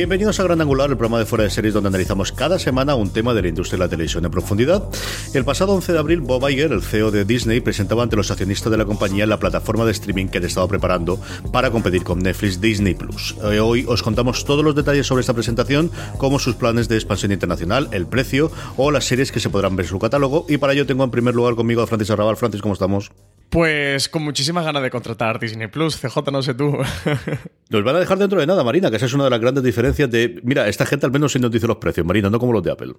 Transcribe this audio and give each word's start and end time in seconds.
Bienvenidos 0.00 0.40
a 0.40 0.44
Gran 0.44 0.62
Angular, 0.62 0.88
el 0.88 0.96
programa 0.96 1.18
de 1.18 1.26
fuera 1.26 1.44
de 1.44 1.50
series 1.50 1.74
donde 1.74 1.88
analizamos 1.88 2.32
cada 2.32 2.58
semana 2.58 2.94
un 2.94 3.10
tema 3.10 3.34
de 3.34 3.42
la 3.42 3.48
industria 3.48 3.76
de 3.76 3.84
la 3.84 3.90
televisión 3.90 4.24
en 4.24 4.30
profundidad. 4.30 4.88
El 5.34 5.44
pasado 5.44 5.74
11 5.74 5.92
de 5.92 5.98
abril, 5.98 6.22
Bob 6.22 6.48
Iger, 6.48 6.72
el 6.72 6.80
CEO 6.80 7.10
de 7.10 7.26
Disney, 7.26 7.60
presentaba 7.60 8.02
ante 8.02 8.16
los 8.16 8.30
accionistas 8.30 8.70
de 8.70 8.78
la 8.78 8.86
compañía 8.86 9.26
la 9.26 9.38
plataforma 9.38 9.84
de 9.84 9.92
streaming 9.92 10.28
que 10.28 10.38
han 10.38 10.44
estado 10.44 10.66
preparando 10.68 11.20
para 11.52 11.70
competir 11.70 12.02
con 12.02 12.20
Netflix 12.20 12.62
Disney 12.62 12.94
Plus. 12.94 13.36
Eh, 13.52 13.60
hoy 13.60 13.84
os 13.86 14.02
contamos 14.02 14.46
todos 14.46 14.64
los 14.64 14.74
detalles 14.74 15.06
sobre 15.06 15.20
esta 15.20 15.34
presentación, 15.34 15.90
como 16.16 16.38
sus 16.38 16.54
planes 16.54 16.88
de 16.88 16.94
expansión 16.94 17.32
internacional, 17.32 17.88
el 17.92 18.06
precio 18.06 18.50
o 18.78 18.90
las 18.90 19.04
series 19.04 19.30
que 19.30 19.40
se 19.40 19.50
podrán 19.50 19.76
ver 19.76 19.84
en 19.84 19.90
su 19.90 19.98
catálogo. 19.98 20.46
Y 20.48 20.56
para 20.56 20.72
ello 20.72 20.86
tengo 20.86 21.04
en 21.04 21.10
primer 21.10 21.34
lugar 21.34 21.56
conmigo 21.56 21.82
a 21.82 21.86
Francis 21.86 22.08
Arrabal. 22.08 22.38
Francis, 22.38 22.62
¿cómo 22.62 22.72
estamos? 22.72 23.10
Pues 23.50 24.08
con 24.08 24.22
muchísimas 24.22 24.64
ganas 24.64 24.82
de 24.82 24.90
contratar 24.90 25.40
Disney 25.40 25.66
Plus, 25.66 25.96
CJ, 25.96 26.30
no 26.30 26.40
sé 26.40 26.54
tú. 26.54 26.78
Nos 27.68 27.84
van 27.84 27.96
a 27.96 27.98
dejar 27.98 28.16
dentro 28.18 28.38
de 28.38 28.46
nada, 28.46 28.62
Marina, 28.62 28.90
que 28.90 28.96
esa 28.96 29.06
es 29.06 29.12
una 29.12 29.24
de 29.24 29.30
las 29.30 29.40
grandes 29.40 29.64
diferencias 29.64 30.08
de. 30.08 30.40
Mira, 30.44 30.68
esta 30.68 30.86
gente 30.86 31.06
al 31.06 31.12
menos 31.12 31.32
sí 31.32 31.40
nos 31.40 31.50
dice 31.50 31.66
los 31.66 31.78
precios, 31.78 32.06
Marina, 32.06 32.30
no 32.30 32.38
como 32.38 32.52
los 32.52 32.62
de 32.62 32.70
Apple. 32.70 32.92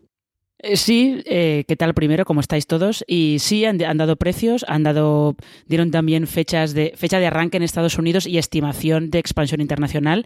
Eh, 0.60 0.76
sí, 0.76 1.24
eh, 1.26 1.64
¿qué 1.68 1.76
tal 1.78 1.94
primero? 1.94 2.26
¿Cómo 2.26 2.42
estáis 2.42 2.68
todos? 2.68 3.04
Y 3.08 3.38
sí, 3.40 3.64
han, 3.64 3.82
han, 3.82 3.98
dado 3.98 4.18
precios, 4.18 4.66
han 4.68 4.84
dado, 4.84 5.36
dieron 5.68 5.90
también 5.90 6.28
fechas 6.28 6.74
de, 6.74 6.94
fecha 6.98 7.20
de 7.20 7.28
arranque 7.28 7.58
en 7.58 7.64
Estados 7.64 7.98
Unidos 7.98 8.28
y 8.28 8.38
estimación 8.38 9.10
de 9.10 9.20
expansión 9.20 9.62
internacional. 9.62 10.26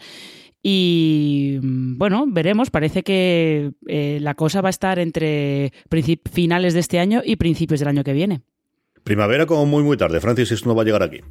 Y 0.67 1.59
bueno, 1.61 2.25
veremos. 2.27 2.71
Parece 2.71 3.03
que 3.03 3.73
eh, 3.87 4.17
la 4.19 4.33
cosa 4.33 4.61
va 4.61 4.69
a 4.69 4.71
estar 4.71 4.97
entre 4.97 5.71
finales 6.31 6.73
de 6.73 6.79
este 6.79 6.99
año 6.99 7.21
y 7.23 7.35
principios 7.35 7.79
del 7.79 7.89
año 7.89 8.03
que 8.03 8.13
viene. 8.13 8.41
Primavera 9.05 9.45
como 9.45 9.67
muy 9.67 9.83
muy 9.83 9.97
tarde. 9.97 10.19
Francis, 10.19 10.51
esto 10.51 10.67
no 10.67 10.73
va 10.73 10.81
a 10.81 10.85
llegar 10.85 11.03
aquí. 11.03 11.21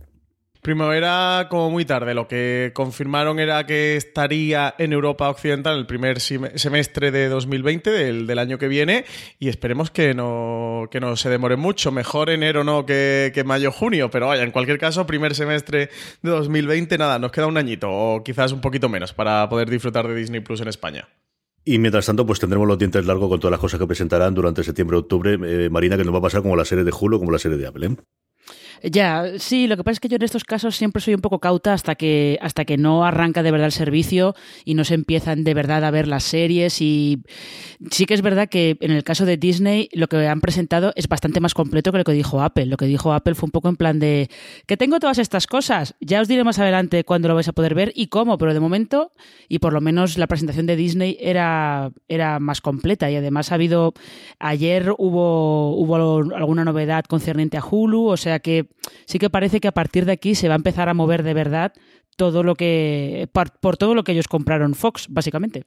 Primavera 0.62 1.48
como 1.50 1.70
muy 1.70 1.84
tarde. 1.84 2.14
Lo 2.14 2.28
que 2.28 2.70
confirmaron 2.72 3.40
era 3.40 3.66
que 3.66 3.96
estaría 3.96 4.76
en 4.78 4.92
Europa 4.92 5.28
Occidental 5.28 5.76
el 5.76 5.84
primer 5.84 6.20
semestre 6.20 7.10
de 7.10 7.28
2020, 7.28 7.90
del, 7.90 8.26
del 8.28 8.38
año 8.38 8.58
que 8.58 8.68
viene, 8.68 9.04
y 9.40 9.48
esperemos 9.48 9.90
que 9.90 10.14
no, 10.14 10.88
que 10.88 11.00
no 11.00 11.16
se 11.16 11.28
demore 11.28 11.56
mucho. 11.56 11.90
Mejor 11.90 12.30
enero 12.30 12.62
no 12.62 12.86
que, 12.86 13.32
que 13.34 13.42
mayo-junio, 13.42 14.08
pero 14.08 14.28
vaya, 14.28 14.44
en 14.44 14.52
cualquier 14.52 14.78
caso, 14.78 15.04
primer 15.04 15.34
semestre 15.34 15.90
de 16.22 16.30
2020, 16.30 16.96
nada, 16.96 17.18
nos 17.18 17.32
queda 17.32 17.48
un 17.48 17.56
añito 17.56 17.90
o 17.90 18.22
quizás 18.22 18.52
un 18.52 18.60
poquito 18.60 18.88
menos 18.88 19.12
para 19.12 19.48
poder 19.48 19.68
disfrutar 19.68 20.06
de 20.06 20.14
Disney 20.14 20.40
Plus 20.40 20.60
en 20.60 20.68
España. 20.68 21.08
Y 21.64 21.78
mientras 21.78 22.06
tanto, 22.06 22.26
pues 22.26 22.40
tendremos 22.40 22.68
los 22.68 22.78
dientes 22.78 23.06
largos 23.06 23.28
con 23.28 23.40
todas 23.40 23.52
las 23.52 23.60
cosas 23.60 23.80
que 23.80 23.86
presentarán 23.86 24.34
durante 24.34 24.62
septiembre-octubre. 24.62 25.38
Eh, 25.44 25.70
Marina, 25.70 25.96
que 25.96 26.04
nos 26.04 26.12
va 26.12 26.18
a 26.18 26.22
pasar 26.22 26.42
como 26.42 26.56
la 26.56 26.64
serie 26.64 26.84
de 26.84 26.92
Hulu, 26.92 27.18
como 27.18 27.30
la 27.30 27.38
serie 27.38 27.56
de 27.56 27.66
Apple. 27.66 27.86
¿eh? 27.86 27.96
Ya, 28.86 29.38
sí, 29.38 29.66
lo 29.66 29.78
que 29.78 29.84
pasa 29.84 29.92
es 29.94 30.00
que 30.00 30.08
yo 30.08 30.16
en 30.16 30.22
estos 30.22 30.44
casos 30.44 30.76
siempre 30.76 31.00
soy 31.00 31.14
un 31.14 31.22
poco 31.22 31.38
cauta 31.38 31.72
hasta 31.72 31.94
que, 31.94 32.38
hasta 32.42 32.66
que 32.66 32.76
no 32.76 33.06
arranca 33.06 33.42
de 33.42 33.50
verdad 33.50 33.66
el 33.66 33.72
servicio 33.72 34.34
y 34.66 34.74
no 34.74 34.84
se 34.84 34.92
empiezan 34.92 35.42
de 35.42 35.54
verdad 35.54 35.84
a 35.84 35.90
ver 35.90 36.06
las 36.06 36.22
series. 36.24 36.82
Y 36.82 37.22
sí 37.90 38.04
que 38.04 38.12
es 38.12 38.20
verdad 38.20 38.46
que 38.46 38.76
en 38.80 38.90
el 38.90 39.02
caso 39.02 39.24
de 39.24 39.38
Disney 39.38 39.88
lo 39.94 40.06
que 40.06 40.28
han 40.28 40.42
presentado 40.42 40.92
es 40.96 41.08
bastante 41.08 41.40
más 41.40 41.54
completo 41.54 41.92
que 41.92 41.98
lo 41.98 42.04
que 42.04 42.12
dijo 42.12 42.42
Apple. 42.42 42.66
Lo 42.66 42.76
que 42.76 42.84
dijo 42.84 43.14
Apple 43.14 43.34
fue 43.34 43.46
un 43.46 43.52
poco 43.52 43.70
en 43.70 43.76
plan 43.76 43.98
de 43.98 44.28
que 44.66 44.76
tengo 44.76 45.00
todas 45.00 45.16
estas 45.16 45.46
cosas, 45.46 45.94
ya 46.00 46.20
os 46.20 46.28
diré 46.28 46.44
más 46.44 46.58
adelante 46.58 47.04
cuándo 47.04 47.28
lo 47.28 47.34
vais 47.34 47.48
a 47.48 47.52
poder 47.52 47.74
ver 47.74 47.90
y 47.94 48.08
cómo, 48.08 48.36
pero 48.36 48.52
de 48.52 48.60
momento, 48.60 49.12
y 49.48 49.60
por 49.60 49.72
lo 49.72 49.80
menos 49.80 50.18
la 50.18 50.26
presentación 50.26 50.66
de 50.66 50.76
Disney 50.76 51.16
era, 51.20 51.90
era 52.06 52.38
más 52.38 52.60
completa. 52.60 53.10
Y 53.10 53.16
además 53.16 53.50
ha 53.50 53.54
habido, 53.54 53.94
ayer 54.38 54.92
hubo, 54.98 55.74
hubo 55.74 55.96
alguna 56.34 56.66
novedad 56.66 57.06
concerniente 57.06 57.56
a 57.56 57.64
Hulu, 57.64 58.08
o 58.08 58.16
sea 58.18 58.40
que 58.40 58.73
sí 59.06 59.18
que 59.18 59.30
parece 59.30 59.60
que 59.60 59.68
a 59.68 59.72
partir 59.72 60.04
de 60.04 60.12
aquí 60.12 60.34
se 60.34 60.48
va 60.48 60.54
a 60.54 60.56
empezar 60.56 60.88
a 60.88 60.94
mover 60.94 61.22
de 61.22 61.34
verdad 61.34 61.72
todo 62.16 62.42
lo 62.42 62.54
que 62.54 63.28
por, 63.32 63.58
por 63.58 63.76
todo 63.76 63.94
lo 63.94 64.04
que 64.04 64.12
ellos 64.12 64.28
compraron 64.28 64.74
Fox, 64.74 65.06
básicamente. 65.08 65.64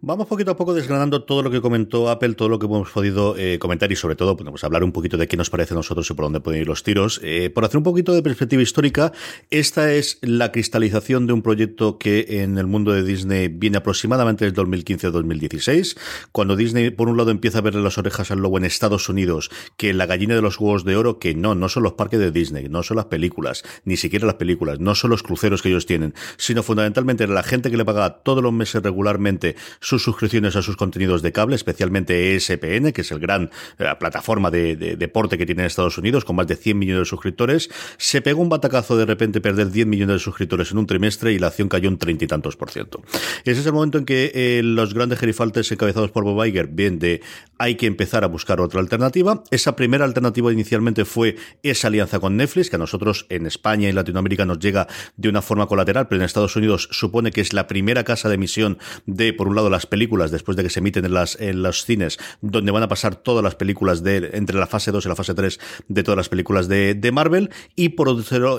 Vamos 0.00 0.28
poquito 0.28 0.52
a 0.52 0.56
poco 0.56 0.74
desgranando 0.74 1.24
todo 1.24 1.42
lo 1.42 1.50
que 1.50 1.60
comentó 1.60 2.08
Apple, 2.08 2.34
todo 2.34 2.48
lo 2.48 2.60
que 2.60 2.66
hemos 2.66 2.88
podido 2.88 3.36
eh, 3.36 3.58
comentar 3.58 3.90
y 3.90 3.96
sobre 3.96 4.14
todo 4.14 4.36
pues, 4.36 4.62
hablar 4.62 4.84
un 4.84 4.92
poquito 4.92 5.16
de 5.16 5.26
qué 5.26 5.36
nos 5.36 5.50
parece 5.50 5.74
a 5.74 5.76
nosotros 5.76 6.08
y 6.08 6.14
por 6.14 6.24
dónde 6.26 6.38
pueden 6.38 6.60
ir 6.60 6.68
los 6.68 6.84
tiros. 6.84 7.20
Eh, 7.24 7.50
por 7.50 7.64
hacer 7.64 7.78
un 7.78 7.82
poquito 7.82 8.12
de 8.12 8.22
perspectiva 8.22 8.62
histórica, 8.62 9.10
esta 9.50 9.92
es 9.92 10.18
la 10.22 10.52
cristalización 10.52 11.26
de 11.26 11.32
un 11.32 11.42
proyecto 11.42 11.98
que 11.98 12.26
en 12.28 12.58
el 12.58 12.68
mundo 12.68 12.92
de 12.92 13.02
Disney 13.02 13.48
viene 13.48 13.78
aproximadamente 13.78 14.44
desde 14.44 14.62
2015-2016, 14.62 15.98
cuando 16.30 16.54
Disney 16.54 16.90
por 16.90 17.08
un 17.08 17.16
lado 17.16 17.32
empieza 17.32 17.58
a 17.58 17.62
verle 17.62 17.82
las 17.82 17.98
orejas 17.98 18.30
al 18.30 18.38
lobo 18.38 18.56
en 18.58 18.66
Estados 18.66 19.08
Unidos, 19.08 19.50
que 19.76 19.92
la 19.94 20.06
gallina 20.06 20.36
de 20.36 20.42
los 20.42 20.60
huevos 20.60 20.84
de 20.84 20.94
oro, 20.94 21.18
que 21.18 21.34
no, 21.34 21.56
no 21.56 21.68
son 21.68 21.82
los 21.82 21.94
parques 21.94 22.20
de 22.20 22.30
Disney, 22.30 22.68
no 22.68 22.84
son 22.84 22.98
las 22.98 23.06
películas, 23.06 23.64
ni 23.84 23.96
siquiera 23.96 24.26
las 24.26 24.36
películas, 24.36 24.78
no 24.78 24.94
son 24.94 25.10
los 25.10 25.24
cruceros 25.24 25.60
que 25.60 25.70
ellos 25.70 25.86
tienen, 25.86 26.14
sino 26.36 26.62
fundamentalmente 26.62 27.26
la 27.26 27.42
gente 27.42 27.68
que 27.68 27.76
le 27.76 27.84
paga 27.84 28.18
todos 28.18 28.44
los 28.44 28.52
meses 28.52 28.80
regularmente 28.80 29.56
sus 29.88 30.02
suscripciones 30.02 30.54
a 30.54 30.62
sus 30.62 30.76
contenidos 30.76 31.22
de 31.22 31.32
cable, 31.32 31.56
especialmente 31.56 32.36
ESPN, 32.36 32.92
que 32.92 33.00
es 33.00 33.10
el 33.10 33.18
gran 33.18 33.50
eh, 33.78 33.86
plataforma 33.98 34.50
de, 34.50 34.76
deporte 34.76 35.38
que 35.38 35.46
tiene 35.46 35.62
en 35.62 35.66
Estados 35.66 35.96
Unidos, 35.96 36.26
con 36.26 36.36
más 36.36 36.46
de 36.46 36.56
100 36.56 36.78
millones 36.78 37.00
de 37.00 37.04
suscriptores, 37.06 37.70
se 37.96 38.20
pegó 38.20 38.42
un 38.42 38.50
batacazo 38.50 38.98
de 38.98 39.06
repente 39.06 39.40
perder 39.40 39.70
10 39.70 39.86
millones 39.86 40.16
de 40.16 40.20
suscriptores 40.20 40.72
en 40.72 40.78
un 40.78 40.86
trimestre 40.86 41.32
y 41.32 41.38
la 41.38 41.46
acción 41.46 41.68
cayó 41.68 41.88
un 41.88 41.96
treinta 41.96 42.24
y 42.24 42.28
tantos 42.28 42.56
por 42.56 42.70
ciento. 42.70 43.02
Ese 43.44 43.60
es 43.60 43.66
el 43.66 43.72
momento 43.72 43.96
en 43.96 44.04
que 44.04 44.30
eh, 44.34 44.60
los 44.62 44.92
grandes 44.92 45.18
gerifaltes 45.18 45.72
encabezados 45.72 46.10
por 46.10 46.24
Bob 46.24 46.44
Iger 46.44 46.68
ven 46.68 46.98
de 46.98 47.22
hay 47.56 47.76
que 47.76 47.86
empezar 47.86 48.24
a 48.24 48.28
buscar 48.28 48.60
otra 48.60 48.80
alternativa. 48.80 49.42
Esa 49.50 49.74
primera 49.74 50.04
alternativa 50.04 50.52
inicialmente 50.52 51.04
fue 51.04 51.36
esa 51.62 51.88
alianza 51.88 52.20
con 52.20 52.36
Netflix, 52.36 52.70
que 52.70 52.76
a 52.76 52.78
nosotros 52.78 53.26
en 53.30 53.46
España 53.46 53.88
y 53.88 53.92
Latinoamérica 53.92 54.44
nos 54.44 54.58
llega 54.58 54.86
de 55.16 55.28
una 55.28 55.42
forma 55.42 55.66
colateral, 55.66 56.08
pero 56.08 56.20
en 56.20 56.26
Estados 56.26 56.54
Unidos 56.56 56.88
supone 56.92 57.30
que 57.30 57.40
es 57.40 57.52
la 57.52 57.66
primera 57.66 58.04
casa 58.04 58.28
de 58.28 58.36
emisión 58.36 58.78
de, 59.06 59.32
por 59.32 59.48
un 59.48 59.56
lado, 59.56 59.70
la 59.70 59.77
las 59.78 59.86
películas 59.86 60.32
después 60.32 60.56
de 60.56 60.64
que 60.64 60.70
se 60.70 60.80
emiten 60.80 61.04
en, 61.04 61.14
las, 61.14 61.40
en 61.40 61.62
los 61.62 61.84
cines, 61.84 62.18
donde 62.40 62.72
van 62.72 62.82
a 62.82 62.88
pasar 62.88 63.14
todas 63.14 63.44
las 63.44 63.54
películas 63.54 64.02
de 64.02 64.30
entre 64.32 64.58
la 64.58 64.66
fase 64.66 64.90
2 64.90 65.06
y 65.06 65.08
la 65.08 65.14
fase 65.14 65.34
3 65.34 65.60
de 65.86 66.02
todas 66.02 66.16
las 66.16 66.28
películas 66.28 66.66
de, 66.66 66.94
de 66.94 67.12
Marvel, 67.12 67.50
y 67.76 67.90
por 67.90 68.08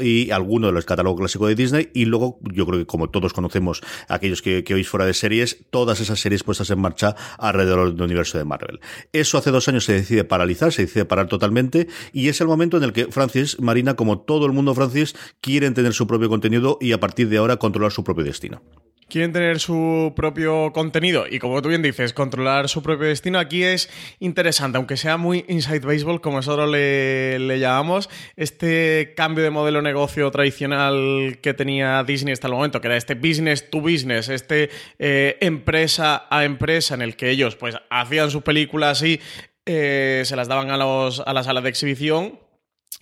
y 0.02 0.32
alguno 0.32 0.68
de 0.68 0.74
los 0.74 0.86
catálogos 0.86 1.20
clásicos 1.20 1.50
de 1.50 1.56
Disney, 1.56 1.90
y 1.94 2.06
luego 2.06 2.40
yo 2.42 2.66
creo 2.66 2.80
que 2.80 2.86
como 2.86 3.10
todos 3.10 3.34
conocemos, 3.34 3.82
aquellos 4.08 4.42
que, 4.42 4.64
que 4.64 4.76
oís 4.76 4.88
fuera 4.88 5.06
de 5.06 5.14
series, 5.14 5.66
todas 5.72 6.00
esas 6.00 6.22
series 6.22 6.44
puestas 6.44 6.70
en 6.70 6.80
marcha 6.80 7.18
alrededor 7.38 7.94
del 7.94 8.02
universo 8.02 8.38
de 8.38 8.46
Marvel. 8.46 8.80
Eso 9.12 9.38
hace 9.38 9.52
dos 9.52 9.68
años 9.68 9.84
se 9.84 9.94
decide 9.94 10.24
paralizar, 10.24 10.72
se 10.72 10.84
decide 10.84 11.04
parar 11.04 11.28
totalmente, 11.28 11.90
y 12.14 12.30
es 12.30 12.40
el 12.40 12.48
momento 12.48 12.78
en 12.78 12.84
el 12.84 12.94
que 12.94 13.08
Francis, 13.08 13.60
Marina, 13.60 13.96
como 13.96 14.22
todo 14.22 14.46
el 14.46 14.54
mundo 14.54 14.74
Francis, 14.74 15.16
quieren 15.42 15.74
tener 15.74 15.94
su 15.94 16.08
propio 16.08 16.30
contenido 16.30 16.78
y 16.80 16.94
a 16.94 17.00
partir 17.02 17.28
de 17.28 17.38
ahora 17.38 17.58
controlar 17.58 17.92
su 17.92 18.06
propio 18.06 18.24
destino 18.24 18.62
quieren 19.10 19.34
tener 19.34 19.60
su 19.60 20.14
propio 20.16 20.72
contenido 20.72 21.26
y 21.30 21.40
como 21.40 21.62
tú 21.62 21.70
bien 21.70 21.82
dices, 21.82 22.14
controlar 22.14 22.70
su 22.70 22.82
propio 22.82 23.08
destino, 23.08 23.40
aquí 23.40 23.64
es 23.64 23.90
interesante, 24.20 24.78
aunque 24.78 24.98
sea 24.98 25.18
muy 25.18 25.46
inside 25.48 25.80
baseball, 25.80 26.22
como 26.22 26.38
nosotros 26.38 26.70
le, 26.70 27.60
llamamos, 27.60 28.10
este 28.36 29.14
cambio 29.18 29.44
de 29.44 29.50
modelo 29.50 29.82
negocio 29.82 30.30
tradicional 30.32 31.40
que 31.42 31.54
tenía 31.54 32.04
Disney 32.04 32.34
hasta 32.34 32.48
el 32.48 32.54
momento, 32.54 32.80
que 32.80 32.88
era 32.88 32.98
este 32.98 33.16
business 33.16 33.70
to 33.70 33.82
business, 33.82 34.30
este 34.30 34.70
eh, 35.00 35.38
empresa 35.42 36.28
a 36.30 36.46
empresa 36.46 36.94
en 36.94 37.02
el 37.02 37.16
que 37.16 37.30
ellos 37.30 37.56
pues 37.56 37.76
hacían 37.90 38.32
sus 38.32 38.44
películas 38.44 39.02
y 39.02 39.20
eh, 39.66 40.24
se 40.26 40.36
las 40.36 40.48
daban 40.48 40.72
a, 40.72 40.78
los, 40.78 41.20
a 41.20 41.34
la 41.34 41.44
sala 41.44 41.62
de 41.62 41.70
exhibición 41.70 42.40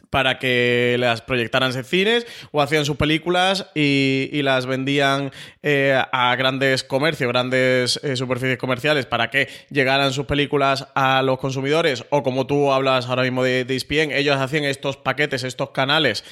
para 0.10 0.40
que 0.40 0.96
las 1.00 1.22
proyectaran 1.22 1.76
en 1.76 1.84
cines 1.84 2.26
o 2.52 2.62
hacían 2.62 2.86
sus 2.86 2.98
películas 2.98 3.68
y, 3.76 4.30
las 4.48 4.66
vendían 4.66 5.32
eh, 5.62 6.02
a 6.12 6.36
grandes 6.36 6.84
comercios, 6.84 7.30
grandes 7.30 8.00
eh, 8.04 8.16
superficies 8.16 8.58
comerciales 8.58 9.06
para 9.06 9.30
que 9.30 9.50
llegaran 9.70 10.14
sus 10.14 10.26
películas 10.26 10.88
a 10.96 11.22
los 11.22 11.40
consumidores. 11.40 12.06
O 12.10 12.24
como 12.24 12.48
tú 12.48 12.72
hablas 12.72 13.08
ahora 13.08 13.24
mismo 13.24 13.44
de, 13.44 13.66
de 13.66 13.76
ellos 14.12 14.38
hacían 14.38 14.64
estos 14.64 14.96
paquetes, 14.98 15.44
estos 15.44 15.72
canales 15.72 16.24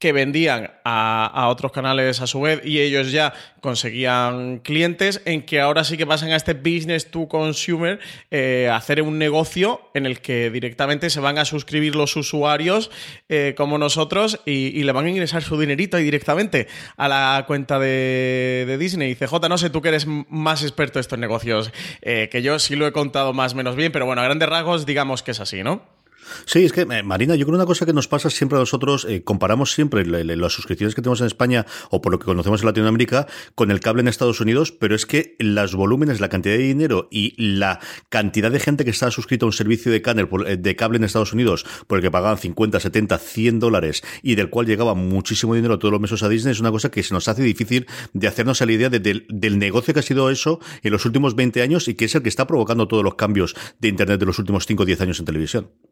que 0.00 0.12
vendían 0.12 0.70
a, 0.82 1.46
otros 1.50 1.72
canales 1.72 2.22
a 2.22 2.26
su 2.26 2.40
vez 2.40 2.62
y 2.64 2.80
ellos 2.80 3.12
ya 3.12 3.34
conseguían 3.60 4.60
clientes, 4.60 5.20
en 5.26 5.42
que 5.42 5.60
ahora 5.60 5.84
sí 5.84 5.98
que 5.98 6.06
pasan 6.06 6.30
a 6.30 6.36
este 6.36 6.54
business 6.54 7.10
to 7.10 7.28
consumer, 7.28 8.00
eh, 8.30 8.70
hacer 8.72 9.02
un 9.02 9.18
negocio 9.18 9.82
en 9.92 10.06
el 10.06 10.22
que 10.22 10.50
directamente 10.50 11.10
se 11.10 11.20
van 11.20 11.36
a 11.36 11.44
suscribir 11.44 11.94
los 11.94 12.16
usuarios 12.16 12.90
eh, 13.28 13.54
como 13.58 13.76
nosotros 13.76 14.40
y, 14.46 14.80
le 14.80 14.92
van 14.92 15.04
a 15.04 15.10
ingresar 15.10 15.42
su 15.42 15.60
dinerito 15.60 15.98
directamente 15.98 16.66
a 16.96 17.06
la 17.06 17.44
cuenta 17.46 17.78
de, 17.78 18.64
de 18.66 18.78
Disney. 18.78 19.10
Y 19.10 19.14
CJ, 19.14 19.48
no 19.50 19.58
sé, 19.58 19.68
tú 19.68 19.82
que 19.82 19.90
eres 19.90 20.06
más 20.06 20.62
experto 20.62 20.98
en 20.98 21.00
estos 21.00 21.18
negocios, 21.18 21.72
eh, 22.00 22.30
que 22.32 22.40
yo 22.40 22.58
sí 22.58 22.74
lo 22.74 22.86
he 22.86 22.92
contado 22.92 23.34
más 23.34 23.52
o 23.52 23.56
menos 23.56 23.76
bien, 23.76 23.92
pero 23.92 24.06
bueno, 24.06 24.22
a 24.22 24.24
grandes 24.24 24.48
rasgos 24.48 24.86
digamos 24.86 25.22
que 25.22 25.32
es 25.32 25.40
así, 25.40 25.62
¿no? 25.62 25.99
Sí, 26.44 26.64
es 26.64 26.72
que, 26.72 26.82
eh, 26.82 27.02
Marina, 27.02 27.34
yo 27.34 27.46
creo 27.46 27.56
una 27.56 27.66
cosa 27.66 27.86
que 27.86 27.92
nos 27.92 28.08
pasa 28.08 28.30
siempre 28.30 28.56
a 28.56 28.60
nosotros, 28.60 29.06
eh, 29.08 29.22
comparamos 29.22 29.72
siempre 29.72 30.04
las 30.04 30.52
suscripciones 30.52 30.94
que 30.94 31.02
tenemos 31.02 31.20
en 31.20 31.26
España 31.26 31.66
o 31.90 32.00
por 32.00 32.12
lo 32.12 32.18
que 32.18 32.26
conocemos 32.26 32.60
en 32.60 32.66
Latinoamérica 32.66 33.26
con 33.54 33.70
el 33.70 33.80
cable 33.80 34.02
en 34.02 34.08
Estados 34.08 34.40
Unidos, 34.40 34.72
pero 34.72 34.94
es 34.94 35.06
que 35.06 35.36
los 35.38 35.74
volúmenes, 35.74 36.20
la 36.20 36.28
cantidad 36.28 36.56
de 36.56 36.62
dinero 36.62 37.08
y 37.10 37.34
la 37.36 37.80
cantidad 38.08 38.50
de 38.50 38.60
gente 38.60 38.84
que 38.84 38.90
está 38.90 39.10
suscrita 39.10 39.44
a 39.44 39.48
un 39.48 39.52
servicio 39.52 39.92
de, 39.92 40.02
eh, 40.46 40.56
de 40.56 40.76
cable 40.76 40.98
en 40.98 41.04
Estados 41.04 41.32
Unidos 41.32 41.64
por 41.86 41.98
el 41.98 42.02
que 42.02 42.10
pagaban 42.10 42.38
50, 42.38 42.80
70, 42.80 43.18
100 43.18 43.60
dólares 43.60 44.02
y 44.22 44.34
del 44.34 44.50
cual 44.50 44.66
llegaba 44.66 44.94
muchísimo 44.94 45.54
dinero 45.54 45.78
todos 45.78 45.92
los 45.92 46.00
meses 46.00 46.22
a 46.22 46.28
Disney, 46.28 46.52
es 46.52 46.60
una 46.60 46.70
cosa 46.70 46.90
que 46.90 47.02
se 47.02 47.14
nos 47.14 47.28
hace 47.28 47.42
difícil 47.42 47.86
de 48.12 48.28
hacernos 48.28 48.62
a 48.62 48.66
la 48.66 48.72
idea 48.72 48.90
del 48.90 49.58
negocio 49.58 49.94
que 49.94 50.00
ha 50.00 50.02
sido 50.02 50.30
eso 50.30 50.60
en 50.82 50.92
los 50.92 51.04
últimos 51.04 51.34
20 51.34 51.62
años 51.62 51.88
y 51.88 51.94
que 51.94 52.06
es 52.06 52.14
el 52.14 52.22
que 52.22 52.28
está 52.28 52.46
provocando 52.46 52.88
todos 52.88 53.04
los 53.04 53.14
cambios 53.14 53.54
de 53.78 53.88
Internet 53.88 54.20
de 54.20 54.26
los 54.26 54.38
últimos 54.38 54.66
5 54.66 54.82
o 54.82 54.86
10 54.86 55.00
años 55.00 55.18
en 55.18 55.26
televisión. 55.26 55.89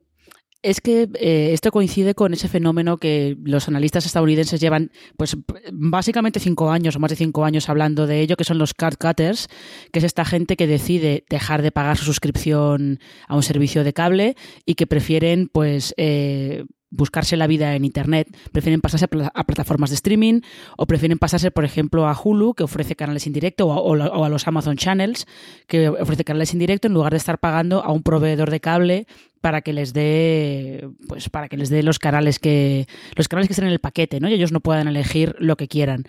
Es 0.60 0.80
que 0.80 1.08
eh, 1.20 1.50
esto 1.52 1.70
coincide 1.70 2.14
con 2.14 2.32
ese 2.32 2.48
fenómeno 2.48 2.96
que 2.96 3.36
los 3.44 3.68
analistas 3.68 4.06
estadounidenses 4.06 4.60
llevan, 4.60 4.90
pues 5.16 5.36
básicamente 5.72 6.40
cinco 6.40 6.70
años 6.70 6.96
o 6.96 6.98
más 6.98 7.10
de 7.10 7.16
cinco 7.16 7.44
años 7.44 7.68
hablando 7.68 8.08
de 8.08 8.20
ello, 8.20 8.36
que 8.36 8.42
son 8.42 8.58
los 8.58 8.74
card 8.74 8.96
cutters, 8.98 9.46
que 9.92 10.00
es 10.00 10.04
esta 10.04 10.24
gente 10.24 10.56
que 10.56 10.66
decide 10.66 11.24
dejar 11.30 11.62
de 11.62 11.70
pagar 11.70 11.96
su 11.96 12.04
suscripción 12.04 12.98
a 13.28 13.36
un 13.36 13.44
servicio 13.44 13.84
de 13.84 13.92
cable 13.92 14.34
y 14.66 14.74
que 14.74 14.88
prefieren, 14.88 15.48
pues, 15.52 15.94
eh, 15.96 16.64
buscarse 16.90 17.36
la 17.36 17.46
vida 17.46 17.74
en 17.74 17.84
Internet, 17.84 18.28
prefieren 18.52 18.80
pasarse 18.80 19.06
a 19.06 19.44
plataformas 19.44 19.90
de 19.90 19.96
streaming 19.96 20.40
o 20.76 20.86
prefieren 20.86 21.18
pasarse, 21.18 21.50
por 21.50 21.64
ejemplo, 21.64 22.08
a 22.08 22.18
Hulu, 22.18 22.54
que 22.54 22.64
ofrece 22.64 22.96
canales 22.96 23.26
en 23.26 23.32
directo, 23.32 23.66
o 23.66 24.24
a, 24.24 24.28
los 24.28 24.46
Amazon 24.48 24.76
Channels, 24.76 25.26
que 25.66 25.88
ofrece 25.88 26.24
canales 26.24 26.52
en 26.52 26.58
directo, 26.58 26.88
en 26.88 26.94
lugar 26.94 27.12
de 27.12 27.18
estar 27.18 27.38
pagando 27.38 27.82
a 27.84 27.92
un 27.92 28.02
proveedor 28.02 28.50
de 28.50 28.60
cable 28.60 29.06
para 29.40 29.60
que 29.60 29.72
les 29.72 29.92
dé 29.92 30.88
pues 31.06 31.28
para 31.28 31.48
que 31.48 31.56
les 31.56 31.68
dé 31.68 31.84
los 31.84 32.00
canales 32.00 32.40
que 32.40 32.88
los 33.14 33.28
canales 33.28 33.46
que 33.46 33.52
estén 33.52 33.66
en 33.66 33.72
el 33.72 33.78
paquete, 33.78 34.18
¿no? 34.18 34.28
Y 34.28 34.34
ellos 34.34 34.50
no 34.50 34.60
puedan 34.60 34.88
elegir 34.88 35.36
lo 35.38 35.56
que 35.56 35.68
quieran. 35.68 36.04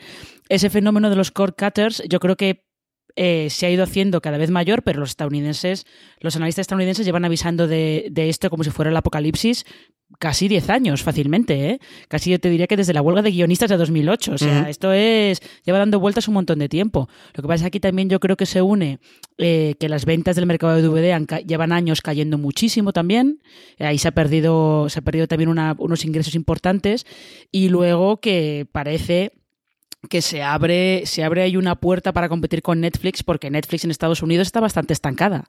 Ese 0.47 0.71
fenómeno 0.71 1.11
de 1.11 1.15
los 1.15 1.29
cord 1.29 1.53
cutters, 1.55 2.01
yo 2.09 2.19
creo 2.19 2.35
que 2.35 2.68
eh, 3.15 3.47
se 3.49 3.65
ha 3.65 3.69
ido 3.69 3.83
haciendo 3.83 4.21
cada 4.21 4.37
vez 4.37 4.49
mayor, 4.49 4.83
pero 4.83 4.99
los 4.99 5.09
estadounidenses, 5.09 5.85
los 6.19 6.35
analistas 6.35 6.63
estadounidenses 6.63 7.05
llevan 7.05 7.25
avisando 7.25 7.67
de, 7.67 8.07
de 8.11 8.29
esto 8.29 8.49
como 8.49 8.63
si 8.63 8.71
fuera 8.71 8.91
el 8.91 8.97
apocalipsis 8.97 9.65
casi 10.17 10.47
10 10.47 10.69
años 10.69 11.03
fácilmente, 11.03 11.69
¿eh? 11.69 11.79
Casi 12.07 12.31
yo 12.31 12.39
te 12.39 12.49
diría 12.49 12.65
que 12.65 12.77
desde 12.77 12.93
la 12.93 13.01
huelga 13.01 13.21
de 13.21 13.31
guionistas 13.31 13.69
de 13.69 13.77
2008. 13.77 14.33
O 14.33 14.37
sea, 14.37 14.69
esto 14.69 14.91
es 14.91 15.41
lleva 15.63 15.77
dando 15.77 15.99
vueltas 15.99 16.27
un 16.27 16.33
montón 16.33 16.59
de 16.59 16.67
tiempo. 16.69 17.07
Lo 17.35 17.43
que 17.43 17.47
pasa 17.47 17.55
es 17.55 17.61
que 17.61 17.67
aquí 17.67 17.79
también 17.79 18.09
yo 18.09 18.19
creo 18.19 18.35
que 18.35 18.45
se 18.45 18.61
une 18.61 18.99
eh, 19.37 19.75
que 19.79 19.87
las 19.87 20.05
ventas 20.05 20.35
del 20.35 20.47
mercado 20.47 20.75
de 20.75 20.81
DVD 20.81 21.45
llevan 21.45 21.71
años 21.71 22.01
cayendo 22.01 22.37
muchísimo 22.37 22.91
también. 22.91 23.41
ahí 23.77 23.97
se 23.97 24.07
ha 24.07 24.11
perdido, 24.11 24.89
se 24.89 24.99
ha 24.99 25.01
perdido 25.03 25.27
también 25.27 25.49
unos 25.49 26.05
ingresos 26.05 26.33
importantes. 26.33 27.05
Y 27.51 27.69
luego 27.69 28.17
que 28.17 28.67
parece 28.71 29.33
que 30.07 30.21
se 30.21 30.43
abre, 30.43 31.05
se 31.05 31.23
abre 31.23 31.41
ahí 31.41 31.57
una 31.57 31.75
puerta 31.75 32.13
para 32.13 32.29
competir 32.29 32.61
con 32.61 32.79
Netflix, 32.79 33.23
porque 33.23 33.49
Netflix 33.49 33.83
en 33.83 33.91
Estados 33.91 34.21
Unidos 34.21 34.47
está 34.47 34.59
bastante 34.59 34.93
estancada. 34.93 35.45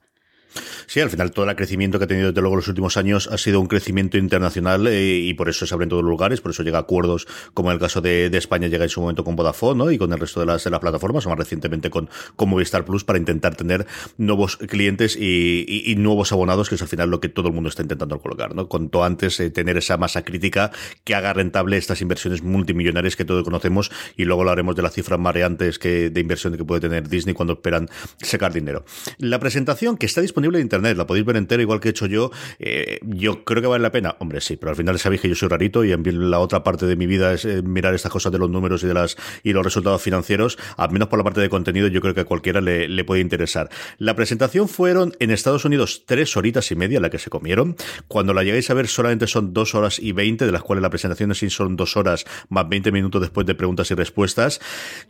Sí, 0.87 0.99
al 0.99 1.09
final 1.09 1.31
todo 1.31 1.49
el 1.49 1.55
crecimiento 1.55 1.97
que 1.97 2.05
ha 2.05 2.07
tenido 2.07 2.27
desde 2.29 2.41
luego 2.41 2.55
los 2.55 2.67
últimos 2.67 2.97
años 2.97 3.27
ha 3.31 3.37
sido 3.37 3.59
un 3.59 3.67
crecimiento 3.67 4.17
internacional 4.17 4.87
eh, 4.87 5.17
y 5.17 5.33
por 5.33 5.49
eso 5.49 5.65
se 5.65 5.73
abre 5.73 5.85
en 5.85 5.89
todos 5.89 6.03
los 6.03 6.09
lugares, 6.09 6.41
por 6.41 6.51
eso 6.51 6.63
llega 6.63 6.77
a 6.77 6.81
acuerdos 6.81 7.27
como 7.53 7.69
en 7.69 7.75
el 7.75 7.79
caso 7.79 8.01
de, 8.01 8.29
España 8.41 8.67
llega 8.67 8.83
en 8.83 8.89
su 8.89 9.01
momento 9.01 9.23
con 9.23 9.35
Vodafone 9.35 9.77
¿no? 9.77 9.91
y 9.91 9.97
con 9.97 10.11
el 10.11 10.19
resto 10.19 10.39
de 10.39 10.47
las, 10.47 10.63
de 10.63 10.69
las 10.69 10.79
plataformas, 10.79 11.25
o 11.25 11.29
más 11.29 11.37
recientemente 11.37 11.89
con, 11.89 12.09
Movistar 12.51 12.83
Plus 12.83 13.05
para 13.05 13.17
intentar 13.17 13.55
tener 13.55 13.85
nuevos 14.17 14.57
clientes 14.57 15.15
y, 15.15 15.95
nuevos 15.97 16.33
abonados, 16.33 16.67
que 16.67 16.75
es 16.75 16.81
al 16.81 16.89
final 16.89 17.09
lo 17.09 17.21
que 17.21 17.29
todo 17.29 17.47
el 17.47 17.53
mundo 17.53 17.69
está 17.69 17.81
intentando 17.81 18.19
colocar. 18.19 18.53
¿no? 18.55 18.67
Cuanto 18.67 19.05
antes 19.05 19.39
eh, 19.39 19.49
tener 19.51 19.77
esa 19.77 19.95
masa 19.95 20.25
crítica 20.25 20.71
que 21.05 21.15
haga 21.15 21.31
rentable 21.31 21.77
estas 21.77 22.01
inversiones 22.01 22.43
multimillonarias 22.43 23.15
que 23.15 23.23
todos 23.23 23.45
conocemos 23.45 23.89
y 24.17 24.25
luego 24.25 24.43
lo 24.43 24.51
haremos 24.51 24.75
de 24.75 24.81
las 24.81 24.93
cifras 24.93 25.17
mareantes 25.17 25.79
que, 25.79 26.09
de 26.09 26.19
inversión 26.19 26.57
que 26.57 26.65
puede 26.65 26.81
tener 26.81 27.07
Disney 27.07 27.33
cuando 27.33 27.53
esperan 27.53 27.87
sacar 28.17 28.51
dinero. 28.51 28.83
La 29.17 29.39
presentación 29.39 29.95
que 29.95 30.07
está 30.07 30.19
disponible 30.19 30.40
en 30.49 30.61
internet, 30.61 30.97
la 30.97 31.07
podéis 31.07 31.25
ver 31.25 31.37
entera 31.37 31.61
igual 31.61 31.79
que 31.79 31.89
he 31.89 31.91
hecho 31.91 32.05
yo. 32.05 32.31
Eh, 32.59 32.99
yo 33.03 33.43
creo 33.43 33.61
que 33.61 33.67
vale 33.67 33.81
la 33.81 33.91
pena. 33.91 34.15
Hombre, 34.19 34.41
sí, 34.41 34.57
pero 34.57 34.71
al 34.71 34.75
final 34.75 34.97
sabéis 34.99 35.21
que 35.21 35.29
yo 35.29 35.35
soy 35.35 35.49
rarito 35.49 35.83
y 35.83 35.95
la 35.95 36.39
otra 36.39 36.63
parte 36.63 36.85
de 36.85 36.95
mi 36.95 37.07
vida 37.07 37.33
es 37.33 37.45
eh, 37.45 37.61
mirar 37.61 37.93
estas 37.93 38.11
cosas 38.11 38.31
de 38.31 38.39
los 38.39 38.49
números 38.49 38.83
y 38.83 38.87
de 38.87 38.93
las 38.93 39.17
y 39.43 39.53
los 39.53 39.63
resultados 39.63 40.01
financieros. 40.01 40.57
Al 40.77 40.91
menos 40.91 41.07
por 41.07 41.19
la 41.19 41.23
parte 41.23 41.41
de 41.41 41.49
contenido, 41.49 41.87
yo 41.87 42.01
creo 42.01 42.13
que 42.13 42.21
a 42.21 42.25
cualquiera 42.25 42.61
le, 42.61 42.87
le 42.87 43.03
puede 43.03 43.21
interesar. 43.21 43.69
La 43.97 44.15
presentación 44.15 44.67
fueron 44.67 45.13
en 45.19 45.31
Estados 45.31 45.65
Unidos 45.65 46.03
tres 46.05 46.35
horitas 46.37 46.71
y 46.71 46.75
media 46.75 46.99
la 46.99 47.09
que 47.09 47.19
se 47.19 47.29
comieron. 47.29 47.75
Cuando 48.07 48.33
la 48.33 48.43
llegáis 48.43 48.69
a 48.69 48.73
ver 48.73 48.87
solamente 48.87 49.27
son 49.27 49.53
dos 49.53 49.75
horas 49.75 49.99
y 49.99 50.11
veinte, 50.11 50.45
de 50.45 50.51
las 50.51 50.63
cuales 50.63 50.81
la 50.81 50.89
presentación 50.89 51.33
sí 51.35 51.49
son 51.49 51.75
dos 51.75 51.97
horas 51.97 52.25
más 52.49 52.67
veinte 52.67 52.91
minutos 52.91 53.21
después 53.21 53.45
de 53.47 53.55
preguntas 53.55 53.89
y 53.91 53.95
respuestas. 53.95 54.59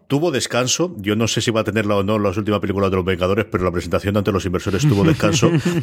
Tuvo 0.07 0.31
descanso. 0.31 0.95
Yo 0.97 1.15
no 1.15 1.27
sé 1.27 1.41
si 1.41 1.51
va 1.51 1.61
a 1.61 1.63
tenerla 1.63 1.95
o 1.95 2.03
no 2.03 2.19
las 2.19 2.37
últimas 2.37 2.59
películas 2.59 2.91
de 2.91 2.97
los 2.97 3.05
Vengadores, 3.05 3.45
pero 3.51 3.63
la 3.63 3.71
presentación 3.71 4.17
ante 4.17 4.31
los 4.31 4.45
inversores 4.45 4.87
tuvo 4.87 5.03
descanso. 5.03 5.20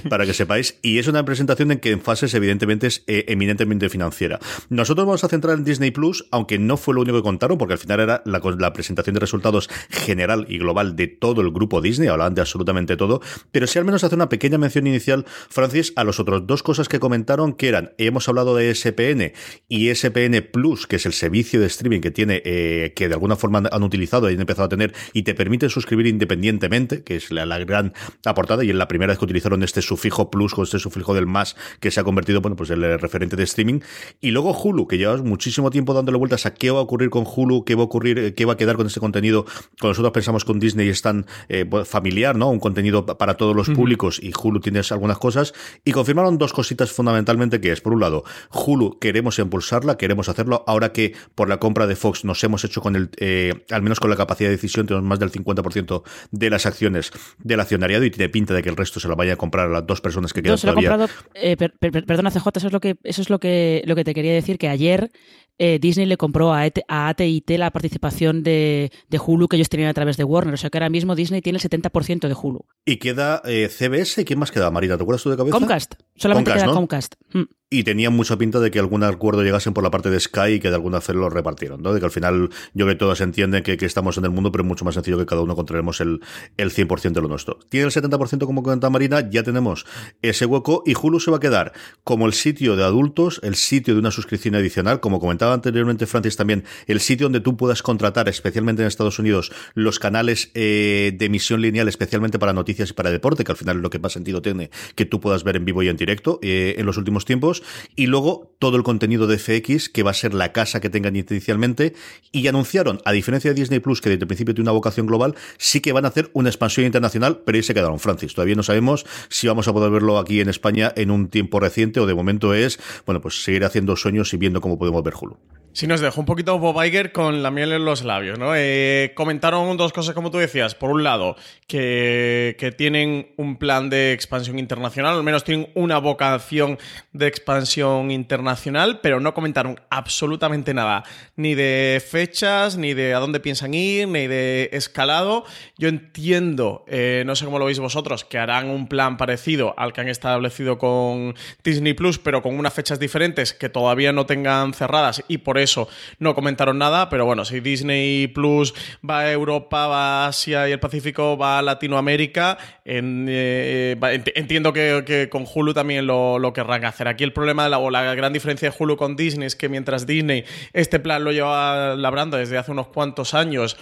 para 0.09 0.27
que 0.27 0.35
sepáis. 0.35 0.79
Y 0.83 0.99
es 0.99 1.09
una 1.09 1.25
presentación 1.25 1.73
en 1.73 1.79
que 1.79 1.91
en 1.91 2.01
fases, 2.01 2.35
evidentemente, 2.35 2.87
es 2.87 3.05
eh, 3.07 3.25
eminentemente 3.29 3.89
financiera. 3.89 4.39
Nosotros 4.69 5.07
vamos 5.07 5.25
a 5.25 5.29
centrar 5.29 5.59
en 5.59 5.65
Disney 5.65 5.91
Plus, 5.91 6.27
aunque 6.31 6.59
no 6.59 6.77
fue 6.77 6.95
lo 6.95 7.03
único 7.03 7.17
que 7.19 7.23
contaron, 7.23 7.59
porque 7.59 7.75
al 7.75 7.79
final 7.79 8.01
era 8.01 8.23
la, 8.25 8.73
presentación 8.73 9.15
de 9.15 9.21
resultados 9.21 9.69
general 9.91 10.47
y 10.49 10.59
global 10.59 10.97
de 10.97 11.07
todo 11.07 11.41
el 11.41 11.51
grupo 11.51 11.81
Disney, 11.81 12.09
hablaban 12.09 12.35
de 12.35 12.41
absolutamente 12.41 12.97
todo. 12.97 13.21
Pero 13.51 13.67
sí 13.67 13.79
al 13.79 13.85
menos 13.85 14.05
hace 14.05 14.15
una 14.15 14.29
pequeña 14.29 14.59
mención 14.59 14.87
inicial, 14.87 15.25
Francis, 15.49 15.93
a 15.97 16.05
los 16.05 16.21
otros 16.21 16.47
dos 16.47 16.63
cosas 16.63 16.89
que 16.89 17.01
comentaron, 17.01 17.55
que 17.55 17.69
eran, 17.69 17.93
hemos 17.99 18.29
hablado 18.29 18.55
de 18.55 18.75
SPN 18.75 19.33
y 19.69 19.95
SPN 19.95 20.47
Plus, 20.53 20.87
que 20.87 20.97
es 20.97 21.07
el 21.07 21.13
servicio 21.13 21.61
de 21.61 21.67
streaming 21.67 22.01
que 22.01 22.11
tiene, 22.11 22.43
eh, 22.45 22.93
que 22.95 23.09
de 23.09 23.15
alguna 23.15 23.37
forma 23.37 23.63
han 23.71 23.83
utilizado 23.83 24.31
y 24.31 24.35
han 24.35 24.41
empezado 24.41 24.67
a 24.67 24.69
tener 24.69 24.95
y 25.13 25.23
te 25.23 25.35
permite 25.35 25.69
suscribir 25.69 26.07
independientemente, 26.07 27.03
que 27.03 27.17
es 27.17 27.31
la, 27.31 27.47
la 27.47 27.59
gran 27.59 27.93
aportada 28.25 28.65
y 28.65 28.71
es 28.71 28.77
la 28.77 28.89
primera 28.89 29.13
vez 29.13 29.19
que 29.19 29.25
utilizaron 29.29 29.63
este 29.63 29.83
sufijo 29.83 30.31
plus 30.31 30.55
con 30.55 30.65
este 30.65 30.79
sufijo 30.79 31.15
del 31.15 31.27
más 31.27 31.57
que 31.81 31.91
se 31.91 32.01
ha 32.01 32.05
convertido, 32.05 32.41
bueno, 32.41 32.57
pues 32.57 32.71
el 32.71 32.99
referente 32.99 33.37
de 33.37 33.45
streaming. 33.45 33.81
Y 34.21 34.31
luego 34.31 34.53
Hulu, 34.53 34.87
que 34.87 34.99
llevas 34.99 35.23
muchísimo 35.23 35.71
tiempo 35.71 35.95
dándole 35.95 36.19
vueltas 36.19 36.47
a 36.47 36.55
qué 36.55 36.71
va 36.71 36.79
a 36.79 36.83
ocurrir 36.83 37.11
con 37.11 37.25
Hulu, 37.27 37.65
qué 37.65 37.75
va 37.75 37.83
a 37.83 37.85
ocurrir, 37.85 38.35
qué 38.35 38.45
va 38.45 38.55
a 38.55 38.57
quedar 38.57 38.77
con 38.77 38.87
este 38.87 39.01
contenido. 39.01 39.45
Con 39.81 39.91
nosotros 39.91 40.13
pensamos 40.13 40.45
con 40.45 40.59
Disney 40.59 40.89
es 40.89 41.03
tan 41.03 41.27
eh, 41.49 41.69
familiar, 41.85 42.37
¿no? 42.37 42.51
Un 42.51 42.61
contenido 42.61 43.07
para 43.07 43.37
todos 43.37 43.55
los 43.55 43.69
públicos 43.69 44.19
y 44.23 44.33
Hulu 44.33 44.61
tiene 44.61 44.81
algunas 44.91 45.19
cosas. 45.19 45.55
Y 45.85 45.93
confirmaron 45.93 46.39
dos 46.39 46.53
cositas 46.53 46.91
fundamentalmente 46.91 47.61
que 47.61 47.73
es, 47.73 47.81
por 47.81 47.93
un 47.93 48.01
lado, 48.01 48.25
Hulu 48.51 48.99
queremos 48.99 49.39
impulsarla, 49.39 49.97
queremos 49.97 50.29
hacerlo, 50.29 50.65
ahora 50.67 50.93
que 50.93 51.15
por 51.35 51.49
la 51.49 51.59
compra 51.59 51.87
de 51.87 51.97
Fox 51.97 52.25
nos 52.25 52.43
hemos 52.45 52.65
hecho 52.65 52.81
con 52.81 52.97
el, 52.97 53.11
eh, 53.19 53.65
al 53.71 53.83
menos 53.83 54.01
con 54.01 54.11
la 54.11 54.17
capacidad 54.17 54.49
de 54.49 54.57
decisión, 54.57 54.87
tenemos 54.87 55.07
más 55.07 55.19
del 55.19 55.31
50% 55.31 56.03
de 56.31 56.51
las 56.51 56.67
acciones 56.67 57.13
del 57.39 57.61
accionariado 57.61 58.05
y 58.05 58.11
tiene 58.11 58.29
pinta 58.29 58.55
de 58.55 58.63
que 58.63 58.69
el 58.69 58.77
resto 58.77 59.01
se 59.01 59.09
la 59.09 59.15
vaya 59.19 59.35
a 59.35 59.37
comprar 59.37 59.67
a 59.67 59.71
las 59.71 59.87
dos 59.87 60.01
personas 60.01 60.33
que 60.33 60.41
quedan 60.41 60.55
No, 60.55 60.57
se 60.57 60.67
lo 60.67 60.73
todavía. 60.73 60.89
comprado, 60.91 61.13
eh, 61.35 61.57
per- 61.59 61.75
per- 61.79 62.07
perdona 62.07 62.31
CJ, 62.31 62.49
eso 62.57 62.67
es 62.69 62.73
lo 62.73 62.81
que 62.81 62.97
eso 63.05 63.21
es 63.21 63.29
lo 63.29 63.39
que 63.39 63.83
lo 63.85 63.95
que 63.95 64.05
te 64.05 64.15
quería 64.15 64.33
decir 64.33 64.57
que 64.57 64.69
ayer 64.69 65.11
eh, 65.59 65.79
Disney 65.81 66.07
le 66.07 66.17
compró 66.17 66.55
a, 66.55 66.65
ET 66.67 66.79
a 66.87 67.09
AT&T 67.09 67.59
la 67.59 67.71
participación 67.73 68.45
de, 68.45 68.93
de 69.09 69.19
Hulu 69.19 69.49
que 69.49 69.57
ellos 69.57 69.69
tenían 69.69 69.91
a 69.91 69.95
través 69.95 70.17
de 70.17 70.23
Warner, 70.25 70.55
o 70.55 70.57
sea 70.57 70.71
que 70.71 70.79
ahora 70.79 70.89
mismo 70.89 71.17
Disney 71.17 71.43
tiene 71.43 71.59
el 71.59 71.69
70% 71.69 72.29
de 72.29 72.35
Hulu. 72.41 72.61
Y 72.87 72.99
queda 72.99 73.43
eh, 73.45 73.69
CBS, 73.69 74.25
¿quién 74.25 74.39
más 74.39 74.53
queda, 74.53 74.71
Marina? 74.71 74.97
¿Te 74.97 75.03
acuerdas 75.03 75.23
tú 75.25 75.31
de 75.31 75.37
cabeza? 75.37 75.59
Comcast, 75.59 75.95
solamente 76.15 76.51
Comcast, 76.53 76.65
queda 76.65 76.73
¿no? 76.73 76.79
Comcast. 76.79 77.15
Mm. 77.35 77.43
Y 77.71 77.85
tenía 77.85 78.09
mucha 78.09 78.39
pinta 78.39 78.61
de 78.61 78.71
que 78.71 78.79
algún 78.79 79.03
acuerdo 79.05 79.43
llegasen 79.43 79.75
por 79.75 79.85
la 79.85 79.91
parte 79.91 80.09
de 80.09 80.19
Sky 80.19 80.55
y 80.55 80.61
que 80.61 80.71
de 80.71 80.77
alguna 80.77 81.01
vez 81.01 81.09
lo 81.11 81.29
repartieron, 81.29 81.83
¿no? 81.83 81.93
De 81.93 82.01
que 82.01 82.07
al 82.07 82.11
final 82.11 82.49
yo 82.73 82.87
que 82.87 82.95
todos 82.95 83.21
entienden 83.21 83.63
que, 83.63 83.77
que 83.77 83.85
estamos 83.85 84.17
en 84.17 84.25
el 84.25 84.31
mundo, 84.31 84.51
pero 84.51 84.65
es 84.65 84.69
mucho 84.69 84.87
más 84.87 84.95
sencillo 84.95 85.19
que 85.19 85.27
cada 85.27 85.43
uno 85.43 85.55
controlemos 85.55 86.01
el, 86.01 86.21
el 86.57 86.73
100% 86.73 87.13
de 87.13 87.21
lo 87.21 87.29
nuestro. 87.29 87.59
Tiene 87.69 87.87
el 87.87 87.93
70% 87.93 88.47
como 88.47 88.63
comenta 88.63 88.89
Marina, 88.89 89.29
ya 89.29 89.43
tenemos 89.43 89.85
ese 90.23 90.47
hueco 90.47 90.83
y 90.87 90.95
Hulu 90.95 91.21
se 91.21 91.31
va 91.31 91.37
a 91.37 91.41
quedar 91.41 91.73
como 92.05 92.27
el 92.27 92.33
sitio 92.33 92.75
de 92.75 92.85
adultos, 92.85 93.39
el 93.43 93.55
sitio 93.55 93.93
de 93.93 94.01
una 94.01 94.11
suscripción 94.11 94.55
adicional, 94.55 95.01
como 95.01 95.21
comentaba 95.21 95.53
anteriormente 95.53 96.07
Francis 96.07 96.37
también, 96.37 96.65
el 96.87 97.01
sitio 97.01 97.27
donde 97.27 97.41
tú 97.41 97.59
puedas 97.59 97.83
contratar, 97.83 98.31
especialmente 98.31 98.81
en 98.81 98.89
Estados 98.89 99.19
Unidos, 99.19 99.53
los 99.75 99.99
canales 99.99 100.51
eh, 100.55 101.13
de 101.15 101.27
emisión 101.27 101.61
lineal, 101.61 101.89
especialmente 101.89 102.39
para 102.39 102.55
noticias 102.55 102.89
y 102.91 102.93
para 102.95 103.11
deporte, 103.11 103.45
que 103.45 103.53
al 103.53 103.59
final 103.59 103.77
es 103.77 103.83
lo 103.83 103.91
que 103.91 103.99
más 103.99 104.13
sentido 104.13 104.41
tiene 104.41 104.71
que 104.95 105.05
tú 105.05 105.21
puedas 105.21 105.45
ver 105.45 105.57
en 105.57 105.67
vivo 105.67 105.83
y 105.83 105.89
en 105.89 105.97
directo 105.97 106.39
eh, 106.43 106.77
en 106.79 106.87
los 106.87 106.97
últimos 106.97 107.27
tiempos, 107.27 107.58
y 107.97 108.07
luego 108.07 108.55
todo 108.59 108.77
el 108.77 108.83
contenido 108.83 109.27
de 109.27 109.39
FX, 109.39 109.89
que 109.89 110.03
va 110.03 110.11
a 110.11 110.15
ser 110.15 110.35
la 110.35 110.53
casa 110.53 110.81
que 110.81 110.91
tengan 110.91 111.17
inicialmente, 111.17 111.95
y 112.33 112.47
anunciaron, 112.49 113.01
a 113.05 113.13
diferencia 113.13 113.53
de 113.53 113.61
Disney 113.61 113.81
Plus, 113.81 114.01
que 114.01 114.11
desde 114.11 114.23
el 114.23 114.27
principio 114.29 114.55
tiene 114.55 114.69
una 114.69 114.73
vocación 114.73 115.07
global, 115.07 115.35
sí 115.59 115.81
que 115.81 115.93
van 115.93 116.05
a 116.05 116.09
hacer 116.09 116.31
una 116.33 116.49
expansión 116.49 116.87
internacional, 116.87 117.43
pero 117.45 117.57
ahí 117.57 117.63
se 117.63 117.75
quedaron, 117.75 117.99
Francis. 117.99 118.35
Todavía 118.35 118.55
no 118.55 118.63
sabemos 118.63 119.07
si 119.29 119.47
vamos 119.47 119.69
a 119.69 119.73
poder 119.73 119.91
verlo 119.91 120.19
aquí 120.19 120.41
en 120.41 120.49
España 120.49 120.93
en 120.97 121.11
un 121.11 121.29
tiempo 121.29 121.61
reciente 121.61 122.01
o 122.01 122.07
de 122.07 122.15
momento 122.15 122.55
es, 122.55 122.79
bueno, 123.07 123.21
pues 123.21 123.43
seguir 123.43 123.65
haciendo 123.65 123.97
sueños 123.97 124.33
y 124.35 124.37
viendo 124.37 124.61
cómo 124.61 124.79
podemos 124.79 125.03
ver 125.03 125.15
Hulu. 125.21 125.58
Sí, 125.73 125.87
nos 125.87 126.01
dejó 126.01 126.21
un 126.21 126.27
poquito 126.27 126.59
Bob 126.59 126.83
Iger 126.83 127.13
con 127.13 127.43
la 127.43 127.51
miel 127.51 127.73
en 127.73 127.85
los 127.85 128.03
labios, 128.03 128.39
¿no? 128.39 128.53
Eh, 128.57 129.13
comentaron 129.15 129.77
dos 129.77 129.93
cosas, 129.93 130.15
como 130.15 130.31
tú 130.31 130.39
decías. 130.39 130.75
Por 130.75 130.91
un 130.91 131.05
lado, 131.05 131.37
que, 131.69 132.57
que 132.59 132.73
tienen 132.73 133.33
un 133.37 133.59
plan 133.59 133.89
de 133.91 134.13
expansión 134.13 134.59
internacional, 134.59 135.15
al 135.15 135.23
menos 135.23 135.45
tienen 135.45 135.71
una 135.75 135.99
vocación 135.99 136.79
de 137.13 137.27
expansión 137.29 138.11
internacional, 138.11 139.01
pero 139.03 139.21
no 139.21 139.35
comentaron 139.35 139.79
absolutamente 139.91 140.75
nada, 140.75 141.05
ni 141.37 141.55
de 141.55 142.03
fechas, 142.05 142.77
ni 142.77 142.95
de 142.95 143.15
a 143.15 143.19
dónde 143.21 143.39
piensan 143.39 143.75
ir, 143.75 144.09
ni 144.09 144.27
de 144.27 144.71
escalado. 144.73 145.45
Yo 145.77 145.89
entiendo, 145.89 146.85
eh, 146.89 147.23
no 147.27 147.37
sé 147.37 147.45
cómo 147.45 147.59
lo 147.59 147.67
veis 147.67 147.79
vosotros, 147.79 148.25
que 148.25 148.39
harán 148.39 148.69
un 148.71 148.89
plan 148.89 149.17
parecido 149.17 149.75
al 149.77 149.93
que 149.93 150.01
han 150.01 150.09
establecido 150.09 150.79
con 150.79 151.35
Disney 151.63 151.95
Plus, 151.95 152.19
pero 152.19 152.43
con 152.43 152.59
unas 152.59 152.73
fechas 152.73 152.99
diferentes 152.99 153.53
que 153.53 153.69
todavía 153.69 154.13
no 154.13 154.27
tengan 154.27 154.75
cerradas 154.75 155.23
y 155.29 155.39
por 155.39 155.58
eso 155.59 155.89
no 156.19 156.35
comentaron 156.35 156.79
nada. 156.79 157.09
Pero 157.09 157.25
bueno, 157.25 157.45
si 157.45 157.61
Disney 157.61 158.29
Plus 158.29 158.75
va 159.09 159.21
a 159.21 159.33
Europa, 159.33 159.87
va 159.87 160.25
a 160.25 160.29
Asia 160.29 160.69
y 160.69 160.73
el 160.73 160.81
Pacífico, 160.81 161.37
va 161.37 161.59
a 161.59 161.63
Latinoamérica, 161.63 162.59
eh, 162.85 163.97
entiendo 164.35 164.73
que, 164.73 165.29
con 165.31 165.47
Hulu 165.53 165.75
también 165.75 166.07
lo, 166.07 166.53
querrán 166.55 166.85
hacer. 166.85 167.09
Aquí 167.09 167.25
el 167.25 167.33
problema 167.33 167.69
la, 167.69 167.79
o 167.79 167.91
la 167.91 168.15
gran 168.15 168.33
diferencia 168.33 168.71
de 168.71 168.77
Hulu 168.79 168.97
con 168.97 169.17
Disney 169.17 169.47
es 169.47 169.57
que 169.57 169.69
mientras 169.69 170.07
Disney 170.07 170.45
este 170.73 170.99
plan 170.99 171.25
lo 171.25 171.33
lleva 171.33 171.95
labrando 171.97 172.37
desde 172.37 172.59
hace 172.59 172.71
unos 172.71 172.89
cuantos 172.89 173.35
años, 173.35 173.77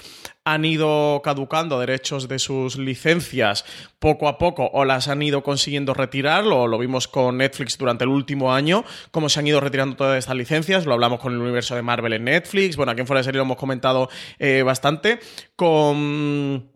han 0.47 0.65
ido 0.65 1.21
caducando 1.25 1.81
derechos 1.81 2.29
de 2.29 2.39
sus 2.39 2.79
licencias 2.79 3.65
poco 3.99 4.29
a 4.29 4.39
poco 4.39 4.71
o 4.73 4.85
las 4.85 5.09
han 5.09 5.21
ido 5.21 5.43
consiguiendo 5.43 5.93
retirar. 5.93 6.45
Lo, 6.45 6.69
lo 6.69 6.79
vimos 6.79 7.09
con 7.09 7.39
Netflix 7.39 7.77
durante 7.77 8.05
el 8.05 8.11
último 8.11 8.55
año, 8.55 8.85
cómo 9.11 9.29
se 9.29 9.41
han 9.41 9.49
ido 9.49 9.61
retirando 9.61 9.97
todas 9.97 10.17
estas 10.17 10.37
licencias. 10.37 10.87
Lo 10.87 10.95
hablamos 10.95 11.19
con 11.19 11.33
el 11.33 11.41
universo 11.41 11.66
de 11.75 11.83
Marvel 11.83 12.13
en 12.13 12.25
Netflix. 12.25 12.77
Bueno, 12.77 12.93
aquí 12.93 13.01
en 13.01 13.07
Fuera 13.07 13.21
de 13.21 13.25
Serie 13.25 13.39
lo 13.39 13.45
hemos 13.45 13.57
comentado 13.57 14.09
eh, 14.39 14.63
bastante. 14.63 15.19
Con. 15.57 16.76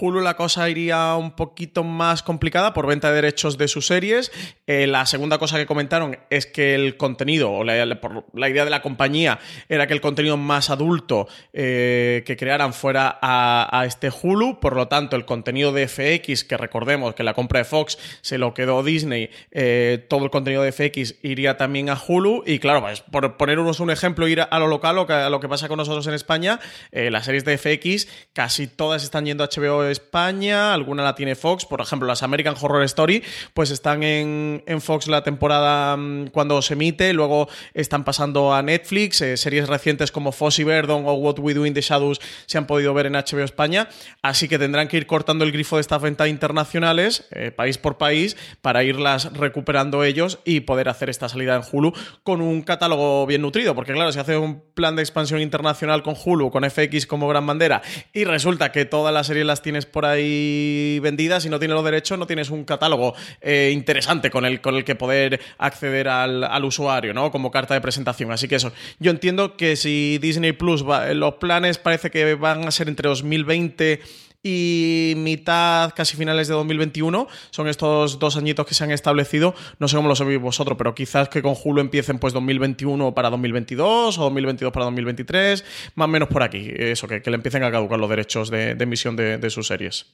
Hulu 0.00 0.20
la 0.20 0.36
cosa 0.36 0.68
iría 0.68 1.14
un 1.14 1.32
poquito 1.32 1.84
más 1.84 2.22
complicada 2.22 2.72
por 2.72 2.86
venta 2.86 3.08
de 3.08 3.14
derechos 3.14 3.56
de 3.56 3.68
sus 3.68 3.86
series. 3.86 4.30
Eh, 4.66 4.86
la 4.86 5.06
segunda 5.06 5.38
cosa 5.38 5.56
que 5.56 5.66
comentaron 5.66 6.18
es 6.28 6.46
que 6.46 6.74
el 6.74 6.96
contenido, 6.96 7.50
o 7.50 7.64
la, 7.64 7.74
idea 7.76 8.64
de 8.64 8.70
la 8.70 8.82
compañía, 8.82 9.38
era 9.68 9.86
que 9.86 9.94
el 9.94 10.00
contenido 10.00 10.36
más 10.36 10.70
adulto 10.70 11.28
eh, 11.52 12.22
que 12.26 12.36
crearan 12.36 12.74
fuera 12.74 13.18
a, 13.22 13.84
este 13.86 14.10
Hulu. 14.10 14.60
Por 14.60 14.76
lo 14.76 14.88
tanto, 14.88 15.16
el 15.16 15.24
contenido 15.24 15.72
de 15.72 15.88
FX, 15.88 16.44
que 16.44 16.56
recordemos 16.56 17.14
que 17.14 17.22
la 17.22 17.34
compra 17.34 17.60
de 17.60 17.64
Fox 17.64 17.98
se 18.20 18.38
lo 18.38 18.52
quedó 18.52 18.82
Disney, 18.82 19.30
eh, 19.50 20.04
todo 20.08 20.24
el 20.24 20.30
contenido 20.30 20.62
de 20.62 20.72
FX 20.72 21.16
iría 21.22 21.56
también 21.56 21.88
a 21.88 21.98
Hulu. 21.98 22.42
Y 22.46 22.58
claro, 22.58 22.82
pues, 22.82 23.00
por 23.00 23.36
ponernos 23.36 23.80
un 23.80 23.90
ejemplo, 23.90 24.28
ir 24.28 24.42
a 24.42 24.58
lo 24.58 24.66
local, 24.66 24.98
a 25.08 25.30
lo 25.30 25.40
que 25.40 25.48
pasa 25.48 25.68
con 25.68 25.78
nosotros 25.78 26.06
en 26.06 26.14
España, 26.14 26.60
las 26.92 27.24
series 27.24 27.44
de 27.44 27.56
FX 27.56 28.08
casi 28.32 28.66
todas 28.66 29.04
están 29.04 29.24
yendo 29.24 29.44
a 29.44 29.48
HBO 29.48 29.59
España, 29.90 30.72
alguna 30.72 31.02
la 31.02 31.14
tiene 31.14 31.34
Fox, 31.34 31.64
por 31.64 31.80
ejemplo, 31.80 32.08
las 32.08 32.22
American 32.22 32.54
Horror 32.60 32.82
Story, 32.84 33.22
pues 33.54 33.70
están 33.70 34.02
en, 34.02 34.62
en 34.66 34.80
Fox 34.80 35.06
la 35.08 35.22
temporada 35.22 35.96
mm, 35.96 36.28
cuando 36.28 36.60
se 36.62 36.74
emite, 36.74 37.12
luego 37.12 37.48
están 37.74 38.04
pasando 38.04 38.54
a 38.54 38.62
Netflix, 38.62 39.20
eh, 39.20 39.36
series 39.36 39.68
recientes 39.68 40.12
como 40.12 40.32
Fossey 40.32 40.64
Verdon 40.64 41.04
o 41.06 41.14
What 41.14 41.38
We 41.38 41.54
Do 41.54 41.66
in 41.66 41.74
the 41.74 41.80
Shadows 41.80 42.20
se 42.46 42.58
han 42.58 42.66
podido 42.66 42.94
ver 42.94 43.06
en 43.06 43.12
HBO 43.12 43.44
España, 43.44 43.88
así 44.22 44.48
que 44.48 44.58
tendrán 44.58 44.88
que 44.88 44.96
ir 44.96 45.06
cortando 45.06 45.44
el 45.44 45.52
grifo 45.52 45.76
de 45.76 45.82
estas 45.82 46.02
ventas 46.02 46.28
internacionales, 46.28 47.28
eh, 47.30 47.50
país 47.50 47.78
por 47.78 47.98
país, 47.98 48.36
para 48.60 48.84
irlas 48.84 49.32
recuperando 49.32 50.04
ellos 50.04 50.38
y 50.44 50.60
poder 50.60 50.88
hacer 50.88 51.10
esta 51.10 51.28
salida 51.28 51.56
en 51.56 51.62
Hulu 51.70 51.92
con 52.22 52.40
un 52.40 52.62
catálogo 52.62 53.26
bien 53.26 53.42
nutrido, 53.42 53.74
porque 53.74 53.92
claro, 53.92 54.12
si 54.12 54.18
hace 54.18 54.36
un 54.36 54.62
plan 54.74 54.96
de 54.96 55.02
expansión 55.02 55.40
internacional 55.40 56.02
con 56.02 56.14
Hulu, 56.22 56.50
con 56.50 56.68
FX 56.68 57.06
como 57.06 57.28
gran 57.28 57.46
bandera, 57.46 57.82
y 58.12 58.24
resulta 58.24 58.72
que 58.72 58.84
todas 58.84 59.12
las 59.12 59.26
series 59.26 59.39
las 59.44 59.62
tienes 59.62 59.86
por 59.86 60.04
ahí 60.06 60.98
vendidas 61.02 61.44
y 61.44 61.48
no 61.48 61.58
tienes 61.58 61.74
los 61.74 61.84
derechos, 61.84 62.18
no 62.18 62.26
tienes 62.26 62.50
un 62.50 62.64
catálogo 62.64 63.14
eh, 63.40 63.70
interesante 63.72 64.30
con 64.30 64.44
el, 64.44 64.60
con 64.60 64.74
el 64.76 64.84
que 64.84 64.94
poder 64.94 65.40
acceder 65.58 66.08
al, 66.08 66.44
al 66.44 66.64
usuario, 66.64 67.14
¿no? 67.14 67.30
Como 67.30 67.50
carta 67.50 67.74
de 67.74 67.80
presentación. 67.80 68.32
Así 68.32 68.48
que 68.48 68.56
eso, 68.56 68.72
yo 68.98 69.10
entiendo 69.10 69.56
que 69.56 69.76
si 69.76 70.18
Disney 70.20 70.52
Plus, 70.52 70.86
va- 70.88 71.12
los 71.14 71.34
planes 71.34 71.78
parece 71.78 72.10
que 72.10 72.34
van 72.34 72.66
a 72.66 72.70
ser 72.70 72.88
entre 72.88 73.08
2020 73.08 74.00
y 74.42 75.14
mitad, 75.16 75.92
casi 75.94 76.16
finales 76.16 76.48
de 76.48 76.54
2021. 76.54 77.28
Son 77.50 77.68
estos 77.68 78.18
dos 78.18 78.36
añitos 78.36 78.66
que 78.66 78.74
se 78.74 78.84
han 78.84 78.90
establecido. 78.90 79.54
No 79.78 79.88
sé 79.88 79.96
cómo 79.96 80.08
lo 80.08 80.16
sabéis 80.16 80.40
vosotros, 80.40 80.76
pero 80.78 80.94
quizás 80.94 81.28
que 81.28 81.42
con 81.42 81.54
Hulu 81.62 81.80
empiecen 81.80 82.18
pues 82.18 82.32
2021 82.32 83.14
para 83.14 83.30
2022 83.30 84.18
o 84.18 84.22
2022 84.22 84.72
para 84.72 84.84
2023. 84.86 85.64
Más 85.94 86.04
o 86.06 86.08
menos 86.08 86.28
por 86.28 86.42
aquí. 86.42 86.70
Eso, 86.74 87.06
que, 87.06 87.22
le 87.24 87.34
empiecen 87.34 87.64
a 87.64 87.70
caducar 87.70 87.98
los 87.98 88.08
derechos 88.08 88.50
de, 88.50 88.70
emisión 88.70 89.16
de 89.16 89.50
sus 89.50 89.66
series. 89.66 90.06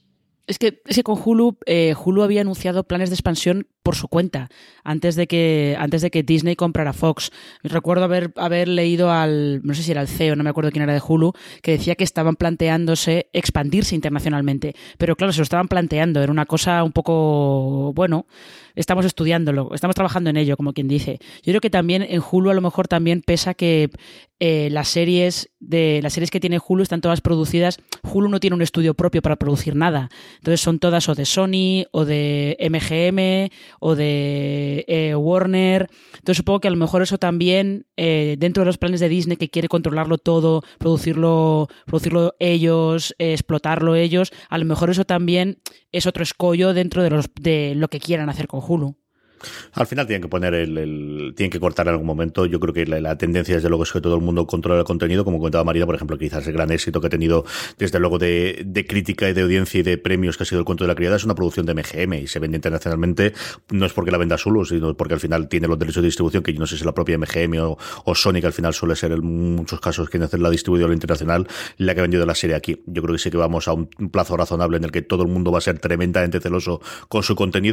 Es 0.47 0.59
que, 0.59 0.81
es 0.87 0.97
que 0.97 1.03
con 1.03 1.21
Hulu, 1.23 1.59
eh, 1.67 1.95
Hulu 2.03 2.23
había 2.23 2.41
anunciado 2.41 2.85
planes 2.85 3.11
de 3.11 3.15
expansión 3.15 3.67
por 3.83 3.95
su 3.95 4.09
cuenta, 4.09 4.49
antes 4.83 5.15
de 5.15 5.29
que, 5.29 5.77
antes 5.79 6.03
de 6.03 6.11
que 6.11 6.25
Disney 6.25 6.57
comprara 6.57 6.93
Fox. 6.93 7.31
Recuerdo 7.63 8.03
haber, 8.05 8.33
haber 8.35 8.67
leído 8.67 9.13
al, 9.13 9.61
no 9.63 9.75
sé 9.75 9.85
si 9.85 9.93
era 9.93 10.01
el 10.01 10.09
CEO, 10.09 10.35
no 10.35 10.43
me 10.43 10.51
acuerdo 10.51 10.73
quién 10.73 10.83
era 10.83 10.93
de 10.93 11.03
Hulu, 11.07 11.33
que 11.63 11.73
decía 11.73 11.95
que 11.95 12.03
estaban 12.03 12.35
planteándose 12.35 13.29
expandirse 13.33 13.95
internacionalmente. 13.95 14.75
Pero 14.99 15.15
claro, 15.15 15.33
se 15.33 15.39
lo 15.39 15.45
estaban 15.45 15.69
planteando, 15.69 16.21
era 16.21 16.33
una 16.33 16.47
cosa 16.47 16.83
un 16.83 16.91
poco, 16.91 17.93
bueno, 17.95 18.27
estamos 18.75 19.05
estudiándolo, 19.05 19.71
estamos 19.73 19.95
trabajando 19.95 20.31
en 20.31 20.37
ello, 20.37 20.57
como 20.57 20.73
quien 20.73 20.89
dice. 20.89 21.21
Yo 21.45 21.53
creo 21.53 21.61
que 21.61 21.71
también 21.71 22.03
en 22.03 22.21
Hulu 22.29 22.51
a 22.51 22.55
lo 22.55 22.61
mejor 22.61 22.89
también 22.89 23.23
pesa 23.23 23.55
que 23.55 23.91
eh, 24.39 24.69
las 24.71 24.89
series 24.89 25.51
de 25.61 26.01
las 26.03 26.13
series 26.13 26.31
que 26.31 26.41
tiene 26.41 26.61
Hulu 26.65 26.83
están 26.83 27.01
todas 27.01 27.21
producidas. 27.21 27.79
Hulu 28.03 28.29
no 28.29 28.41
tiene 28.41 28.55
un 28.55 28.63
estudio 28.63 28.95
propio 28.95 29.23
para 29.23 29.37
producir 29.37 29.75
nada. 29.75 30.11
Entonces 30.37 30.61
son 30.61 30.79
todas 30.79 31.09
o 31.09 31.15
de 31.15 31.25
Sony, 31.25 31.87
o 31.93 32.05
de 32.05 32.57
MGM, 32.61 33.51
o 33.81 33.95
de 33.95 34.85
eh, 34.89 35.15
Warner. 35.15 35.89
Entonces 36.15 36.37
supongo 36.37 36.61
que 36.61 36.69
a 36.69 36.71
lo 36.71 36.77
mejor 36.77 37.03
eso 37.03 37.19
también, 37.19 37.87
eh, 37.97 38.37
dentro 38.39 38.63
de 38.63 38.67
los 38.67 38.79
planes 38.79 39.01
de 39.01 39.09
Disney, 39.09 39.37
que 39.37 39.49
quiere 39.49 39.69
controlarlo 39.69 40.19
todo, 40.19 40.63
producirlo, 40.79 41.69
producirlo 41.87 42.35
ellos, 42.39 43.15
explotarlo 43.19 43.95
ellos, 43.95 44.33
a 44.49 44.59
lo 44.59 44.65
mejor 44.67 44.91
eso 44.91 45.05
también 45.05 45.63
es 45.93 46.07
otro 46.07 46.23
escollo 46.23 46.75
dentro 46.75 47.03
de, 47.03 47.11
los, 47.11 47.27
de 47.41 47.75
lo 47.75 47.89
que 47.89 48.01
quieran 48.01 48.29
hacer 48.29 48.47
con 48.47 48.61
Hulu. 48.67 48.97
Al 49.73 49.87
final 49.87 50.07
tienen 50.07 50.23
que 50.23 50.29
poner 50.29 50.55
el, 50.55 51.35
tienen 51.37 51.51
que 51.51 51.61
cortar 51.61 51.87
en 51.87 51.93
algún 51.93 52.07
momento. 52.07 52.47
Yo 52.47 52.61
creo 52.61 52.75
que 52.75 52.87
la, 52.87 53.17
tendencia 53.17 53.55
desde 53.55 53.69
luego 53.69 53.85
es 53.85 53.93
que 53.93 54.01
todo 54.01 54.15
el 54.15 54.23
mundo 54.23 54.47
controla 54.47 54.81
el 54.81 54.87
contenido, 54.87 55.25
como 55.25 55.39
comentaba 55.39 55.65
Marina, 55.65 55.87
por 55.87 55.95
ejemplo, 55.95 56.19
quizás 56.19 56.47
el 56.47 56.53
gran 56.53 56.71
éxito 56.71 57.01
que 57.01 57.07
ha 57.07 57.11
tenido 57.11 57.45
desde 57.79 57.99
luego 57.99 58.19
de, 58.19 58.85
crítica 58.89 59.29
y 59.29 59.33
de 59.33 59.43
audiencia 59.43 59.81
y 59.81 59.83
de 59.83 59.99
premios 59.99 60.37
que 60.37 60.45
ha 60.45 60.47
sido 60.47 60.61
el 60.61 60.65
cuento 60.65 60.85
de 60.85 60.89
la 60.89 60.95
criada 60.95 61.17
es 61.17 61.25
una 61.25 61.35
producción 61.35 61.67
de 61.67 61.75
MGM 61.75 62.15
y 62.15 62.27
se 62.27 62.39
vende 62.39 62.57
internacionalmente. 62.57 63.33
No 63.71 63.87
es 63.87 63.93
porque 63.93 64.11
la 64.11 64.19
venda 64.19 64.39
solo, 64.39 64.65
sino 64.65 64.97
porque 64.97 65.15
al 65.15 65.21
final 65.21 65.49
tiene 65.49 65.69
los 65.69 65.79
derechos 65.79 66.03
de 66.03 66.09
distribución, 66.09 66.43
que 66.43 66.53
yo 66.53 66.61
no 66.61 66.67
sé 66.67 66.77
si 66.77 66.85
la 66.85 66.93
propia 66.93 67.19
MGM 67.19 67.59
o, 67.61 67.79
o 68.05 68.15
Sony, 68.15 68.41
que 68.41 68.47
al 68.47 68.53
final 68.53 68.75
suele 68.75 68.97
ser 68.97 69.13
en 69.13 69.55
muchos 69.57 69.81
casos 69.81 70.09
quien 70.09 70.23
hace 70.23 70.39
la 70.39 70.51
distribución 70.51 70.93
internacional, 70.93 71.47
la 71.79 71.95
que 71.95 72.01
ha 72.01 72.03
vendido 72.03 72.25
la 72.27 72.35
serie 72.35 72.57
aquí. 72.57 72.83
Yo 72.87 73.03
creo 73.03 73.15
que 73.15 73.19
sí 73.19 73.31
que 73.31 73.37
vamos 73.37 73.69
a 73.69 73.73
un 73.73 73.89
plazo 74.11 74.37
razonable 74.37 74.77
en 74.77 74.85
el 74.85 74.93
que 74.93 75.03
todo 75.03 75.23
el 75.23 75.29
mundo 75.29 75.51
va 75.53 75.59
a 75.59 75.63
ser 75.63 75.79
tremendamente 75.79 76.41
celoso 76.41 76.81
con 77.09 77.23
su 77.23 77.35
contenido. 77.35 77.73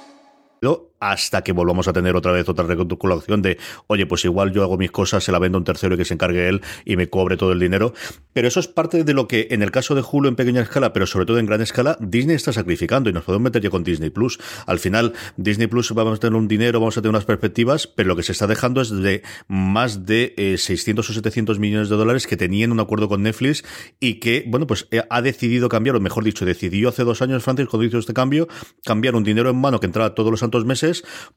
No. 0.61 0.90
Hasta 1.01 1.41
que 1.41 1.51
volvamos 1.51 1.87
a 1.87 1.93
tener 1.93 2.15
otra 2.15 2.31
vez 2.31 2.47
otra 2.47 2.65
recalculación 2.65 3.41
de, 3.41 3.57
oye, 3.87 4.05
pues 4.05 4.23
igual 4.23 4.53
yo 4.53 4.63
hago 4.63 4.77
mis 4.77 4.91
cosas, 4.91 5.23
se 5.23 5.31
la 5.31 5.39
vendo 5.39 5.57
a 5.57 5.59
un 5.59 5.65
tercero 5.65 5.95
y 5.95 5.97
que 5.97 6.05
se 6.05 6.13
encargue 6.13 6.47
él 6.47 6.61
y 6.85 6.95
me 6.95 7.09
cobre 7.09 7.35
todo 7.35 7.51
el 7.51 7.59
dinero. 7.59 7.93
Pero 8.33 8.47
eso 8.47 8.59
es 8.59 8.67
parte 8.67 9.03
de 9.03 9.13
lo 9.13 9.27
que 9.27 9.47
en 9.51 9.63
el 9.63 9.71
caso 9.71 9.95
de 9.95 10.03
Hulu 10.09 10.29
en 10.29 10.35
pequeña 10.35 10.61
escala, 10.61 10.93
pero 10.93 11.07
sobre 11.07 11.25
todo 11.25 11.39
en 11.39 11.47
gran 11.47 11.61
escala, 11.61 11.97
Disney 11.99 12.35
está 12.35 12.53
sacrificando 12.53 13.09
y 13.09 13.13
nos 13.13 13.23
podemos 13.23 13.43
meter 13.43 13.63
ya 13.63 13.69
con 13.69 13.83
Disney 13.83 14.11
Plus. 14.11 14.39
Al 14.67 14.79
final, 14.79 15.13
Disney 15.37 15.67
Plus 15.67 15.91
vamos 15.93 16.17
a 16.17 16.19
tener 16.19 16.37
un 16.37 16.47
dinero, 16.47 16.79
vamos 16.79 16.97
a 16.97 17.01
tener 17.01 17.09
unas 17.09 17.25
perspectivas, 17.25 17.87
pero 17.87 18.09
lo 18.09 18.15
que 18.15 18.23
se 18.23 18.31
está 18.31 18.45
dejando 18.45 18.81
es 18.81 18.91
de 18.91 19.23
más 19.47 20.05
de 20.05 20.55
600 20.57 21.07
eh, 21.07 21.11
o 21.11 21.13
700 21.13 21.57
millones 21.57 21.89
de 21.89 21.95
dólares 21.95 22.27
que 22.27 22.37
tenían 22.37 22.71
un 22.71 22.79
acuerdo 22.79 23.09
con 23.09 23.23
Netflix 23.23 23.63
y 23.99 24.15
que, 24.15 24.45
bueno, 24.47 24.67
pues 24.67 24.87
eh, 24.91 25.01
ha 25.09 25.21
decidido 25.21 25.67
cambiar, 25.67 25.95
o 25.95 25.99
mejor 25.99 26.23
dicho, 26.23 26.45
decidió 26.45 26.89
hace 26.89 27.03
dos 27.03 27.21
años, 27.23 27.43
Francis, 27.43 27.67
cuando 27.67 27.87
hizo 27.87 27.97
este 27.97 28.13
cambio, 28.13 28.47
cambiar 28.85 29.15
un 29.15 29.23
dinero 29.23 29.49
en 29.49 29.57
mano 29.57 29.79
que 29.79 29.87
entraba 29.87 30.13
todos 30.13 30.29
los 30.29 30.41
santos 30.41 30.63
meses 30.63 30.90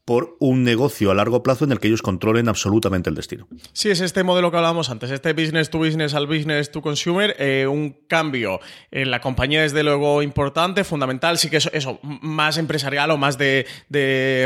por 0.05 0.35
un 0.39 0.63
negocio 0.63 1.11
a 1.11 1.15
largo 1.15 1.43
plazo 1.43 1.65
en 1.65 1.71
el 1.71 1.79
que 1.79 1.87
ellos 1.87 2.01
controlen 2.01 2.49
absolutamente 2.49 3.09
el 3.09 3.15
destino. 3.15 3.47
Sí, 3.73 3.89
es 3.89 4.01
este 4.01 4.23
modelo 4.23 4.51
que 4.51 4.57
hablábamos 4.57 4.89
antes, 4.89 5.11
este 5.11 5.33
business 5.33 5.69
to 5.69 5.79
business 5.79 6.13
al 6.13 6.27
business 6.27 6.71
to 6.71 6.81
consumer, 6.81 7.35
eh, 7.39 7.67
un 7.67 7.97
cambio 8.07 8.59
en 8.91 9.11
la 9.11 9.21
compañía 9.21 9.61
desde 9.61 9.83
luego 9.83 10.21
importante, 10.21 10.83
fundamental, 10.83 11.37
sí 11.37 11.49
que 11.49 11.57
eso, 11.57 11.69
eso 11.73 11.99
más 12.01 12.57
empresarial 12.57 13.11
o 13.11 13.17
más 13.17 13.37
de, 13.37 13.65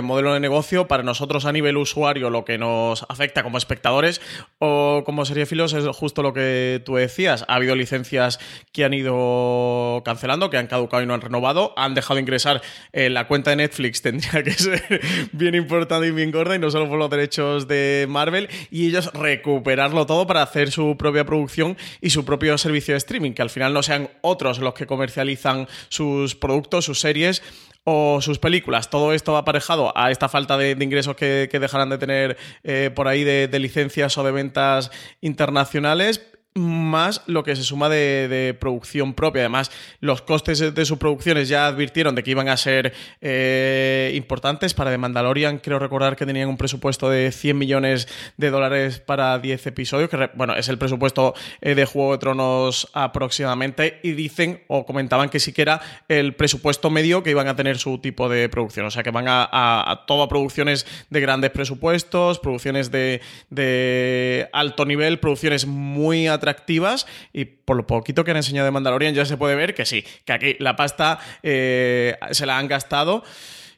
modelo 0.04 0.34
de 0.34 0.40
negocio 0.40 0.88
para 0.88 1.04
nosotros 1.04 1.46
a 1.46 1.52
nivel 1.52 1.78
usuario, 1.78 2.30
lo 2.30 2.46
que 2.46 2.58
nos 2.58 3.06
afecta 3.10 3.44
como 3.44 3.58
espectadores 3.58 4.22
o 4.60 5.04
como 5.06 5.26
serie 5.26 5.46
filos 5.46 5.74
es 5.74 5.86
justo 5.96 6.22
lo 6.22 6.34
que 6.34 6.82
tú 6.86 6.96
decías. 6.96 7.46
Ha 7.48 7.56
habido 7.56 7.76
licencias 7.76 8.40
que 8.72 8.86
han 8.86 8.94
ido 8.94 10.02
cancelando, 10.06 10.50
que 10.50 10.58
han 10.58 10.68
caducado 10.68 11.04
y 11.04 11.06
no 11.06 11.14
han 11.14 11.22
renovado, 11.22 11.74
han 11.78 11.94
dejado 11.94 12.20
ingresar 12.20 12.62
en 12.92 13.14
la 13.14 13.28
cuenta 13.28 13.52
de 13.52 13.58
Netflix, 13.58 14.02
tendría 14.10 14.44
que 14.44 14.52
ser 14.52 14.99
bien 15.32 15.56
importante 15.56 16.08
y 16.08 16.12
bien 16.12 16.32
gorda, 16.32 16.56
y 16.56 16.60
no 16.60 16.72
solo 16.72 16.90
por 16.90 16.98
los 16.98 17.10
derechos 17.10 17.68
de 17.68 18.06
Marvel, 18.10 18.50
y 18.72 18.88
ellos 18.88 19.12
recuperarlo 19.14 20.06
todo 20.06 20.28
para 20.28 20.42
hacer 20.42 20.72
su 20.72 20.96
propia 20.98 21.26
producción 21.26 21.78
y 22.02 22.10
su 22.10 22.26
propio 22.26 22.58
servicio 22.58 22.94
de 22.94 23.00
streaming, 23.00 23.34
que 23.34 23.42
al 23.42 23.50
final 23.50 23.74
no 23.74 23.84
sean 23.84 24.10
otros 24.22 24.60
los 24.60 24.74
que 24.74 24.86
comercializan 24.86 25.68
sus 25.90 26.36
productos, 26.36 26.86
sus 26.86 27.00
series 27.00 27.42
o 27.84 28.22
sus 28.22 28.40
películas. 28.40 28.90
Todo 28.90 29.14
esto 29.14 29.34
va 29.34 29.40
aparejado 29.40 29.98
a 29.98 30.12
esta 30.12 30.30
falta 30.30 30.58
de, 30.58 30.78
ingresos 30.80 31.16
que, 31.16 31.48
dejarán 31.52 31.90
de 31.90 31.98
tener 31.98 32.38
eh, 32.64 32.92
por 32.94 33.08
ahí 33.08 33.24
de, 33.24 33.48
de 33.48 33.60
licencias 33.60 34.18
o 34.18 34.24
de 34.24 34.32
ventas 34.32 34.92
internacionales 35.22 36.22
más 36.56 37.22
lo 37.28 37.44
que 37.44 37.56
se 37.56 37.64
suma 37.64 37.90
de, 37.90 38.58
producción 38.60 39.14
propia. 39.14 39.42
Además, 39.42 39.72
los 40.00 40.22
costes 40.22 40.74
de 40.74 40.86
sus 40.86 40.98
producciones 40.98 41.48
ya 41.48 41.68
advirtieron 41.68 42.16
de 42.16 42.24
que 42.24 42.32
iban 42.32 42.50
a 42.50 42.58
ser 42.58 42.94
eh, 43.22 44.12
importantes. 44.16 44.74
Para 44.74 44.92
The 44.92 44.98
Mandalorian, 44.98 45.60
creo 45.60 45.80
recordar 45.80 46.16
que 46.16 46.26
tenían 46.26 46.50
un 46.50 46.58
presupuesto 46.58 47.10
de 47.10 47.32
100 47.32 47.58
millones 47.58 48.08
de 48.38 48.50
dólares 48.50 49.00
para 49.00 49.38
10 49.40 49.68
episodios, 49.68 50.10
que 50.10 50.30
bueno, 50.34 50.56
es 50.56 50.70
el 50.70 50.78
presupuesto 50.78 51.34
eh, 51.62 51.76
de 51.76 51.86
Juego 51.86 52.14
de 52.14 52.18
Tronos 52.18 52.90
aproximadamente, 52.94 54.00
y 54.04 54.12
dicen 54.12 54.64
o 54.68 54.86
comentaban 54.86 55.30
que 55.30 55.40
siquiera 55.40 55.82
el 56.08 56.36
presupuesto 56.36 56.90
medio 56.90 57.24
que 57.24 57.32
iban 57.32 57.48
a 57.48 57.56
tener 57.56 57.78
su 57.78 58.00
tipo 58.00 58.30
de 58.30 58.50
producción. 58.50 58.86
O 58.86 58.92
sea, 58.92 59.04
que 59.04 59.12
van 59.12 59.28
a, 59.28 59.48
a, 59.52 60.06
todo 60.06 60.24
a 60.24 60.30
producciones 60.30 60.86
de 61.10 61.22
grandes 61.22 61.52
presupuestos, 61.52 62.40
producciones 62.40 62.92
de, 62.92 63.22
de 63.50 64.50
alto 64.54 64.86
nivel, 64.86 65.20
producciones 65.20 65.66
muy 65.66 66.28
atractivas 66.40 67.08
y 67.34 67.46
por 67.46 67.78
lo 67.78 67.86
poquito 67.86 68.24
que 68.24 68.32
han 68.32 68.38
enseñado 68.38 68.66
de 68.66 68.72
Mandalorian 68.72 69.14
ya 69.14 69.26
se 69.26 69.38
puede 69.38 69.56
ver 69.56 69.74
que 69.74 69.86
sí, 69.86 70.04
que 70.26 70.34
aquí 70.34 70.56
la 70.60 70.76
pasta 70.76 71.20
eh, 71.44 72.18
se 72.32 72.46
la 72.46 72.58
han 72.58 72.68
gastado. 72.68 73.24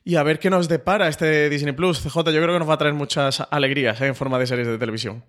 Y 0.03 0.15
a 0.15 0.23
ver 0.23 0.39
qué 0.39 0.49
nos 0.49 0.67
depara 0.67 1.07
este 1.07 1.49
Disney 1.49 1.73
Plus. 1.73 1.99
CJ, 2.01 2.15
yo 2.31 2.41
creo 2.41 2.53
que 2.53 2.59
nos 2.59 2.69
va 2.69 2.73
a 2.73 2.77
traer 2.77 2.95
muchas 2.95 3.41
alegrías 3.51 4.01
eh, 4.01 4.07
en 4.07 4.15
forma 4.15 4.39
de 4.39 4.47
series 4.47 4.67
de 4.67 4.77
televisión. 4.79 5.23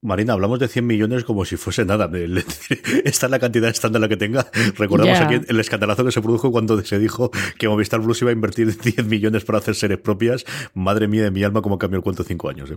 Marina, 0.00 0.32
hablamos 0.32 0.60
de 0.60 0.68
100 0.68 0.86
millones 0.86 1.24
como 1.24 1.44
si 1.44 1.56
fuese 1.56 1.84
nada. 1.84 2.08
Esta 3.04 3.26
es 3.26 3.30
la 3.30 3.38
cantidad 3.40 3.68
estándar 3.68 4.00
la 4.00 4.08
que 4.08 4.16
tenga. 4.16 4.46
Recordamos 4.76 5.18
aquí 5.18 5.40
el 5.48 5.58
escandalazo 5.58 6.04
que 6.04 6.12
se 6.12 6.22
produjo 6.22 6.52
cuando 6.52 6.80
se 6.84 7.00
dijo 7.00 7.32
que 7.58 7.68
Movistar 7.68 8.00
Plus 8.00 8.22
iba 8.22 8.30
a 8.30 8.32
invertir 8.32 8.78
10 8.80 9.06
millones 9.06 9.44
para 9.44 9.58
hacer 9.58 9.74
series 9.74 9.98
propias. 9.98 10.44
Madre 10.72 11.08
mía 11.08 11.24
de 11.24 11.32
mi 11.32 11.42
alma, 11.42 11.62
cómo 11.62 11.78
cambió 11.78 11.96
el 11.96 12.04
cuento 12.04 12.22
en 12.22 12.28
5 12.28 12.48
años. 12.48 12.70
¿eh? 12.70 12.76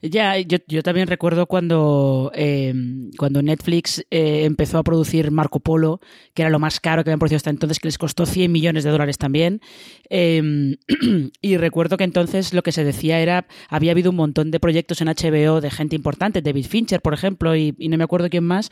Ya, 0.00 0.38
yo, 0.38 0.82
también 0.82 1.08
recuerdo 1.08 1.46
cuando, 1.46 2.32
eh, 2.34 2.72
cuando 3.18 3.42
Netflix 3.42 4.06
eh, 4.10 4.44
empezó 4.44 4.78
a 4.78 4.82
producir 4.82 5.30
Marco 5.30 5.60
Polo, 5.60 6.00
que 6.32 6.40
era 6.40 6.50
lo 6.50 6.58
más 6.58 6.80
caro 6.80 7.04
que 7.04 7.10
habían 7.10 7.18
producido 7.18 7.36
hasta 7.36 7.50
entonces, 7.50 7.80
que 7.80 7.88
les 7.88 7.98
costó 7.98 8.24
100 8.24 8.50
millones 8.50 8.84
de 8.84 8.90
dólares 8.90 9.18
también. 9.18 9.60
y 10.08 11.56
recuerdo 11.58 11.98
que 11.98 12.04
entonces 12.04 12.54
lo 12.54 12.62
que 12.62 12.72
se 12.72 12.84
decía 12.84 13.20
era, 13.20 13.46
había 13.68 13.90
habido 13.90 14.10
un 14.10 14.16
montón 14.16 14.50
de 14.50 14.60
proyectos 14.60 15.02
en 15.02 15.08
HBO 15.08 15.60
de 15.60 15.70
gente 15.70 15.96
importante 15.96 16.40
David 16.46 16.66
Fincher, 16.66 17.00
por 17.00 17.14
ejemplo, 17.14 17.54
y, 17.56 17.74
no 17.78 17.96
me 17.98 18.04
acuerdo 18.04 18.30
quién 18.30 18.44
más, 18.44 18.70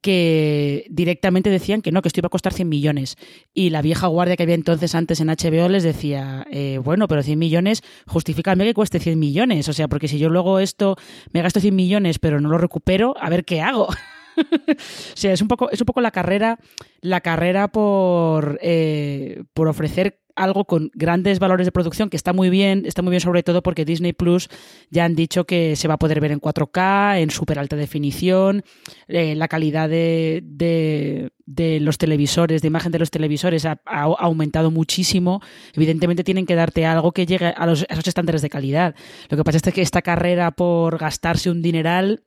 que 0.00 0.86
directamente 0.90 1.50
decían 1.50 1.80
que 1.80 1.90
no, 1.90 2.02
que 2.02 2.08
esto 2.08 2.20
iba 2.20 2.26
a 2.26 2.30
costar 2.30 2.52
100 2.52 2.68
millones. 2.68 3.16
Y 3.52 3.70
la 3.70 3.82
vieja 3.82 4.06
guardia 4.06 4.36
que 4.36 4.42
había 4.42 4.54
entonces 4.54 4.94
antes 4.94 5.20
en 5.20 5.28
HBO 5.28 5.68
les 5.68 5.82
decía, 5.82 6.46
eh, 6.50 6.78
bueno, 6.82 7.08
pero 7.08 7.22
100 7.22 7.38
millones, 7.38 7.82
justifícame 8.06 8.64
que 8.64 8.74
cueste 8.74 9.00
100 9.00 9.18
millones. 9.18 9.68
O 9.68 9.72
sea, 9.72 9.88
porque 9.88 10.08
si 10.08 10.18
yo 10.18 10.28
luego 10.28 10.60
esto 10.60 10.96
me 11.32 11.42
gasto 11.42 11.60
100 11.60 11.74
millones 11.74 12.18
pero 12.18 12.40
no 12.40 12.48
lo 12.48 12.58
recupero, 12.58 13.14
a 13.18 13.30
ver 13.30 13.44
qué 13.44 13.60
hago. 13.60 13.88
sí, 15.14 15.28
es 15.28 15.40
un 15.42 15.48
poco, 15.48 15.70
es 15.70 15.80
un 15.80 15.86
poco 15.86 16.00
la 16.00 16.10
carrera, 16.10 16.58
la 17.00 17.20
carrera 17.20 17.68
por, 17.68 18.58
eh, 18.62 19.44
por 19.52 19.68
ofrecer 19.68 20.20
algo 20.36 20.64
con 20.64 20.90
grandes 20.94 21.38
valores 21.38 21.66
de 21.66 21.72
producción 21.72 22.10
que 22.10 22.16
está 22.16 22.32
muy 22.32 22.50
bien, 22.50 22.84
está 22.86 23.02
muy 23.02 23.10
bien 23.10 23.20
sobre 23.20 23.42
todo 23.42 23.62
porque 23.62 23.84
Disney 23.84 24.12
Plus 24.12 24.48
ya 24.90 25.04
han 25.04 25.14
dicho 25.14 25.44
que 25.44 25.76
se 25.76 25.88
va 25.88 25.94
a 25.94 25.98
poder 25.98 26.20
ver 26.20 26.32
en 26.32 26.40
4K, 26.40 27.20
en 27.20 27.30
súper 27.30 27.58
alta 27.58 27.76
definición, 27.76 28.64
eh, 29.08 29.34
la 29.34 29.48
calidad 29.48 29.88
de, 29.88 30.42
de, 30.44 31.80
los 31.80 31.98
televisores, 31.98 32.62
de 32.62 32.68
imagen 32.68 32.92
de 32.92 32.98
los 32.98 33.10
televisores 33.10 33.64
ha, 33.64 33.80
aumentado 33.86 34.70
muchísimo. 34.70 35.40
Evidentemente 35.74 36.24
tienen 36.24 36.46
que 36.46 36.54
darte 36.54 36.84
algo 36.84 37.12
que 37.12 37.26
llegue 37.26 37.46
a, 37.46 37.64
a 37.64 37.72
esos 37.72 38.08
estándares 38.08 38.42
de 38.42 38.50
calidad. 38.50 38.94
Lo 39.28 39.36
que 39.36 39.44
pasa 39.44 39.58
es 39.58 39.74
que 39.74 39.82
esta 39.82 40.02
carrera 40.02 40.50
por 40.50 40.98
gastarse 40.98 41.50
un 41.50 41.62
dineral 41.62 42.24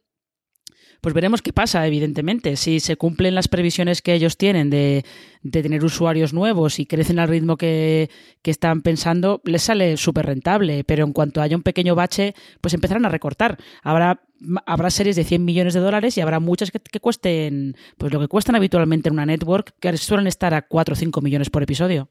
pues 1.01 1.13
veremos 1.13 1.41
qué 1.41 1.53
pasa, 1.53 1.85
evidentemente. 1.85 2.55
Si 2.55 2.79
se 2.79 2.95
cumplen 2.95 3.35
las 3.35 3.47
previsiones 3.47 4.01
que 4.01 4.13
ellos 4.13 4.37
tienen 4.37 4.69
de, 4.69 5.05
tener 5.51 5.83
usuarios 5.83 6.33
nuevos 6.33 6.79
y 6.79 6.85
crecen 6.85 7.19
al 7.19 7.27
ritmo 7.27 7.57
que, 7.57 8.09
están 8.43 8.81
pensando, 8.81 9.41
les 9.43 9.63
sale 9.63 9.97
súper 9.97 10.25
rentable. 10.25 10.83
Pero 10.83 11.05
en 11.05 11.13
cuanto 11.13 11.41
haya 11.41 11.57
un 11.57 11.63
pequeño 11.63 11.95
bache, 11.95 12.33
pues 12.61 12.73
empezarán 12.73 13.05
a 13.05 13.09
recortar. 13.09 13.57
Habrá, 13.83 14.21
habrá 14.65 14.89
series 14.89 15.15
de 15.15 15.23
100 15.23 15.43
millones 15.43 15.73
de 15.73 15.81
dólares 15.81 16.17
y 16.17 16.21
habrá 16.21 16.39
muchas 16.39 16.71
que, 16.71 16.79
que 16.79 16.99
cuesten, 16.99 17.75
pues 17.97 18.13
lo 18.13 18.19
que 18.19 18.27
cuestan 18.27 18.55
habitualmente 18.55 19.09
en 19.09 19.13
una 19.13 19.25
network, 19.25 19.73
que 19.79 19.97
suelen 19.97 20.27
estar 20.27 20.53
a 20.53 20.61
4 20.61 20.93
o 20.93 20.95
5 20.95 21.21
millones 21.21 21.49
por 21.49 21.63
episodio. 21.63 22.09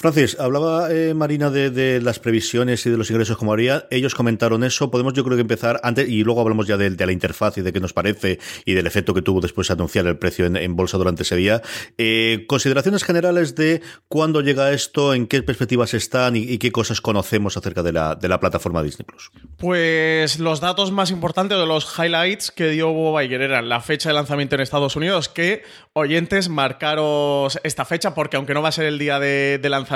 Francis, 0.00 0.40
hablaba 0.40 0.90
eh, 0.90 1.12
Marina 1.12 1.50
de, 1.50 2.00
las 2.00 2.18
previsiones 2.18 2.86
y 2.86 2.90
de 2.90 2.96
los 2.96 3.10
ingresos 3.10 3.36
como 3.36 3.52
haría. 3.52 3.86
Ellos 3.90 4.14
comentaron 4.14 4.64
eso. 4.64 4.90
Podemos, 4.90 5.12
yo 5.12 5.22
creo 5.24 5.36
que 5.36 5.42
empezar 5.42 5.78
antes 5.82 6.08
y 6.08 6.24
luego 6.24 6.40
hablamos 6.40 6.66
ya 6.66 6.78
de, 6.78 6.88
la 7.04 7.12
interfaz 7.12 7.58
y 7.58 7.60
de 7.60 7.70
qué 7.70 7.80
nos 7.80 7.92
parece 7.92 8.38
y 8.64 8.72
del 8.72 8.86
efecto 8.86 9.12
que 9.12 9.20
tuvo 9.20 9.42
después 9.42 9.68
de 9.68 9.74
anunciar 9.74 10.06
el 10.06 10.16
precio 10.16 10.46
en, 10.46 10.74
bolsa 10.74 10.96
durante 10.96 11.24
ese 11.24 11.36
día. 11.36 11.60
Eh, 11.98 12.46
consideraciones 12.48 13.04
generales 13.04 13.54
de 13.56 13.82
cuándo 14.08 14.40
llega 14.40 14.72
esto, 14.72 15.12
en 15.12 15.26
qué 15.26 15.42
perspectivas 15.42 15.92
están 15.92 16.34
y, 16.34 16.56
qué 16.56 16.72
cosas 16.72 17.02
conocemos 17.02 17.58
acerca 17.58 17.82
de 17.82 17.92
la, 17.92 18.14
de 18.14 18.28
la 18.28 18.40
plataforma 18.40 18.82
Disney 18.82 19.04
Plus. 19.04 19.30
Pues 19.58 20.38
los 20.38 20.62
datos 20.62 20.92
más 20.92 21.10
importantes 21.10 21.58
de 21.58 21.66
los 21.66 21.86
highlights 21.98 22.50
que 22.50 22.68
dio 22.70 22.90
Bob 22.90 23.20
Iger 23.20 23.42
eran 23.42 23.68
la 23.68 23.82
fecha 23.82 24.08
de 24.08 24.14
lanzamiento 24.14 24.54
en 24.54 24.62
Estados 24.62 24.96
Unidos, 24.96 25.28
que 25.28 25.62
oyentes 25.92 26.48
marcaros 26.48 27.60
esta 27.64 27.84
fecha 27.84 28.14
porque 28.14 28.38
aunque 28.38 28.54
no 28.54 28.62
va 28.62 28.70
a 28.70 28.72
ser 28.72 28.86
el 28.86 28.98
día 28.98 29.20
de 29.20 29.60
lanzamiento 29.68 29.89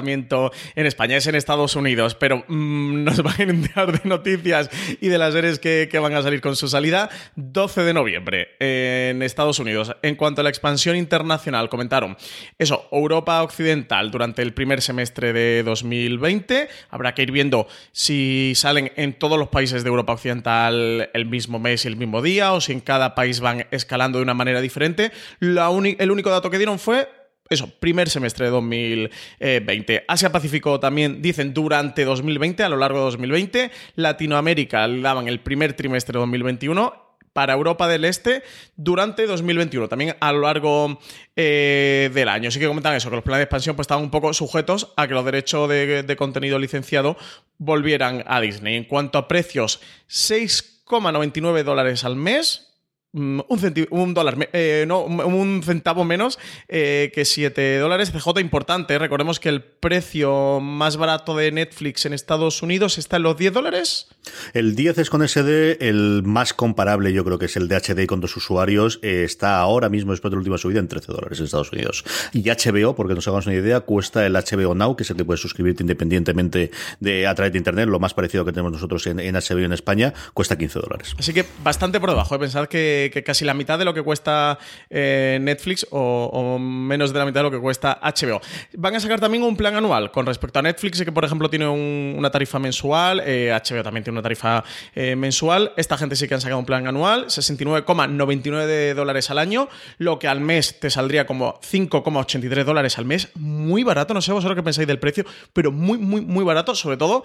en 0.74 0.86
España, 0.86 1.16
es 1.16 1.26
en 1.26 1.34
Estados 1.34 1.76
Unidos, 1.76 2.14
pero 2.14 2.44
mm, 2.48 3.04
nos 3.04 3.22
van 3.22 3.34
a 3.38 3.42
enterar 3.44 4.00
de 4.00 4.08
noticias 4.08 4.70
y 5.00 5.08
de 5.08 5.18
las 5.18 5.34
series 5.34 5.58
que, 5.58 5.88
van 6.04 6.14
a 6.14 6.22
salir 6.22 6.40
con 6.40 6.56
su 6.56 6.68
salida 6.68 7.08
12 7.36 7.82
de 7.82 7.94
noviembre 7.94 8.48
en 8.58 9.22
Estados 9.22 9.58
Unidos. 9.58 9.94
En 10.02 10.16
cuanto 10.16 10.40
a 10.40 10.44
la 10.44 10.50
expansión 10.50 10.96
internacional, 10.96 11.68
comentaron 11.68 12.16
eso, 12.58 12.88
Europa 12.92 13.42
Occidental 13.42 14.10
durante 14.10 14.42
el 14.42 14.52
primer 14.52 14.82
semestre 14.82 15.32
de 15.32 15.62
2020. 15.62 16.68
Habrá 16.90 17.14
que 17.14 17.22
ir 17.22 17.30
viendo 17.30 17.66
si 17.92 18.52
salen 18.54 18.92
en 18.96 19.14
todos 19.14 19.38
los 19.38 19.48
países 19.48 19.82
de 19.84 19.88
Europa 19.88 20.12
Occidental 20.12 21.10
el 21.12 21.26
mismo 21.26 21.58
mes 21.58 21.84
y 21.84 21.88
el 21.88 21.96
mismo 21.96 22.22
día 22.22 22.52
o 22.52 22.60
si 22.60 22.72
en 22.72 22.80
cada 22.80 23.14
país 23.14 23.40
van 23.40 23.66
escalando 23.70 24.18
de 24.18 24.24
una 24.24 24.34
manera 24.34 24.60
diferente. 24.60 25.12
El 25.40 26.10
único 26.10 26.30
dato 26.30 26.50
que 26.50 26.58
dieron 26.58 26.78
fue 26.78 27.08
eso, 27.50 27.68
primer 27.78 28.08
semestre 28.08 28.46
de 28.46 28.50
2020. 28.52 30.04
Asia-Pacífico 30.08 30.80
también 30.80 31.20
dicen 31.20 31.52
durante 31.52 32.04
2020, 32.04 32.62
a 32.62 32.68
lo 32.68 32.76
largo 32.76 32.98
de 32.98 33.04
2020. 33.04 33.70
Latinoamérica 33.96 34.88
daban 34.88 35.28
el 35.28 35.40
primer 35.40 35.74
trimestre 35.74 36.14
de 36.14 36.20
2021 36.20 37.04
para 37.34 37.52
Europa 37.52 37.88
del 37.88 38.06
Este 38.06 38.42
durante 38.76 39.26
2021, 39.26 39.88
también 39.88 40.16
a 40.20 40.32
lo 40.32 40.42
largo 40.42 40.98
eh, 41.36 42.10
del 42.14 42.28
año. 42.28 42.50
Sí 42.50 42.58
que 42.58 42.66
comentan 42.66 42.94
eso, 42.94 43.10
que 43.10 43.16
los 43.16 43.24
planes 43.24 43.40
de 43.40 43.44
expansión 43.44 43.76
pues, 43.76 43.84
estaban 43.84 44.04
un 44.04 44.10
poco 44.10 44.32
sujetos 44.32 44.92
a 44.96 45.06
que 45.06 45.14
los 45.14 45.24
derechos 45.24 45.68
de, 45.68 46.04
de 46.04 46.16
contenido 46.16 46.58
licenciado 46.58 47.18
volvieran 47.58 48.24
a 48.26 48.40
Disney. 48.40 48.76
En 48.76 48.84
cuanto 48.84 49.18
a 49.18 49.28
precios, 49.28 49.80
6,99 50.08 51.64
dólares 51.64 52.04
al 52.04 52.16
mes, 52.16 52.73
Mm, 53.14 53.40
un, 53.46 53.86
un 53.90 54.12
dólar, 54.12 54.48
eh, 54.52 54.84
no, 54.88 55.04
un 55.04 55.62
centavo 55.62 56.04
menos 56.04 56.36
eh, 56.68 57.12
que 57.14 57.24
7 57.24 57.78
dólares. 57.78 58.10
CJ 58.10 58.40
importante, 58.40 58.98
recordemos 58.98 59.38
que 59.38 59.50
el 59.50 59.62
precio 59.62 60.58
más 60.58 60.96
barato 60.96 61.36
de 61.36 61.52
Netflix 61.52 62.06
en 62.06 62.12
Estados 62.12 62.60
Unidos 62.60 62.98
está 62.98 63.18
en 63.18 63.22
los 63.22 63.36
10 63.36 63.52
dólares. 63.52 64.08
El 64.52 64.74
10 64.74 64.98
es 64.98 65.10
con 65.10 65.26
SD, 65.26 65.88
el 65.88 66.22
más 66.24 66.54
comparable 66.54 67.12
yo 67.12 67.24
creo 67.24 67.38
que 67.38 67.44
es 67.44 67.56
el 67.56 67.68
de 67.68 67.76
HD 67.76 68.06
con 68.06 68.20
dos 68.20 68.36
usuarios, 68.36 68.98
eh, 69.02 69.22
está 69.24 69.58
ahora 69.58 69.88
mismo 69.88 70.10
después 70.10 70.32
de 70.32 70.36
la 70.36 70.38
última 70.40 70.58
subida 70.58 70.80
en 70.80 70.88
13 70.88 71.12
dólares 71.12 71.38
en 71.38 71.44
Estados 71.44 71.70
Unidos. 71.70 72.04
Y 72.32 72.42
HBO, 72.42 72.96
porque 72.96 73.14
nos 73.14 73.28
hagamos 73.28 73.46
una 73.46 73.54
idea, 73.54 73.80
cuesta 73.82 74.26
el 74.26 74.32
HBO 74.32 74.74
Now, 74.74 74.96
que 74.96 75.04
es 75.04 75.10
el 75.10 75.16
que 75.16 75.24
puedes 75.24 75.40
suscribirte 75.40 75.84
independientemente 75.84 76.72
de 76.98 77.28
a 77.28 77.34
través 77.36 77.52
de 77.52 77.58
Internet, 77.58 77.88
lo 77.88 78.00
más 78.00 78.12
parecido 78.12 78.44
que 78.44 78.50
tenemos 78.50 78.72
nosotros 78.72 79.06
en, 79.06 79.20
en 79.20 79.36
HBO 79.36 79.58
en 79.60 79.72
España, 79.72 80.12
cuesta 80.32 80.58
15 80.58 80.80
dólares. 80.80 81.14
Así 81.16 81.32
que 81.32 81.44
bastante 81.62 82.00
por 82.00 82.10
debajo, 82.10 82.36
pensad 82.40 82.66
que 82.66 83.03
que, 83.10 83.22
casi 83.22 83.44
la 83.44 83.54
mitad 83.54 83.78
de 83.78 83.84
lo 83.84 83.94
que 83.94 84.02
cuesta 84.02 84.58
eh, 84.90 85.38
Netflix 85.40 85.86
o, 85.90 86.58
menos 86.58 87.12
de 87.12 87.18
la 87.18 87.24
mitad 87.24 87.40
de 87.40 87.44
lo 87.44 87.50
que 87.50 87.58
cuesta 87.58 87.98
HBO. 88.02 88.40
Van 88.74 88.94
a 88.94 89.00
sacar 89.00 89.20
también 89.20 89.42
un 89.42 89.56
plan 89.56 89.74
anual 89.74 90.10
con 90.10 90.26
respecto 90.26 90.58
a 90.58 90.62
Netflix, 90.62 91.02
que 91.02 91.12
por 91.12 91.24
ejemplo 91.24 91.48
tiene 91.50 91.68
una 91.68 92.30
tarifa 92.30 92.58
mensual, 92.58 93.18
HBO 93.18 93.24
eh, 93.26 93.82
también 93.82 94.04
tiene 94.04 94.18
una 94.18 94.22
tarifa 94.22 94.64
eh, 94.94 95.16
mensual. 95.16 95.72
Esta 95.76 95.96
gente 95.96 96.16
sí 96.16 96.28
que 96.28 96.34
han 96.34 96.40
sacado 96.40 96.58
un 96.58 96.66
plan 96.66 96.86
anual, 96.86 97.26
69,99 97.26 98.94
dólares 98.94 99.30
al 99.30 99.38
año, 99.38 99.68
lo 99.98 100.18
que 100.18 100.28
al 100.28 100.40
mes 100.40 100.80
te 100.80 100.90
saldría 100.90 101.26
como 101.26 101.60
5,83 101.60 102.64
dólares 102.64 102.98
al 102.98 103.04
mes. 103.04 103.28
Muy 103.34 103.82
barato, 103.84 104.14
no 104.14 104.20
sé 104.20 104.32
vosotros 104.32 104.56
qué 104.56 104.62
pensáis 104.62 104.88
del 104.88 104.98
precio, 104.98 105.24
pero 105.52 105.72
muy, 105.72 105.98
muy, 105.98 106.20
muy 106.20 106.44
barato, 106.44 106.74
sobre 106.74 106.96
todo 106.96 107.24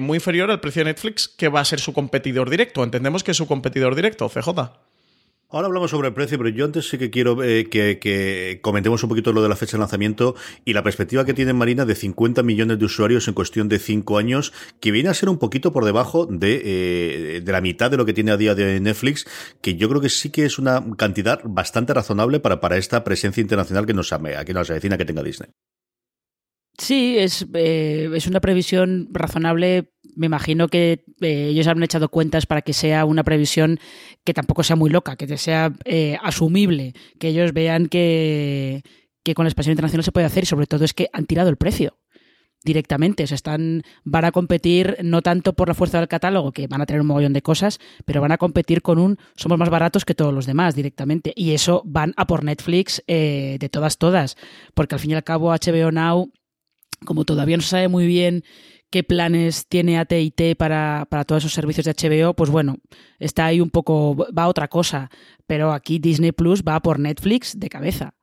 muy 0.00 0.16
inferior 0.16 0.50
al 0.50 0.60
precio 0.60 0.80
de 0.80 0.90
Netflix, 0.90 1.28
que 1.28 1.48
va 1.48 1.60
a 1.60 1.64
ser 1.64 1.80
su 1.80 1.92
competidor 1.92 2.50
directo. 2.50 2.82
Entendemos 2.82 3.22
que 3.22 3.32
es 3.32 3.36
su 3.36 3.46
competidor 3.46 3.94
directo, 3.94 4.28
CJ. 4.28 4.93
Ahora 5.50 5.66
hablamos 5.68 5.90
sobre 5.90 6.08
el 6.08 6.14
precio, 6.14 6.36
pero 6.38 6.50
yo 6.50 6.64
antes 6.64 6.88
sí 6.88 6.98
que 6.98 7.10
quiero 7.10 7.42
eh, 7.44 7.68
que, 7.68 8.58
comentemos 8.62 9.02
un 9.02 9.08
poquito 9.08 9.32
lo 9.32 9.42
de 9.42 9.48
la 9.48 9.56
fecha 9.56 9.76
de 9.76 9.80
lanzamiento 9.80 10.34
y 10.64 10.72
la 10.72 10.82
perspectiva 10.82 11.24
que 11.24 11.34
tiene 11.34 11.52
Marina 11.52 11.84
de 11.84 11.94
50 11.94 12.42
millones 12.42 12.78
de 12.78 12.84
usuarios 12.84 13.28
en 13.28 13.34
cuestión 13.34 13.68
de 13.68 13.78
5 13.78 14.18
años, 14.18 14.52
que 14.80 14.90
viene 14.90 15.10
a 15.10 15.14
ser 15.14 15.28
un 15.28 15.38
poquito 15.38 15.72
por 15.72 15.84
debajo 15.84 16.26
de, 16.26 16.62
eh, 16.64 17.42
la 17.46 17.60
mitad 17.60 17.90
de 17.90 17.96
lo 17.96 18.04
que 18.04 18.14
tiene 18.14 18.32
a 18.32 18.36
día 18.36 18.54
de 18.54 18.80
Netflix, 18.80 19.26
que 19.60 19.76
yo 19.76 19.88
creo 19.88 20.00
que 20.00 20.08
sí 20.08 20.30
que 20.30 20.44
es 20.44 20.58
una 20.58 20.84
cantidad 20.96 21.40
bastante 21.44 21.94
razonable 21.94 22.40
para, 22.40 22.60
para 22.60 22.76
esta 22.76 23.04
presencia 23.04 23.40
internacional 23.40 23.86
que 23.86 23.94
nos, 23.94 24.12
que 24.44 24.54
nos 24.54 24.70
avecina 24.70 24.98
que 24.98 25.04
tenga 25.04 25.22
Disney. 25.22 25.50
Sí, 26.78 27.16
es, 27.18 27.46
eh, 27.54 28.10
es 28.14 28.26
una 28.26 28.40
previsión 28.40 29.08
razonable. 29.12 29.90
Me 30.16 30.26
imagino 30.26 30.68
que 30.68 31.04
eh, 31.20 31.48
ellos 31.50 31.66
han 31.66 31.82
echado 31.82 32.08
cuentas 32.08 32.46
para 32.46 32.62
que 32.62 32.72
sea 32.72 33.04
una 33.04 33.24
previsión 33.24 33.78
que 34.24 34.34
tampoco 34.34 34.62
sea 34.62 34.76
muy 34.76 34.90
loca, 34.90 35.16
que 35.16 35.36
sea 35.38 35.72
eh, 35.84 36.16
asumible, 36.22 36.94
que 37.18 37.28
ellos 37.28 37.52
vean 37.52 37.86
que, 37.86 38.82
que 39.22 39.34
con 39.34 39.44
la 39.44 39.48
expansión 39.48 39.72
internacional 39.72 40.04
se 40.04 40.12
puede 40.12 40.26
hacer 40.26 40.44
y 40.44 40.46
sobre 40.46 40.66
todo 40.66 40.84
es 40.84 40.94
que 40.94 41.08
han 41.12 41.26
tirado 41.26 41.48
el 41.48 41.56
precio 41.56 41.98
directamente. 42.62 43.24
O 43.24 43.34
están, 43.34 43.82
van 44.04 44.24
a 44.24 44.32
competir 44.32 44.96
no 45.02 45.22
tanto 45.22 45.52
por 45.52 45.68
la 45.68 45.74
fuerza 45.74 45.98
del 45.98 46.08
catálogo, 46.08 46.52
que 46.52 46.66
van 46.66 46.80
a 46.80 46.86
tener 46.86 47.00
un 47.00 47.08
mogollón 47.08 47.32
de 47.32 47.42
cosas, 47.42 47.78
pero 48.04 48.20
van 48.20 48.32
a 48.32 48.38
competir 48.38 48.82
con 48.82 48.98
un 48.98 49.18
somos 49.36 49.58
más 49.58 49.70
baratos 49.70 50.04
que 50.04 50.14
todos 50.14 50.32
los 50.32 50.46
demás 50.46 50.74
directamente. 50.74 51.32
Y 51.36 51.52
eso 51.52 51.82
van 51.84 52.14
a 52.16 52.26
por 52.26 52.44
Netflix 52.44 53.02
de 53.06 53.68
todas, 53.70 53.98
todas. 53.98 54.36
Porque 54.74 54.94
al 54.94 55.00
fin 55.00 55.10
y 55.10 55.14
al 55.14 55.24
cabo 55.24 55.50
HBO 55.50 55.92
Now 55.92 56.30
como 57.04 57.24
todavía 57.24 57.56
no 57.56 57.62
se 57.62 57.70
sabe 57.70 57.88
muy 57.88 58.06
bien 58.06 58.44
qué 58.94 59.02
planes 59.02 59.66
tiene 59.66 59.98
AT&T 59.98 60.54
para, 60.54 61.08
para 61.10 61.24
todos 61.24 61.42
esos 61.42 61.52
servicios 61.52 61.84
de 61.84 61.94
HBO, 61.94 62.34
pues 62.34 62.48
bueno, 62.48 62.76
está 63.18 63.46
ahí 63.46 63.60
un 63.60 63.68
poco, 63.68 64.14
va 64.16 64.44
a 64.44 64.48
otra 64.48 64.68
cosa, 64.68 65.10
pero 65.48 65.72
aquí 65.72 65.98
Disney 65.98 66.30
Plus 66.30 66.62
va 66.62 66.78
por 66.78 67.00
Netflix 67.00 67.58
de 67.58 67.68
cabeza. 67.68 68.14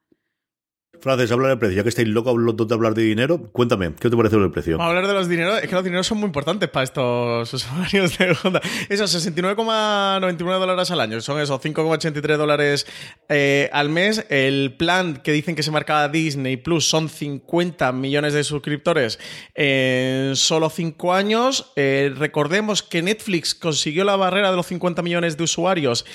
Francis, 1.02 1.32
habla 1.32 1.50
del 1.50 1.58
precio. 1.58 1.78
Ya 1.78 1.84
que 1.84 1.90
estáis 1.90 2.08
locos 2.08 2.36
de 2.68 2.74
hablar 2.74 2.94
de 2.94 3.02
dinero, 3.02 3.50
cuéntame, 3.52 3.94
¿qué 4.00 4.10
te 4.10 4.16
parece 4.16 4.36
el 4.36 4.52
precio? 4.52 4.82
Hablar 4.82 5.08
de 5.08 5.14
los 5.14 5.28
dineros. 5.28 5.62
Es 5.62 5.68
que 5.68 5.76
los 5.76 5.84
dineros 5.84 6.06
son 6.06 6.20
muy 6.20 6.28
importantes 6.28 6.70
para 6.70 6.84
estos 6.84 7.54
usuarios 7.54 8.18
de 8.18 8.38
Honda. 8.44 8.62
Esos 8.88 9.14
69,99 9.16 10.60
dólares 10.60 10.92
al 10.92 11.00
año. 11.00 11.20
Son 11.22 11.40
esos 11.40 11.60
5,83 11.60 12.38
dólares 12.38 12.86
eh, 13.30 13.70
al 13.74 13.90
mes. 13.90 14.26
El 14.30 14.76
plan 14.78 15.18
que 15.18 15.32
dicen 15.32 15.56
que 15.56 15.64
se 15.64 15.72
marcaba 15.72 16.08
Disney 16.08 16.58
Plus 16.58 16.88
son 16.88 17.10
50 17.10 17.92
millones 17.94 18.34
de 18.34 18.44
suscriptores 18.44 19.20
en 19.56 20.36
solo 20.36 20.70
5 20.70 21.14
años. 21.14 21.72
Eh, 21.76 22.14
recordemos 22.16 22.84
que 22.84 23.02
Netflix 23.02 23.56
consiguió 23.56 24.04
la 24.04 24.16
barrera 24.16 24.52
de 24.52 24.56
los 24.56 24.68
50 24.68 25.02
millones 25.02 25.38
de 25.38 25.44
usuarios 25.44 26.06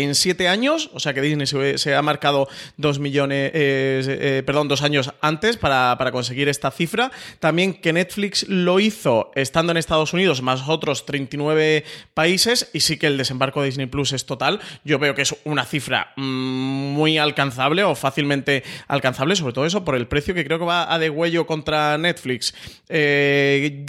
en 0.00 0.14
siete 0.14 0.48
años, 0.48 0.90
o 0.94 1.00
sea 1.00 1.14
que 1.14 1.20
Disney 1.20 1.46
se, 1.76 1.94
ha 1.94 2.02
marcado 2.02 2.48
dos 2.76 2.98
millones, 2.98 3.50
eh, 3.54 4.02
eh, 4.08 4.42
perdón, 4.44 4.68
dos 4.68 4.82
años 4.82 5.12
antes 5.20 5.56
para, 5.56 5.96
conseguir 6.12 6.48
esta 6.48 6.70
cifra. 6.70 7.10
También 7.40 7.74
que 7.74 7.92
Netflix 7.92 8.48
lo 8.48 8.80
hizo 8.80 9.30
estando 9.34 9.72
en 9.72 9.78
Estados 9.78 10.12
Unidos 10.12 10.42
más 10.42 10.68
otros 10.68 11.06
39 11.06 11.84
países 12.14 12.70
y 12.72 12.80
sí 12.80 12.98
que 12.98 13.06
el 13.06 13.16
desembarco 13.16 13.60
de 13.60 13.66
Disney 13.66 13.86
Plus 13.86 14.12
es 14.12 14.26
total. 14.26 14.60
Yo 14.84 14.98
veo 14.98 15.14
que 15.14 15.22
es 15.22 15.34
una 15.44 15.64
cifra 15.64 16.12
mm, 16.16 16.22
muy 16.22 17.18
alcanzable 17.18 17.84
o 17.84 17.94
fácilmente 17.94 18.62
alcanzable, 18.88 19.36
sobre 19.36 19.52
todo 19.52 19.66
eso 19.66 19.84
por 19.84 19.94
el 19.94 20.06
precio 20.06 20.34
que 20.34 20.44
creo 20.44 20.58
que 20.58 20.64
va 20.64 20.92
a 20.92 20.98
de 20.98 21.10
huello 21.10 21.46
contra 21.46 21.96
Netflix. 21.98 22.54
Eh, 22.88 23.86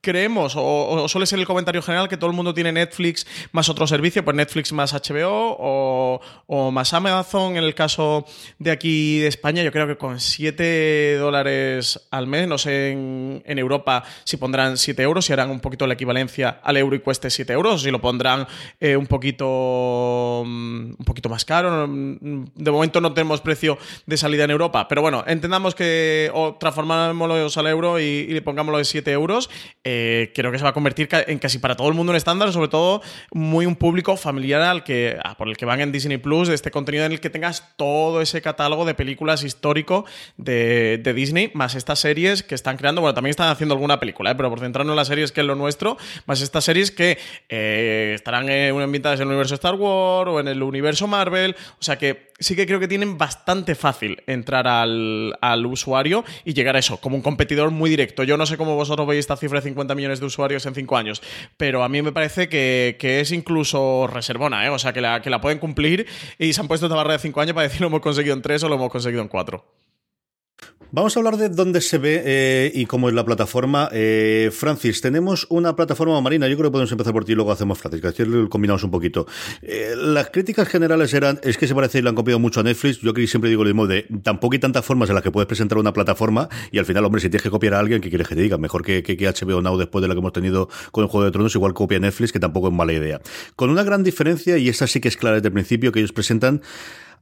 creemos, 0.00 0.54
o, 0.56 1.06
suele 1.08 1.26
ser 1.26 1.38
el 1.38 1.46
comentario 1.46 1.82
general, 1.82 2.08
que 2.08 2.16
todo 2.16 2.30
el 2.30 2.36
mundo 2.36 2.54
tiene 2.54 2.72
Netflix 2.72 3.26
más 3.52 3.68
otro 3.68 3.86
servicio, 3.86 4.24
pues 4.24 4.36
Netflix 4.36 4.72
más 4.72 4.92
HBO 4.94 6.20
o, 6.48 6.70
más 6.70 6.94
Amazon. 6.94 7.56
En 7.56 7.64
el 7.64 7.74
caso 7.74 8.24
de 8.58 8.70
aquí 8.70 9.18
de 9.18 9.26
España, 9.26 9.62
yo 9.62 9.72
creo 9.72 9.86
que 9.86 9.96
con 9.96 10.20
7 10.20 11.16
dólares 11.16 12.08
al 12.10 12.26
mes, 12.26 12.48
no 12.48 12.58
sé 12.58 12.92
en, 12.92 13.58
Europa 13.60 14.04
si 14.24 14.36
pondrán 14.38 14.78
7 14.78 15.02
euros, 15.02 15.26
si 15.26 15.32
harán 15.32 15.50
un 15.50 15.60
poquito 15.60 15.86
la 15.86 15.94
equivalencia 15.94 16.60
al 16.62 16.78
euro 16.78 16.96
y 16.96 17.00
cueste 17.00 17.28
7 17.28 17.52
euros, 17.52 17.82
si 17.82 17.90
lo 17.90 18.00
pondrán 18.00 18.46
eh, 18.80 18.96
un 18.96 19.06
poquito 19.06 20.42
mm, 20.46 20.94
un 20.98 21.04
poquito 21.04 21.28
más 21.28 21.44
caro. 21.44 21.86
De 21.88 22.70
momento 22.70 23.00
no 23.00 23.12
tenemos 23.12 23.40
precio 23.40 23.76
de 24.06 24.16
salida 24.16 24.44
en 24.44 24.50
Europa, 24.50 24.88
pero 24.88 25.02
bueno, 25.02 25.24
entendamos 25.26 25.74
que 25.74 26.30
o 26.32 26.54
transformámoslo 26.54 27.48
al 27.54 27.66
euro 27.66 28.00
y, 28.00 28.26
y 28.28 28.40
pongámoslo 28.40 28.78
de 28.78 28.84
7 28.84 29.10
euros. 29.12 29.50
Creo 30.34 30.52
que 30.52 30.58
se 30.58 30.64
va 30.64 30.70
a 30.70 30.72
convertir 30.72 31.08
en 31.26 31.38
casi 31.38 31.58
para 31.58 31.76
todo 31.76 31.88
el 31.88 31.94
mundo 31.94 32.10
un 32.10 32.16
estándar, 32.16 32.52
sobre 32.52 32.68
todo 32.68 33.02
muy 33.32 33.66
un 33.66 33.76
público 33.76 34.16
familiar 34.16 34.62
al 34.62 34.84
que, 34.84 35.18
por 35.38 35.48
el 35.48 35.56
que 35.56 35.64
van 35.64 35.80
en 35.80 35.92
Disney 35.92 36.18
Plus, 36.18 36.48
este 36.48 36.70
contenido 36.70 37.04
en 37.04 37.12
el 37.12 37.20
que 37.20 37.30
tengas 37.30 37.74
todo 37.76 38.20
ese 38.20 38.42
catálogo 38.42 38.84
de 38.84 38.94
películas 38.94 39.42
histórico 39.44 40.04
de, 40.36 41.00
Disney, 41.14 41.50
más 41.54 41.74
estas 41.74 41.98
series 41.98 42.42
que 42.42 42.54
están 42.54 42.76
creando, 42.76 43.00
bueno, 43.00 43.14
también 43.14 43.30
están 43.30 43.48
haciendo 43.48 43.74
alguna 43.74 43.98
película, 43.98 44.30
¿eh? 44.30 44.34
pero 44.36 44.48
por 44.48 44.60
centrarnos 44.60 44.92
en 44.92 44.96
las 44.96 45.08
series 45.08 45.32
que 45.32 45.40
es 45.40 45.46
lo 45.46 45.54
nuestro, 45.54 45.96
más 46.26 46.40
estas 46.40 46.64
series 46.64 46.90
que 46.90 47.18
eh, 47.48 48.12
estarán 48.14 48.48
ambientadas 48.48 49.18
en 49.18 49.24
el 49.24 49.28
universo 49.28 49.54
Star 49.54 49.74
Wars 49.74 50.30
o 50.30 50.40
en 50.40 50.48
el 50.48 50.62
universo 50.62 51.06
Marvel, 51.06 51.56
o 51.78 51.82
sea 51.82 51.98
que 51.98 52.29
sí 52.40 52.56
que 52.56 52.66
creo 52.66 52.80
que 52.80 52.88
tienen 52.88 53.18
bastante 53.18 53.74
fácil 53.74 54.22
entrar 54.26 54.66
al, 54.66 55.66
usuario 55.66 56.24
y 56.44 56.54
llegar 56.54 56.74
a 56.74 56.78
eso, 56.78 56.96
como 57.00 57.14
un 57.16 57.22
competidor 57.22 57.70
muy 57.70 57.90
directo. 57.90 58.24
Yo 58.24 58.36
no 58.36 58.46
sé 58.46 58.56
cómo 58.56 58.74
vosotros 58.74 59.06
veis 59.06 59.20
esta 59.20 59.36
cifra 59.36 59.60
de 59.60 59.68
50 59.68 59.94
millones 59.94 60.20
de 60.20 60.26
usuarios 60.26 60.64
en 60.66 60.74
5 60.74 60.96
años, 60.96 61.22
pero 61.56 61.84
a 61.84 61.88
mí 61.88 62.02
me 62.02 62.12
parece 62.12 62.48
que, 62.48 62.96
es 63.00 63.30
incluso 63.32 64.06
reservona, 64.06 64.64
¿eh? 64.64 64.70
o 64.70 64.78
sea, 64.78 64.92
que 64.92 65.00
la, 65.00 65.20
que 65.20 65.30
la 65.30 65.40
pueden 65.40 65.58
cumplir 65.58 66.06
y 66.38 66.52
se 66.52 66.60
han 66.60 66.68
puesto 66.68 66.86
esta 66.86 66.96
barra 66.96 67.12
de 67.12 67.18
5 67.18 67.40
años 67.40 67.54
para 67.54 67.68
decir 67.68 67.82
lo 67.82 67.88
hemos 67.88 68.00
conseguido 68.00 68.34
en 68.34 68.42
3 68.42 68.64
o 68.64 68.68
lo 68.68 68.76
hemos 68.76 68.90
conseguido 68.90 69.22
en 69.22 69.28
4. 69.28 69.89
Vamos 70.92 71.16
a 71.16 71.20
hablar 71.20 71.36
de 71.36 71.48
dónde 71.48 71.80
se 71.80 71.98
ve 71.98 72.20
eh, 72.24 72.72
y 72.74 72.84
cómo 72.86 73.08
es 73.08 73.14
la 73.14 73.24
plataforma. 73.24 73.88
Eh, 73.92 74.50
Francis, 74.52 75.00
tenemos 75.00 75.46
una 75.48 75.76
plataforma 75.76 76.20
marina. 76.20 76.48
Yo 76.48 76.56
creo 76.56 76.68
que 76.68 76.72
podemos 76.72 76.90
empezar 76.90 77.12
por 77.12 77.24
ti 77.24 77.30
y 77.30 77.34
luego 77.36 77.52
hacemos 77.52 77.78
Francis, 77.78 78.02
que 78.12 78.26
lo 78.26 78.48
combinamos 78.48 78.82
un 78.82 78.90
poquito. 78.90 79.24
Eh, 79.62 79.94
las 79.96 80.30
críticas 80.30 80.66
generales 80.66 81.14
eran, 81.14 81.38
es 81.44 81.56
que 81.58 81.68
se 81.68 81.76
parece 81.76 82.00
y 82.00 82.02
le 82.02 82.08
han 82.08 82.16
copiado 82.16 82.40
mucho 82.40 82.58
a 82.58 82.64
Netflix. 82.64 82.98
Yo 83.02 83.12
siempre 83.28 83.50
digo 83.50 83.62
lo 83.62 83.68
mismo 83.68 83.86
de, 83.86 84.08
tampoco 84.24 84.54
hay 84.54 84.58
tantas 84.58 84.84
formas 84.84 85.08
en 85.10 85.14
las 85.14 85.22
que 85.22 85.30
puedes 85.30 85.46
presentar 85.46 85.78
una 85.78 85.92
plataforma 85.92 86.48
y 86.72 86.78
al 86.78 86.84
final, 86.84 87.04
hombre, 87.04 87.20
si 87.20 87.30
tienes 87.30 87.44
que 87.44 87.50
copiar 87.50 87.74
a 87.74 87.78
alguien, 87.78 88.00
¿qué 88.00 88.08
quieres 88.08 88.26
que 88.26 88.34
te 88.34 88.42
diga? 88.42 88.58
Mejor 88.58 88.84
que, 88.84 89.04
que, 89.04 89.16
que 89.16 89.28
HBO 89.28 89.62
Now 89.62 89.78
después 89.78 90.02
de 90.02 90.08
lo 90.08 90.14
que 90.14 90.18
hemos 90.18 90.32
tenido 90.32 90.68
con 90.90 91.04
el 91.04 91.08
Juego 91.08 91.24
de 91.24 91.30
Tronos, 91.30 91.54
igual 91.54 91.72
copia 91.72 92.00
Netflix, 92.00 92.32
que 92.32 92.40
tampoco 92.40 92.66
es 92.66 92.74
mala 92.74 92.92
idea. 92.92 93.20
Con 93.54 93.70
una 93.70 93.84
gran 93.84 94.02
diferencia, 94.02 94.58
y 94.58 94.68
esa 94.68 94.88
sí 94.88 95.00
que 95.00 95.06
es 95.06 95.16
clara 95.16 95.36
desde 95.36 95.48
el 95.48 95.54
principio, 95.54 95.92
que 95.92 96.00
ellos 96.00 96.12
presentan 96.12 96.62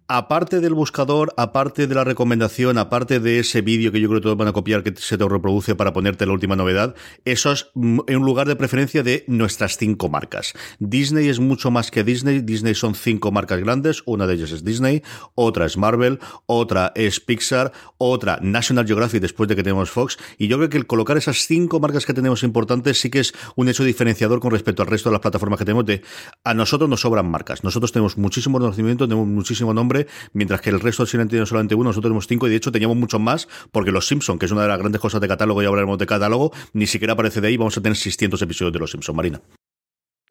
aparte 0.09 0.61
del 0.61 0.73
buscador, 0.73 1.35
aparte 1.37 1.87
de 1.87 1.94
la 1.94 2.03
recomendación, 2.03 2.79
aparte 2.79 3.21
de 3.21 3.40
ese 3.40 3.61
vídeo 3.61 3.92
que 3.92 4.01
yo 4.01 4.09
creo 4.09 4.21
que 4.21 4.25
todos 4.25 4.38
van 4.38 4.49
a 4.49 4.55
copiar 4.55 4.83
que 4.83 4.94
se 4.97 5.18
te 5.18 5.29
reproduce 5.29 5.75
para 5.75 5.92
ponerte 5.92 6.25
la 6.25 6.33
última 6.33 6.57
novedad, 6.57 6.94
eso 7.27 7.53
es 7.53 7.71
mm, 7.75 8.01
un 8.09 8.25
lugar 8.25 8.49
de 8.49 8.57
preferencia 8.57 9.03
de 9.03 9.25
nuestras 9.29 9.77
cinco 9.77 10.09
marcas. 10.09 10.55
Disney 10.79 11.29
es 11.29 11.40
mucho 11.40 11.71
más 11.71 11.90
que 11.90 12.05
Disney. 12.05 12.40
Disney 12.40 12.75
son 12.75 12.94
cinco 12.94 13.31
marcas 13.31 13.61
grandes. 13.61 14.03
Una 14.07 14.27
de 14.27 14.35
ellas 14.35 14.51
es 14.51 14.64
Disney, 14.64 15.03
otra 15.35 15.66
es 15.66 15.77
Marvel, 15.77 16.18
otra 16.47 16.92
es 16.94 17.21
Pixar, 17.21 17.73
otra 17.99 18.38
National 18.40 18.87
Geographic 18.87 19.21
después 19.21 19.49
de 19.49 19.57
que 19.57 19.62
tenemos 19.62 19.90
Fox. 19.90 20.16
Y 20.38 20.49
yo 20.49 20.57
creo 20.57 20.71
que 20.71 20.79
el 20.79 20.87
colocar 20.87 21.18
esas 21.18 21.47
cinco 21.47 21.81
marcas 21.81 22.07
que 22.07 22.14
tenemos 22.14 22.42
importantes 22.42 22.99
sí 22.99 23.11
que 23.11 23.21
es 23.21 23.35
un 23.57 23.68
hecho 23.68 23.85
diferenciador 23.85 24.40
con 24.40 24.53
respecto 24.53 24.83
al 24.83 24.88
resto 24.88 25.11
de 25.11 25.14
las 25.14 25.21
plataformas 25.21 25.59
que 25.59 25.66
tenemos 25.66 25.85
de 25.85 26.03
a 26.44 26.55
nosotros 26.55 26.88
nos 26.88 27.03
sobran 27.03 27.31
marcas. 27.31 27.62
Nosotros 27.62 27.92
tenemos 27.92 28.16
muchísimo 28.16 28.59
conocimiento, 28.59 29.07
tenemos 29.07 29.27
muchísimo 29.27 29.75
nombre 29.75 29.98
mientras 30.33 30.61
que 30.61 30.71
el 30.71 30.81
resto 30.81 31.07
si 31.07 31.17
han 31.17 31.29
tenido 31.29 31.47
solamente 31.47 31.75
uno, 31.75 31.85
nosotros 31.91 32.11
tenemos 32.11 32.27
cinco 32.27 32.47
y 32.47 32.51
de 32.51 32.57
hecho 32.57 32.73
teníamos 32.73 32.97
muchos 32.97 33.21
más 33.21 33.49
porque 33.73 33.91
Los 33.91 34.07
Simpson, 34.07 34.39
que 34.39 34.47
es 34.47 34.53
una 34.53 34.63
de 34.63 34.69
las 34.69 34.79
grandes 34.79 35.01
cosas 35.01 35.21
de 35.21 35.29
catálogo, 35.29 35.63
y 35.63 35.67
hablaremos 35.67 35.99
de 35.99 36.07
catálogo, 36.07 36.53
ni 36.73 36.87
siquiera 36.87 37.15
aparece 37.15 37.41
de 37.41 37.49
ahí, 37.49 37.57
vamos 37.57 37.77
a 37.77 37.81
tener 37.81 37.97
600 37.97 38.41
episodios 38.43 38.73
de 38.73 38.79
Los 38.79 38.91
Simpson, 38.91 39.17
Marina. 39.17 39.41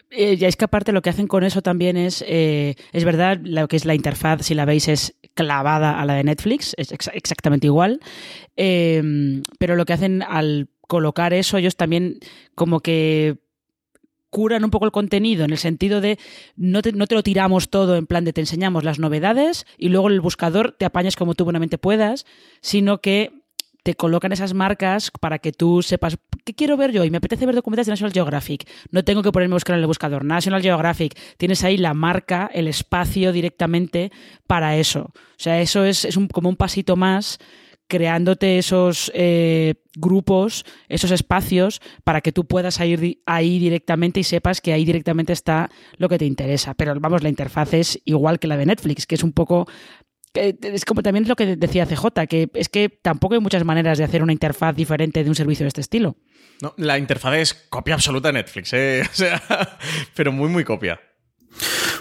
Eh, 0.09 0.37
ya 0.37 0.47
es 0.47 0.55
que 0.55 0.65
aparte 0.65 0.93
lo 0.93 1.01
que 1.01 1.09
hacen 1.09 1.27
con 1.27 1.43
eso 1.43 1.61
también 1.61 1.97
es, 1.97 2.23
eh, 2.27 2.75
es 2.93 3.03
verdad, 3.03 3.39
lo 3.43 3.67
que 3.67 3.75
es 3.75 3.85
la 3.85 3.93
interfaz, 3.93 4.45
si 4.45 4.53
la 4.53 4.65
veis, 4.65 4.87
es 4.87 5.15
clavada 5.33 5.99
a 5.99 6.05
la 6.05 6.15
de 6.15 6.23
Netflix, 6.23 6.73
es 6.77 6.91
exactamente 7.13 7.67
igual, 7.67 7.99
eh, 8.55 9.41
pero 9.59 9.75
lo 9.75 9.85
que 9.85 9.93
hacen 9.93 10.23
al 10.23 10.69
colocar 10.87 11.33
eso, 11.33 11.57
ellos 11.57 11.75
también 11.75 12.19
como 12.55 12.79
que 12.79 13.37
curan 14.29 14.63
un 14.63 14.71
poco 14.71 14.85
el 14.85 14.91
contenido 14.91 15.45
en 15.45 15.51
el 15.51 15.57
sentido 15.57 16.01
de 16.01 16.19
no 16.55 16.81
te, 16.81 16.91
no 16.91 17.07
te, 17.07 17.15
lo 17.15 17.23
tiramos 17.23 17.69
todo 17.69 17.95
en 17.95 18.07
plan 18.07 18.25
de 18.25 18.33
te 18.33 18.41
enseñamos 18.41 18.83
las 18.83 18.99
novedades 18.99 19.65
y 19.77 19.89
luego 19.89 20.09
el 20.09 20.21
buscador 20.21 20.75
te 20.77 20.85
apañas 20.85 21.15
como 21.15 21.35
tú 21.35 21.43
buenamente 21.43 21.77
puedas, 21.77 22.25
sino 22.61 22.99
que 22.99 23.31
te 23.83 23.95
colocan 23.95 24.33
esas 24.33 24.53
marcas 24.53 25.11
para 25.21 25.39
que 25.39 25.53
tú 25.53 25.81
sepas 25.81 26.17
qué 26.43 26.53
quiero 26.53 26.75
ver 26.75 26.91
yo 26.91 27.05
y 27.05 27.09
me 27.09 27.19
apetece 27.19 27.45
ver 27.45 27.55
documentales 27.55 27.87
de 27.87 27.91
National 27.91 28.11
Geographic. 28.11 28.69
No 28.91 29.05
tengo 29.05 29.23
que 29.23 29.31
ponerme 29.31 29.53
a 29.53 29.55
buscar 29.55 29.75
en 29.75 29.81
el 29.81 29.87
buscador. 29.87 30.25
National 30.25 30.61
Geographic, 30.61 31.17
tienes 31.37 31.63
ahí 31.63 31.77
la 31.77 31.93
marca, 31.93 32.49
el 32.53 32.67
espacio 32.67 33.31
directamente 33.31 34.11
para 34.45 34.75
eso. 34.75 35.11
O 35.13 35.37
sea, 35.37 35.61
eso 35.61 35.85
es, 35.85 36.03
es 36.03 36.17
un, 36.17 36.27
como 36.27 36.49
un 36.49 36.57
pasito 36.57 36.97
más 36.97 37.39
creándote 37.87 38.57
esos 38.57 39.11
eh, 39.15 39.75
grupos, 39.95 40.65
esos 40.89 41.11
espacios 41.11 41.81
para 42.03 42.21
que 42.21 42.31
tú 42.31 42.45
puedas 42.45 42.79
ir 42.81 43.21
ahí 43.25 43.59
directamente 43.59 44.19
y 44.19 44.23
sepas 44.23 44.61
que 44.61 44.73
ahí 44.73 44.85
directamente 44.85 45.33
está 45.33 45.69
lo 45.97 46.09
que 46.09 46.17
te 46.17 46.25
interesa. 46.25 46.73
Pero 46.73 46.99
vamos, 46.99 47.23
la 47.23 47.29
interfaz 47.29 47.73
es 47.73 48.01
igual 48.05 48.39
que 48.39 48.47
la 48.47 48.57
de 48.57 48.65
Netflix, 48.65 49.05
que 49.05 49.15
es 49.15 49.23
un 49.23 49.33
poco 49.33 49.67
es 50.37 50.85
como 50.85 51.01
también 51.01 51.27
lo 51.27 51.35
que 51.35 51.55
decía 51.55 51.85
CJ, 51.85 52.27
que 52.29 52.49
es 52.53 52.69
que 52.69 52.89
tampoco 52.89 53.35
hay 53.35 53.41
muchas 53.41 53.63
maneras 53.63 53.97
de 53.97 54.03
hacer 54.03 54.21
una 54.21 54.33
interfaz 54.33 54.75
diferente 54.75 55.23
de 55.23 55.29
un 55.29 55.35
servicio 55.35 55.63
de 55.63 55.69
este 55.69 55.81
estilo. 55.81 56.17
No, 56.61 56.73
la 56.77 56.97
interfaz 56.97 57.35
es 57.35 57.53
copia 57.53 57.95
absoluta 57.95 58.29
de 58.29 58.33
Netflix, 58.33 58.73
¿eh? 58.73 59.01
o 59.11 59.13
sea, 59.15 59.41
pero 60.15 60.31
muy, 60.31 60.49
muy 60.49 60.63
copia. 60.63 60.99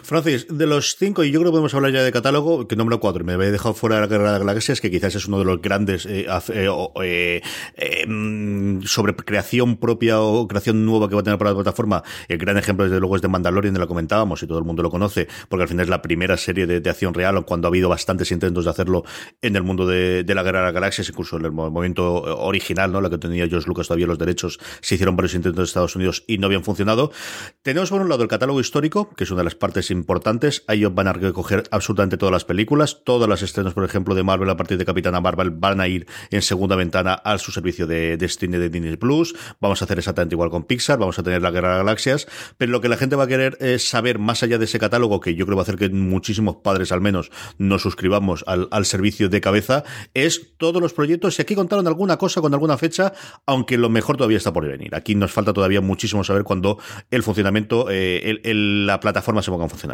Francis, 0.07 0.47
de 0.49 0.67
los 0.67 0.95
cinco, 0.97 1.25
y 1.25 1.33
yo 1.33 1.41
creo 1.41 1.51
que 1.51 1.55
podemos 1.57 1.75
hablar 1.75 1.91
ya 1.91 2.05
de 2.05 2.13
catálogo, 2.13 2.69
que 2.69 2.77
número 2.77 3.01
cuatro, 3.01 3.25
me 3.25 3.33
había 3.33 3.51
dejado 3.51 3.75
fuera 3.75 3.97
de 3.97 4.03
la 4.03 4.07
Guerra 4.07 4.27
de 4.27 4.31
las 4.39 4.39
Galaxias, 4.39 4.81
que 4.81 4.89
quizás 4.89 5.17
es 5.17 5.27
uno 5.27 5.41
de 5.41 5.45
los 5.45 5.61
grandes 5.61 6.07
eh, 6.07 6.29
eh, 6.53 7.43
eh, 7.75 8.07
mm, 8.07 8.83
sobre 8.83 9.17
creación 9.17 9.79
propia 9.79 10.21
o 10.21 10.47
creación 10.47 10.87
nueva 10.87 11.09
que 11.09 11.17
va 11.17 11.23
a 11.23 11.25
tener 11.25 11.39
para 11.41 11.51
la 11.51 11.57
plataforma. 11.57 12.05
El 12.29 12.39
gran 12.39 12.57
ejemplo, 12.57 12.85
desde 12.85 13.01
luego, 13.01 13.17
es 13.17 13.23
de 13.23 13.27
Mandalorian, 13.27 13.75
de 13.75 13.81
lo 13.81 13.89
comentábamos, 13.89 14.41
y 14.45 14.47
todo 14.47 14.61
el 14.61 14.65
mundo 14.65 14.85
lo 14.85 14.91
conoce, 14.91 15.27
porque 15.49 15.65
al 15.65 15.69
final 15.69 15.83
es 15.83 15.91
la 15.91 16.03
primera 16.03 16.37
serie 16.37 16.69
de, 16.69 16.89
acción 16.89 17.13
real, 17.13 17.45
cuando 17.45 17.67
ha 17.67 17.71
habido 17.71 17.89
bastantes 17.89 18.31
intentos 18.31 18.65
de 18.65 18.71
hacerlo 18.71 19.03
en 19.43 19.57
el 19.57 19.65
mundo 19.65 19.89
de, 19.89 20.25
la 20.25 20.45
Guerra 20.45 20.61
de 20.61 20.65
las 20.67 20.75
Galaxias, 20.75 21.09
incluso 21.09 21.37
en 21.37 21.47
el 21.47 21.51
movimiento 21.51 22.23
original, 22.45 22.93
¿no? 22.93 23.01
La 23.01 23.11
que 23.11 23.19
tenía 23.19 23.49
George 23.49 23.67
Lucas 23.67 23.89
todavía 23.89 24.07
los 24.07 24.19
derechos, 24.19 24.61
se 24.81 24.95
hicieron 24.95 25.17
varios 25.17 25.35
intentos 25.35 25.59
de 25.59 25.65
Estados 25.65 25.97
Unidos 25.97 26.23
y 26.29 26.39
no 26.39 26.47
habían 26.47 26.63
funcionado. 26.63 27.11
Tenemos 27.63 27.91
por 27.91 28.01
un 28.01 28.09
lado 28.09 28.23
el 28.23 28.29
catálogo 28.29 28.61
histórico, 28.61 29.11
que 29.17 29.25
es 29.25 29.31
una 29.33 29.41
de 29.41 29.45
las 29.47 29.57
partes 29.57 29.91
importantes. 29.97 30.65
Ellos 30.69 30.95
van 30.95 31.09
a 31.09 31.13
recoger 31.13 31.65
absolutamente 31.71 32.17
todas 32.17 32.33
las 32.33 32.45
películas. 32.45 33.03
Todas 33.05 33.29
las 33.29 33.43
estrenos, 33.43 33.75
por 33.75 33.85
ejemplo, 33.85 34.15
de 34.15 34.23
Marvel 34.23 34.49
a 34.51 34.57
partir 34.57 34.79
de 34.79 34.85
Capitana 34.85 35.21
Marvel 35.21 35.51
van 35.51 35.81
a 35.81 35.89
ir 35.89 36.07
en 36.31 36.43
segunda 36.43 36.77
ventana 36.77 37.15
a 37.15 37.39
su 37.39 37.53
servicio 37.53 37.87
de 37.87 38.17
destino 38.17 38.59
de 38.59 38.69
Disney 38.69 38.97
Plus. 38.97 39.35
Vamos 39.61 39.83
a 39.83 39.85
hacer 39.85 39.99
exactamente 39.99 40.35
igual 40.35 40.51
con 40.51 40.65
Pixar. 40.65 40.99
Vamos 40.99 41.19
a 41.19 41.23
tener 41.23 41.43
la 41.43 41.51
Guerra 41.51 41.73
de 41.73 41.79
Galaxias. 41.79 42.27
Pero 42.59 42.73
lo 42.73 42.81
que 42.81 42.89
la 42.89 42.97
gente 42.97 43.17
va 43.17 43.25
a 43.25 43.27
querer 43.27 43.57
es 43.61 43.89
saber, 43.89 44.19
más 44.19 44.43
allá 44.43 44.59
de 44.59 44.67
ese 44.67 44.79
catálogo, 44.79 45.21
que 45.21 45.35
yo 45.35 45.47
creo 45.47 45.57
va 45.57 45.63
a 45.63 45.65
hacer 45.65 45.77
que 45.77 45.89
muchísimos 45.89 46.57
padres 46.57 46.93
al 46.93 47.01
menos 47.01 47.31
nos 47.59 47.83
suscribamos 47.83 48.45
al, 48.47 48.69
al 48.71 48.87
servicio 48.87 49.29
de 49.29 49.41
cabeza, 49.41 49.85
es 50.15 50.57
todos 50.57 50.81
los 50.81 50.93
proyectos. 50.93 51.39
Y 51.39 51.43
aquí 51.43 51.55
contaron 51.55 51.87
alguna 51.87 52.17
cosa 52.17 52.41
con 52.41 52.53
alguna 52.53 52.77
fecha, 52.77 53.13
aunque 53.47 53.79
lo 53.79 53.89
mejor 53.89 54.17
todavía 54.17 54.39
está 54.39 54.53
por 54.53 54.67
venir. 54.67 54.95
Aquí 54.95 55.15
nos 55.15 55.33
falta 55.33 55.53
todavía 55.53 55.81
muchísimo 55.81 56.25
saber 56.25 56.45
cuándo 56.45 56.79
el 57.11 57.23
funcionamiento, 57.23 57.87
eh, 57.91 58.41
la 58.45 59.01
plataforma 59.01 59.43
se 59.43 59.51
ponga 59.51 59.65
en 59.65 59.71
funcionamiento. 59.71 59.86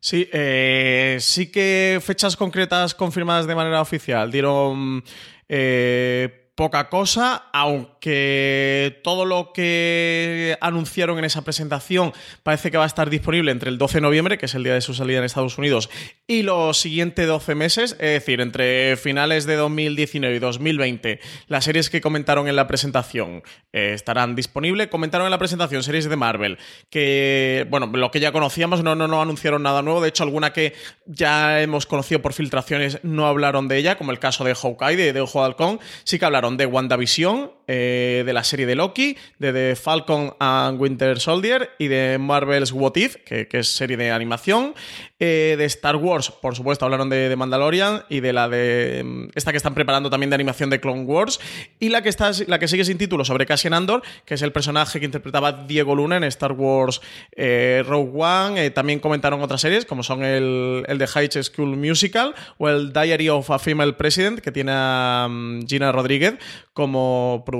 Sí, 0.00 0.28
eh, 0.32 1.18
sí 1.20 1.50
que 1.50 2.00
fechas 2.02 2.36
concretas 2.36 2.94
confirmadas 2.94 3.46
de 3.46 3.54
manera 3.54 3.80
oficial. 3.80 4.30
Dieron 4.30 5.02
eh, 5.48 6.47
poca 6.58 6.88
cosa, 6.88 7.44
aunque 7.52 9.00
todo 9.04 9.24
lo 9.24 9.52
que 9.52 10.58
anunciaron 10.60 11.16
en 11.18 11.24
esa 11.24 11.42
presentación 11.42 12.12
parece 12.42 12.72
que 12.72 12.76
va 12.76 12.82
a 12.82 12.88
estar 12.88 13.10
disponible 13.10 13.52
entre 13.52 13.70
el 13.70 13.78
12 13.78 13.98
de 13.98 14.00
noviembre, 14.00 14.38
que 14.38 14.46
es 14.46 14.56
el 14.56 14.64
día 14.64 14.74
de 14.74 14.80
su 14.80 14.92
salida 14.92 15.18
en 15.18 15.24
Estados 15.24 15.56
Unidos, 15.56 15.88
y 16.26 16.42
los 16.42 16.76
siguientes 16.80 17.28
12 17.28 17.54
meses, 17.54 17.92
es 17.92 18.10
decir, 18.10 18.40
entre 18.40 18.96
finales 18.96 19.46
de 19.46 19.54
2019 19.54 20.34
y 20.34 20.38
2020, 20.40 21.20
las 21.46 21.64
series 21.64 21.90
que 21.90 22.00
comentaron 22.00 22.48
en 22.48 22.56
la 22.56 22.66
presentación 22.66 23.44
eh, 23.72 23.92
estarán 23.94 24.34
disponibles. 24.34 24.88
Comentaron 24.88 25.28
en 25.28 25.30
la 25.30 25.38
presentación 25.38 25.84
series 25.84 26.08
de 26.08 26.16
Marvel, 26.16 26.58
que, 26.90 27.68
bueno, 27.70 27.86
lo 27.86 28.10
que 28.10 28.18
ya 28.18 28.32
conocíamos, 28.32 28.82
no, 28.82 28.96
no, 28.96 29.06
no 29.06 29.22
anunciaron 29.22 29.62
nada 29.62 29.82
nuevo, 29.82 30.00
de 30.00 30.08
hecho, 30.08 30.24
alguna 30.24 30.52
que 30.52 30.74
ya 31.06 31.62
hemos 31.62 31.86
conocido 31.86 32.20
por 32.20 32.32
filtraciones 32.32 32.98
no 33.04 33.28
hablaron 33.28 33.68
de 33.68 33.76
ella, 33.78 33.96
como 33.96 34.10
el 34.10 34.18
caso 34.18 34.42
de 34.42 34.56
Hawkeye, 34.56 34.96
de, 34.96 35.12
de 35.12 35.20
Ojo 35.20 35.38
de 35.38 35.46
Halcón, 35.46 35.78
sí 36.02 36.18
que 36.18 36.24
hablaron 36.24 36.47
de 36.56 36.66
WandaVision, 36.66 37.50
eh, 37.70 38.22
de 38.24 38.32
la 38.32 38.44
serie 38.44 38.64
de 38.64 38.74
Loki, 38.74 39.14
de 39.38 39.52
The 39.52 39.76
Falcon 39.76 40.34
and 40.38 40.80
Winter 40.80 41.20
Soldier 41.20 41.68
y 41.78 41.88
de 41.88 42.16
Marvel's 42.18 42.72
What 42.72 42.96
If, 42.96 43.16
que, 43.16 43.46
es 43.52 43.68
serie 43.68 43.98
de 43.98 44.10
animación. 44.10 44.74
Eh, 45.20 45.56
de 45.58 45.64
Star 45.64 45.96
Wars, 45.96 46.30
por 46.30 46.54
supuesto, 46.54 46.86
hablaron 46.86 47.10
de, 47.10 47.34
Mandalorian 47.36 48.04
y 48.08 48.20
de 48.20 48.32
la 48.32 48.48
de. 48.48 49.02
Mm, 49.04 49.28
esta 49.34 49.50
que 49.50 49.58
están 49.58 49.74
preparando 49.74 50.08
también 50.08 50.30
de 50.30 50.36
animación 50.36 50.70
de 50.70 50.80
Clone 50.80 51.02
Wars. 51.02 51.40
Y 51.78 51.90
la 51.90 52.00
que, 52.00 52.08
está, 52.08 52.30
la 52.46 52.58
que 52.58 52.68
sigue 52.68 52.86
sin 52.86 52.96
título 52.96 53.24
sobre 53.24 53.44
Cassian 53.44 53.74
Andor, 53.74 54.02
que 54.24 54.34
es 54.34 54.42
el 54.42 54.52
personaje 54.52 54.98
que 54.98 55.04
interpretaba 55.04 55.52
Diego 55.52 55.94
Luna 55.94 56.16
en 56.16 56.24
Star 56.24 56.52
Wars 56.52 57.02
eh, 57.36 57.84
Rogue 57.86 58.12
One. 58.14 58.70
también 58.70 59.00
comentaron 59.00 59.42
otras 59.42 59.60
series, 59.60 59.84
como 59.84 60.02
son 60.02 60.24
el, 60.24 60.84
el 60.88 60.96
de 60.96 61.06
High 61.06 61.30
School 61.42 61.76
Musical 61.76 62.34
o 62.56 62.68
el 62.70 62.94
Diary 62.94 63.28
of 63.28 63.50
a 63.50 63.58
Female 63.58 63.92
President, 63.92 64.40
que 64.40 64.52
tiene 64.52 64.72
a 64.74 65.26
mm, 65.28 65.66
Gina 65.66 65.92
Rodríguez 65.92 66.38
como 66.72 67.42
productora 67.44 67.57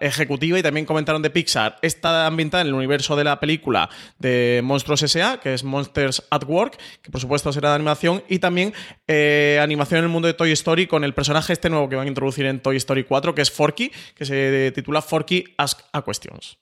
ejecutiva 0.00 0.58
y 0.58 0.62
también 0.62 0.86
comentaron 0.86 1.22
de 1.22 1.30
Pixar. 1.30 1.78
Está 1.82 2.26
ambientada 2.26 2.62
en 2.62 2.68
el 2.68 2.74
universo 2.74 3.16
de 3.16 3.24
la 3.24 3.40
película 3.40 3.88
de 4.18 4.60
Monstruos 4.64 5.02
S.A., 5.02 5.38
que 5.38 5.54
es 5.54 5.64
Monsters 5.64 6.22
at 6.30 6.44
Work, 6.44 6.78
que 7.02 7.10
por 7.10 7.20
supuesto 7.20 7.52
será 7.52 7.70
de 7.70 7.74
animación, 7.76 8.22
y 8.28 8.38
también 8.38 8.72
eh, 9.06 9.58
animación 9.62 9.98
en 9.98 10.04
el 10.04 10.10
mundo 10.10 10.28
de 10.28 10.34
Toy 10.34 10.52
Story 10.52 10.86
con 10.86 11.04
el 11.04 11.14
personaje 11.14 11.52
este 11.52 11.70
nuevo 11.70 11.88
que 11.88 11.96
van 11.96 12.06
a 12.06 12.08
introducir 12.08 12.46
en 12.46 12.60
Toy 12.60 12.76
Story 12.76 13.04
4, 13.04 13.34
que 13.34 13.42
es 13.42 13.50
Forky, 13.50 13.90
que 14.14 14.24
se 14.24 14.72
titula 14.72 15.02
Forky 15.02 15.44
Ask 15.56 15.80
a 15.92 16.02
Questions. 16.02 16.58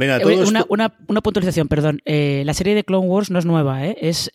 Eh, 0.00 0.64
una, 0.68 0.88
puntualización, 0.88 1.68
perdón. 1.68 2.00
Eh, 2.04 2.42
la 2.46 2.54
serie 2.54 2.74
de 2.74 2.84
Clone 2.84 3.06
Wars 3.06 3.30
no 3.30 3.38
es 3.38 3.44
nueva, 3.44 3.86
¿eh? 3.86 3.96
es 4.00 4.30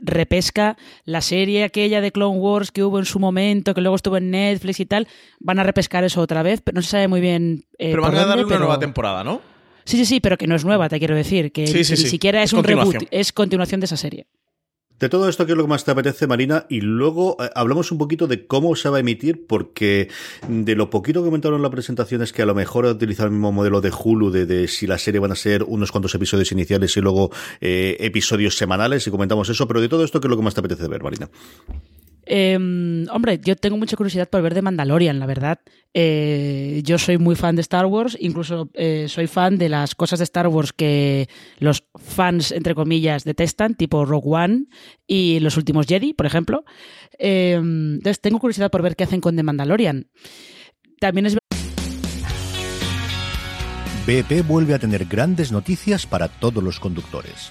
repesca 0.00 0.76
la 1.04 1.20
serie 1.20 1.64
aquella 1.64 2.00
de 2.00 2.12
Clone 2.12 2.38
Wars 2.38 2.70
que 2.70 2.84
hubo 2.84 2.98
en 2.98 3.04
su 3.04 3.18
momento, 3.18 3.74
que 3.74 3.80
luego 3.80 3.96
estuvo 3.96 4.16
en 4.16 4.30
Netflix 4.30 4.80
y 4.80 4.86
tal. 4.86 5.08
Van 5.40 5.58
a 5.58 5.64
repescar 5.64 6.04
eso 6.04 6.20
otra 6.20 6.42
vez, 6.42 6.60
pero 6.62 6.76
no 6.76 6.82
se 6.82 6.90
sabe 6.90 7.08
muy 7.08 7.20
bien. 7.20 7.64
pero 7.76 8.02
van 8.02 8.16
a 8.16 8.26
darle 8.26 8.44
una 8.44 8.58
nueva 8.58 8.78
temporada, 8.78 9.24
¿no? 9.24 9.40
Sí, 9.84 9.96
sí, 9.96 10.04
sí, 10.04 10.20
pero 10.20 10.36
que 10.36 10.46
no 10.46 10.54
es 10.54 10.64
nueva, 10.64 10.88
te 10.88 10.98
quiero 10.98 11.16
decir. 11.16 11.50
Que, 11.50 11.64
ni 11.64 11.84
siquiera 11.84 12.42
es, 12.42 12.52
un 12.52 12.62
reboot, 12.62 12.96
es 13.10 13.32
continuación 13.32 13.80
de 13.80 13.86
esa 13.86 13.96
serie. 13.96 14.26
De 15.00 15.08
todo 15.08 15.30
esto, 15.30 15.46
¿qué 15.46 15.52
es 15.52 15.58
lo 15.58 15.64
que 15.64 15.70
más 15.70 15.82
te 15.82 15.92
apetece, 15.92 16.26
Marina? 16.26 16.66
Y 16.68 16.82
luego 16.82 17.38
eh, 17.40 17.48
hablamos 17.54 17.90
un 17.90 17.96
poquito 17.96 18.26
de 18.26 18.46
cómo 18.46 18.76
se 18.76 18.90
va 18.90 18.98
a 18.98 19.00
emitir, 19.00 19.46
porque 19.46 20.10
de 20.46 20.74
lo 20.76 20.90
poquito 20.90 21.22
que 21.22 21.28
comentaron 21.28 21.56
en 21.56 21.62
la 21.62 21.70
presentación 21.70 22.20
es 22.20 22.34
que 22.34 22.42
a 22.42 22.46
lo 22.46 22.54
mejor 22.54 22.84
utilizar 22.84 23.24
el 23.24 23.32
mismo 23.32 23.50
modelo 23.50 23.80
de 23.80 23.90
Hulu, 23.90 24.30
de, 24.30 24.68
si 24.68 24.86
la 24.86 24.98
serie 24.98 25.18
van 25.18 25.32
a 25.32 25.36
ser 25.36 25.62
unos 25.62 25.90
cuantos 25.90 26.14
episodios 26.14 26.52
iniciales 26.52 26.94
y 26.98 27.00
luego 27.00 27.30
eh, 27.62 27.96
episodios 28.00 28.58
semanales, 28.58 29.06
y 29.06 29.10
comentamos 29.10 29.48
eso, 29.48 29.66
pero 29.66 29.80
de 29.80 29.88
todo 29.88 30.04
esto, 30.04 30.20
¿qué 30.20 30.26
es 30.26 30.30
lo 30.30 30.36
que 30.36 30.42
más 30.42 30.52
te 30.52 30.60
apetece 30.60 30.86
ver, 30.86 31.02
Marina? 31.02 31.30
Em, 32.26 33.06
hombre, 33.10 33.40
yo 33.42 33.56
tengo 33.56 33.76
mucha 33.76 33.96
curiosidad 33.96 34.28
por 34.28 34.42
ver 34.42 34.54
de 34.54 34.62
Mandalorian, 34.62 35.18
la 35.18 35.26
verdad. 35.26 35.58
Eh, 35.94 36.80
yo 36.84 36.98
soy 36.98 37.18
muy 37.18 37.34
fan 37.34 37.56
de 37.56 37.62
Star 37.62 37.86
Wars, 37.86 38.16
incluso 38.20 38.70
eh, 38.74 39.06
soy 39.08 39.26
fan 39.26 39.58
de 39.58 39.68
las 39.68 39.94
cosas 39.94 40.18
de 40.18 40.24
Star 40.24 40.46
Wars 40.48 40.72
que 40.72 41.28
los 41.58 41.84
fans, 41.96 42.52
entre 42.52 42.74
comillas, 42.74 43.24
detestan, 43.24 43.74
tipo 43.74 44.04
Rogue 44.04 44.28
One 44.30 44.64
y 45.06 45.40
los 45.40 45.56
últimos 45.56 45.86
Jedi, 45.86 46.12
por 46.12 46.26
ejemplo. 46.26 46.64
Em, 47.18 47.94
entonces, 47.94 48.20
tengo 48.20 48.38
curiosidad 48.38 48.70
por 48.70 48.82
ver 48.82 48.96
qué 48.96 49.04
hacen 49.04 49.20
con 49.20 49.36
The 49.36 49.42
Mandalorian. 49.42 50.08
También 51.00 51.26
es 51.26 51.36
BP 54.06 54.46
vuelve 54.46 54.74
a 54.74 54.78
tener 54.78 55.04
grandes 55.04 55.52
noticias 55.52 56.06
para 56.06 56.28
todos 56.28 56.64
los 56.64 56.80
conductores. 56.80 57.50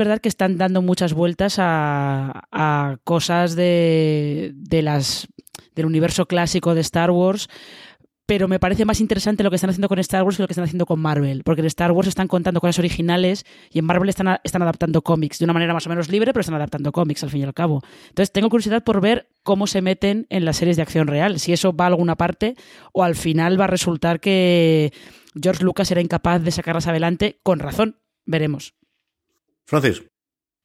Verdad 0.00 0.20
que 0.20 0.28
están 0.28 0.56
dando 0.56 0.80
muchas 0.80 1.12
vueltas 1.12 1.56
a, 1.58 2.98
cosas 3.04 3.54
del 3.54 4.54
universo 5.76 6.26
clásico 6.26 6.74
de 6.74 6.80
Star 6.80 7.10
Wars 7.10 7.48
pero 8.30 8.46
me 8.46 8.60
parece 8.60 8.84
más 8.84 9.00
interesante 9.00 9.42
lo 9.42 9.50
que 9.50 9.56
están 9.56 9.70
haciendo 9.70 9.88
con 9.88 9.98
Star 9.98 10.22
Wars 10.22 10.36
que 10.36 10.42
lo 10.44 10.46
que 10.46 10.52
están 10.52 10.62
haciendo 10.62 10.86
con 10.86 11.00
Marvel, 11.00 11.42
porque 11.42 11.62
en 11.62 11.66
Star 11.66 11.90
Wars 11.90 12.06
están 12.06 12.28
contando 12.28 12.60
cosas 12.60 12.78
originales 12.78 13.44
y 13.72 13.80
en 13.80 13.84
Marvel 13.84 14.08
están, 14.08 14.38
están 14.44 14.62
adaptando 14.62 15.02
cómics 15.02 15.40
de 15.40 15.46
una 15.46 15.52
manera 15.52 15.74
más 15.74 15.84
o 15.86 15.90
menos 15.90 16.08
libre, 16.08 16.32
pero 16.32 16.42
están 16.42 16.54
adaptando 16.54 16.92
cómics 16.92 17.24
al 17.24 17.30
fin 17.30 17.40
y 17.40 17.42
al 17.42 17.54
cabo. 17.54 17.82
Entonces 18.08 18.30
tengo 18.30 18.48
curiosidad 18.48 18.84
por 18.84 19.00
ver 19.00 19.28
cómo 19.42 19.66
se 19.66 19.82
meten 19.82 20.28
en 20.30 20.44
las 20.44 20.58
series 20.58 20.76
de 20.76 20.82
acción 20.82 21.08
real, 21.08 21.40
si 21.40 21.52
eso 21.52 21.74
va 21.74 21.86
a 21.86 21.88
alguna 21.88 22.14
parte 22.14 22.54
o 22.92 23.02
al 23.02 23.16
final 23.16 23.60
va 23.60 23.64
a 23.64 23.66
resultar 23.66 24.20
que 24.20 24.92
George 25.34 25.64
Lucas 25.64 25.90
era 25.90 26.00
incapaz 26.00 26.40
de 26.40 26.52
sacarlas 26.52 26.86
adelante 26.86 27.40
con 27.42 27.58
razón. 27.58 27.96
Veremos. 28.26 28.74
Francis. 29.70 30.02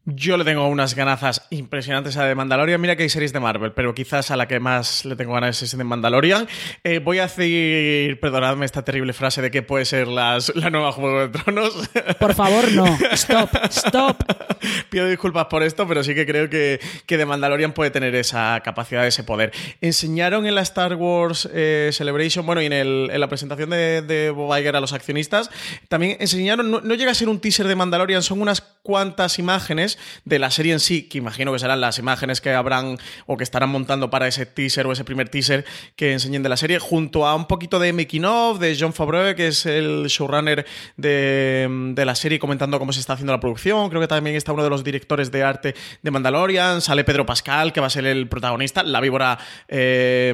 Yo 0.07 0.37
le 0.37 0.43
tengo 0.43 0.67
unas 0.67 0.93
ganazas 0.93 1.47
impresionantes 1.49 2.15
a 2.17 2.27
The 2.27 2.35
Mandalorian. 2.35 2.79
Mira 2.79 2.95
que 2.95 3.03
hay 3.03 3.09
series 3.09 3.33
de 3.33 3.39
Marvel, 3.39 3.71
pero 3.71 3.95
quizás 3.95 4.29
a 4.29 4.35
la 4.35 4.47
que 4.47 4.59
más 4.59 5.03
le 5.03 5.15
tengo 5.15 5.33
ganas 5.33 5.59
es 5.63 5.75
de 5.75 5.83
Mandalorian. 5.83 6.47
Eh, 6.83 6.99
voy 6.99 7.17
a 7.17 7.23
decir, 7.23 8.19
perdonadme 8.19 8.65
esta 8.65 8.83
terrible 8.83 9.13
frase 9.13 9.41
de 9.41 9.49
que 9.49 9.63
puede 9.63 9.83
ser 9.85 10.07
las, 10.07 10.55
la 10.55 10.69
nueva 10.69 10.91
Juego 10.91 11.21
de 11.21 11.29
Tronos. 11.29 11.89
Por 12.19 12.35
favor, 12.35 12.71
no. 12.73 12.85
Stop, 13.13 13.49
stop. 13.71 14.17
Pido 14.91 15.07
disculpas 15.07 15.45
por 15.45 15.63
esto, 15.63 15.87
pero 15.87 16.03
sí 16.03 16.13
que 16.13 16.27
creo 16.27 16.51
que, 16.51 16.79
que 17.07 17.17
The 17.17 17.25
Mandalorian 17.25 17.73
puede 17.73 17.89
tener 17.89 18.13
esa 18.13 18.61
capacidad, 18.63 19.07
ese 19.07 19.23
poder. 19.23 19.53
Enseñaron 19.81 20.45
en 20.45 20.53
la 20.53 20.61
Star 20.61 20.93
Wars 20.95 21.49
eh, 21.51 21.89
Celebration, 21.91 22.45
bueno, 22.45 22.61
y 22.61 22.67
en, 22.67 22.73
el, 22.73 23.09
en, 23.11 23.19
la 23.19 23.27
presentación 23.27 23.71
de, 23.71 24.03
de 24.03 24.29
Bob 24.29 24.55
Iger 24.55 24.75
a 24.75 24.79
los 24.79 24.93
accionistas, 24.93 25.49
también 25.89 26.17
enseñaron, 26.19 26.69
no 26.69 26.93
llega 26.93 27.09
a 27.09 27.15
ser 27.15 27.27
un 27.27 27.39
teaser 27.39 27.67
de 27.67 27.75
Mandalorian, 27.75 28.21
son 28.21 28.39
unas 28.39 28.74
cuantas 28.85 29.39
imágenes 29.39 29.97
de 30.25 30.37
la 30.37 30.51
serie 30.51 30.71
en 30.71 30.79
sí, 30.79 31.09
que 31.09 31.17
imagino 31.17 31.51
que 31.51 31.57
serán 31.57 31.81
las 31.81 31.97
imágenes 31.97 32.39
que 32.39 32.51
habrán 32.51 32.99
o 33.25 33.35
que 33.35 33.43
estarán 33.43 33.69
montando 33.69 34.11
para 34.11 34.27
ese 34.27 34.45
teaser 34.45 34.85
o 34.85 34.91
ese 34.91 35.03
primer 35.03 35.27
teaser 35.27 35.65
que 35.95 36.13
enseñen 36.13 36.43
de 36.43 36.49
la 36.49 36.55
serie, 36.55 36.77
junto 36.77 37.25
a 37.25 37.33
un 37.33 37.47
poquito 37.47 37.79
de 37.79 37.91
making 37.93 38.25
of 38.25 38.59
de 38.59 38.77
John 38.79 38.93
Favreau, 38.93 39.35
que 39.35 39.47
es 39.47 39.65
el 39.65 40.05
showrunner 40.05 40.67
de, 40.97 41.93
la 42.05 42.13
serie, 42.13 42.37
comentando 42.37 42.77
cómo 42.77 42.93
se 42.93 42.99
está 42.99 43.13
haciendo 43.13 43.33
la 43.33 43.39
producción. 43.39 43.89
Creo 43.89 44.01
que 44.01 44.07
también 44.07 44.35
está 44.35 44.53
uno 44.53 44.63
de 44.63 44.69
los 44.69 44.83
directores 44.83 45.31
de 45.31 45.41
arte 45.41 45.73
de 46.03 46.11
Mandalorian. 46.11 46.79
Sale 46.79 47.03
Pedro 47.03 47.25
Pascal, 47.25 47.73
que 47.73 47.81
va 47.81 47.87
a 47.87 47.89
ser 47.89 48.05
el 48.05 48.29
protagonista, 48.29 48.83
la 48.83 49.01
víbora. 49.01 49.39
Eh, 49.67 50.31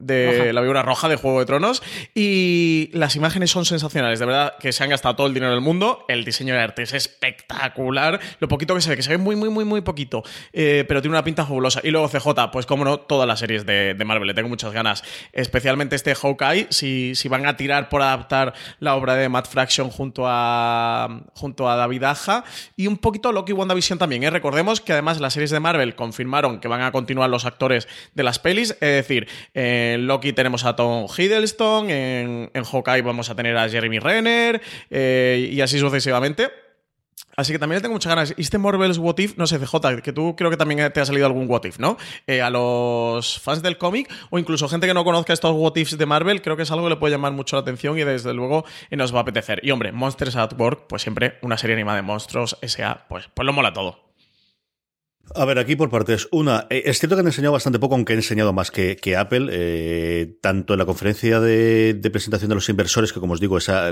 de 0.00 0.52
la 0.52 0.62
figura 0.62 0.82
roja 0.82 1.08
de 1.08 1.16
Juego 1.16 1.38
de 1.38 1.46
Tronos. 1.46 1.82
Y 2.14 2.90
las 2.92 3.14
imágenes 3.14 3.50
son 3.50 3.64
sensacionales, 3.64 4.18
de 4.18 4.26
verdad 4.26 4.54
que 4.58 4.72
se 4.72 4.82
han 4.82 4.90
gastado 4.90 5.14
todo 5.14 5.26
el 5.26 5.34
dinero 5.34 5.52
del 5.52 5.60
mundo. 5.60 6.04
El 6.08 6.24
diseño 6.24 6.54
de 6.54 6.60
arte 6.60 6.82
es 6.82 6.92
espectacular. 6.94 8.18
Lo 8.40 8.48
poquito 8.48 8.74
que 8.74 8.80
se 8.80 8.90
ve, 8.90 8.96
que 8.96 9.02
se 9.02 9.10
ve 9.10 9.18
muy, 9.18 9.36
muy, 9.36 9.50
muy, 9.50 9.64
muy 9.64 9.82
poquito, 9.82 10.22
eh, 10.52 10.84
pero 10.88 11.00
tiene 11.00 11.14
una 11.14 11.24
pinta 11.24 11.44
fabulosa. 11.44 11.80
Y 11.84 11.90
luego 11.90 12.08
CJ, 12.08 12.50
pues 12.50 12.66
como 12.66 12.84
no, 12.84 12.98
todas 12.98 13.28
las 13.28 13.38
series 13.38 13.64
de, 13.66 13.94
Marvel, 14.04 14.26
le 14.26 14.34
tengo 14.34 14.48
muchas 14.48 14.72
ganas. 14.72 15.04
Especialmente 15.32 15.94
este 15.94 16.14
Hawkeye, 16.14 16.68
si, 16.70 17.14
si 17.14 17.28
van 17.28 17.46
a 17.46 17.56
tirar 17.56 17.88
por 17.88 18.02
adaptar 18.02 18.54
la 18.80 18.96
obra 18.96 19.14
de 19.14 19.28
Matt 19.28 19.48
Fraction 19.48 19.90
junto 19.90 20.24
a, 20.26 21.22
junto 21.34 21.68
a 21.68 21.76
David 21.76 22.04
Aja. 22.04 22.44
Y 22.76 22.86
un 22.86 22.96
poquito 22.96 23.32
Loki 23.32 23.52
y 23.52 23.54
WandaVision 23.54 23.98
también. 23.98 24.24
¿eh? 24.24 24.30
Recordemos 24.30 24.80
que 24.80 24.92
además 24.92 25.20
las 25.20 25.34
series 25.34 25.50
de 25.50 25.60
Marvel 25.60 25.94
confirmaron 25.94 26.60
que 26.60 26.68
van 26.68 26.82
a 26.82 26.92
continuar 26.92 27.30
los 27.30 27.44
actores 27.44 27.88
de 28.14 28.22
las 28.22 28.38
pelis, 28.38 28.70
es 28.70 28.78
decir, 28.80 29.28
en 29.94 30.06
Loki 30.06 30.32
tenemos 30.32 30.64
a 30.64 30.76
Tom 30.76 31.06
Hiddleston, 31.06 31.90
en, 31.90 32.50
Hawkeye 32.54 33.02
vamos 33.02 33.30
a 33.30 33.34
tener 33.34 33.56
a 33.56 33.68
Jeremy 33.68 33.98
Renner 33.98 34.60
eh, 34.90 35.50
y 35.52 35.60
así 35.60 35.78
sucesivamente. 35.78 36.50
Así 37.36 37.52
que 37.52 37.58
también 37.58 37.78
le 37.78 37.82
tengo 37.82 37.94
muchas 37.94 38.10
ganas. 38.10 38.34
Y 38.36 38.42
este 38.42 38.58
Marvel's 38.58 38.98
What 38.98 39.18
If, 39.18 39.38
no 39.38 39.46
sé, 39.46 39.58
CJ, 39.58 40.02
que 40.02 40.12
tú 40.12 40.36
creo 40.36 40.50
que 40.50 40.56
también 40.56 40.92
te 40.92 41.00
ha 41.00 41.06
salido 41.06 41.26
algún 41.26 41.48
What 41.48 41.64
If, 41.64 41.78
¿no? 41.78 41.96
Eh, 42.26 42.42
a 42.42 42.50
los 42.50 43.38
fans 43.40 43.62
del 43.62 43.78
cómic 43.78 44.12
o 44.30 44.38
incluso 44.38 44.68
gente 44.68 44.86
que 44.86 44.92
no 44.92 45.04
conozca 45.04 45.32
estos 45.32 45.52
What 45.54 45.76
Ifs 45.76 45.96
de 45.96 46.06
Marvel, 46.06 46.42
creo 46.42 46.56
que 46.56 46.64
es 46.64 46.70
algo 46.70 46.84
que 46.84 46.90
le 46.90 46.96
puede 46.96 47.12
llamar 47.12 47.32
mucho 47.32 47.56
la 47.56 47.62
atención 47.62 47.98
y 47.98 48.04
desde 48.04 48.34
luego 48.34 48.64
eh, 48.90 48.96
nos 48.96 49.14
va 49.14 49.20
a 49.20 49.22
apetecer. 49.22 49.60
Y 49.62 49.70
hombre, 49.70 49.92
Monsters 49.92 50.36
at 50.36 50.52
Work, 50.58 50.86
pues 50.88 51.02
siempre 51.02 51.38
una 51.40 51.56
serie 51.56 51.76
animada 51.76 51.96
de 51.96 52.02
monstruos, 52.02 52.58
S.A., 52.60 53.06
pues, 53.08 53.30
pues 53.32 53.46
lo 53.46 53.52
mola 53.52 53.72
todo. 53.72 54.09
A 55.32 55.44
ver, 55.44 55.60
aquí 55.60 55.76
por 55.76 55.90
partes. 55.90 56.26
Una, 56.32 56.66
eh, 56.70 56.82
es 56.86 56.98
cierto 56.98 57.14
que 57.14 57.20
han 57.20 57.26
enseñado 57.26 57.52
bastante 57.52 57.78
poco, 57.78 57.94
aunque 57.94 58.14
han 58.14 58.18
enseñado 58.18 58.52
más 58.52 58.72
que, 58.72 58.96
que 58.96 59.16
Apple, 59.16 59.48
eh, 59.52 60.36
tanto 60.40 60.74
en 60.74 60.78
la 60.78 60.86
conferencia 60.86 61.38
de, 61.38 62.00
presentación 62.12 62.48
de 62.48 62.56
los 62.56 62.68
inversores, 62.68 63.12
que 63.12 63.20
como 63.20 63.34
os 63.34 63.40
digo, 63.40 63.56
esa, 63.56 63.90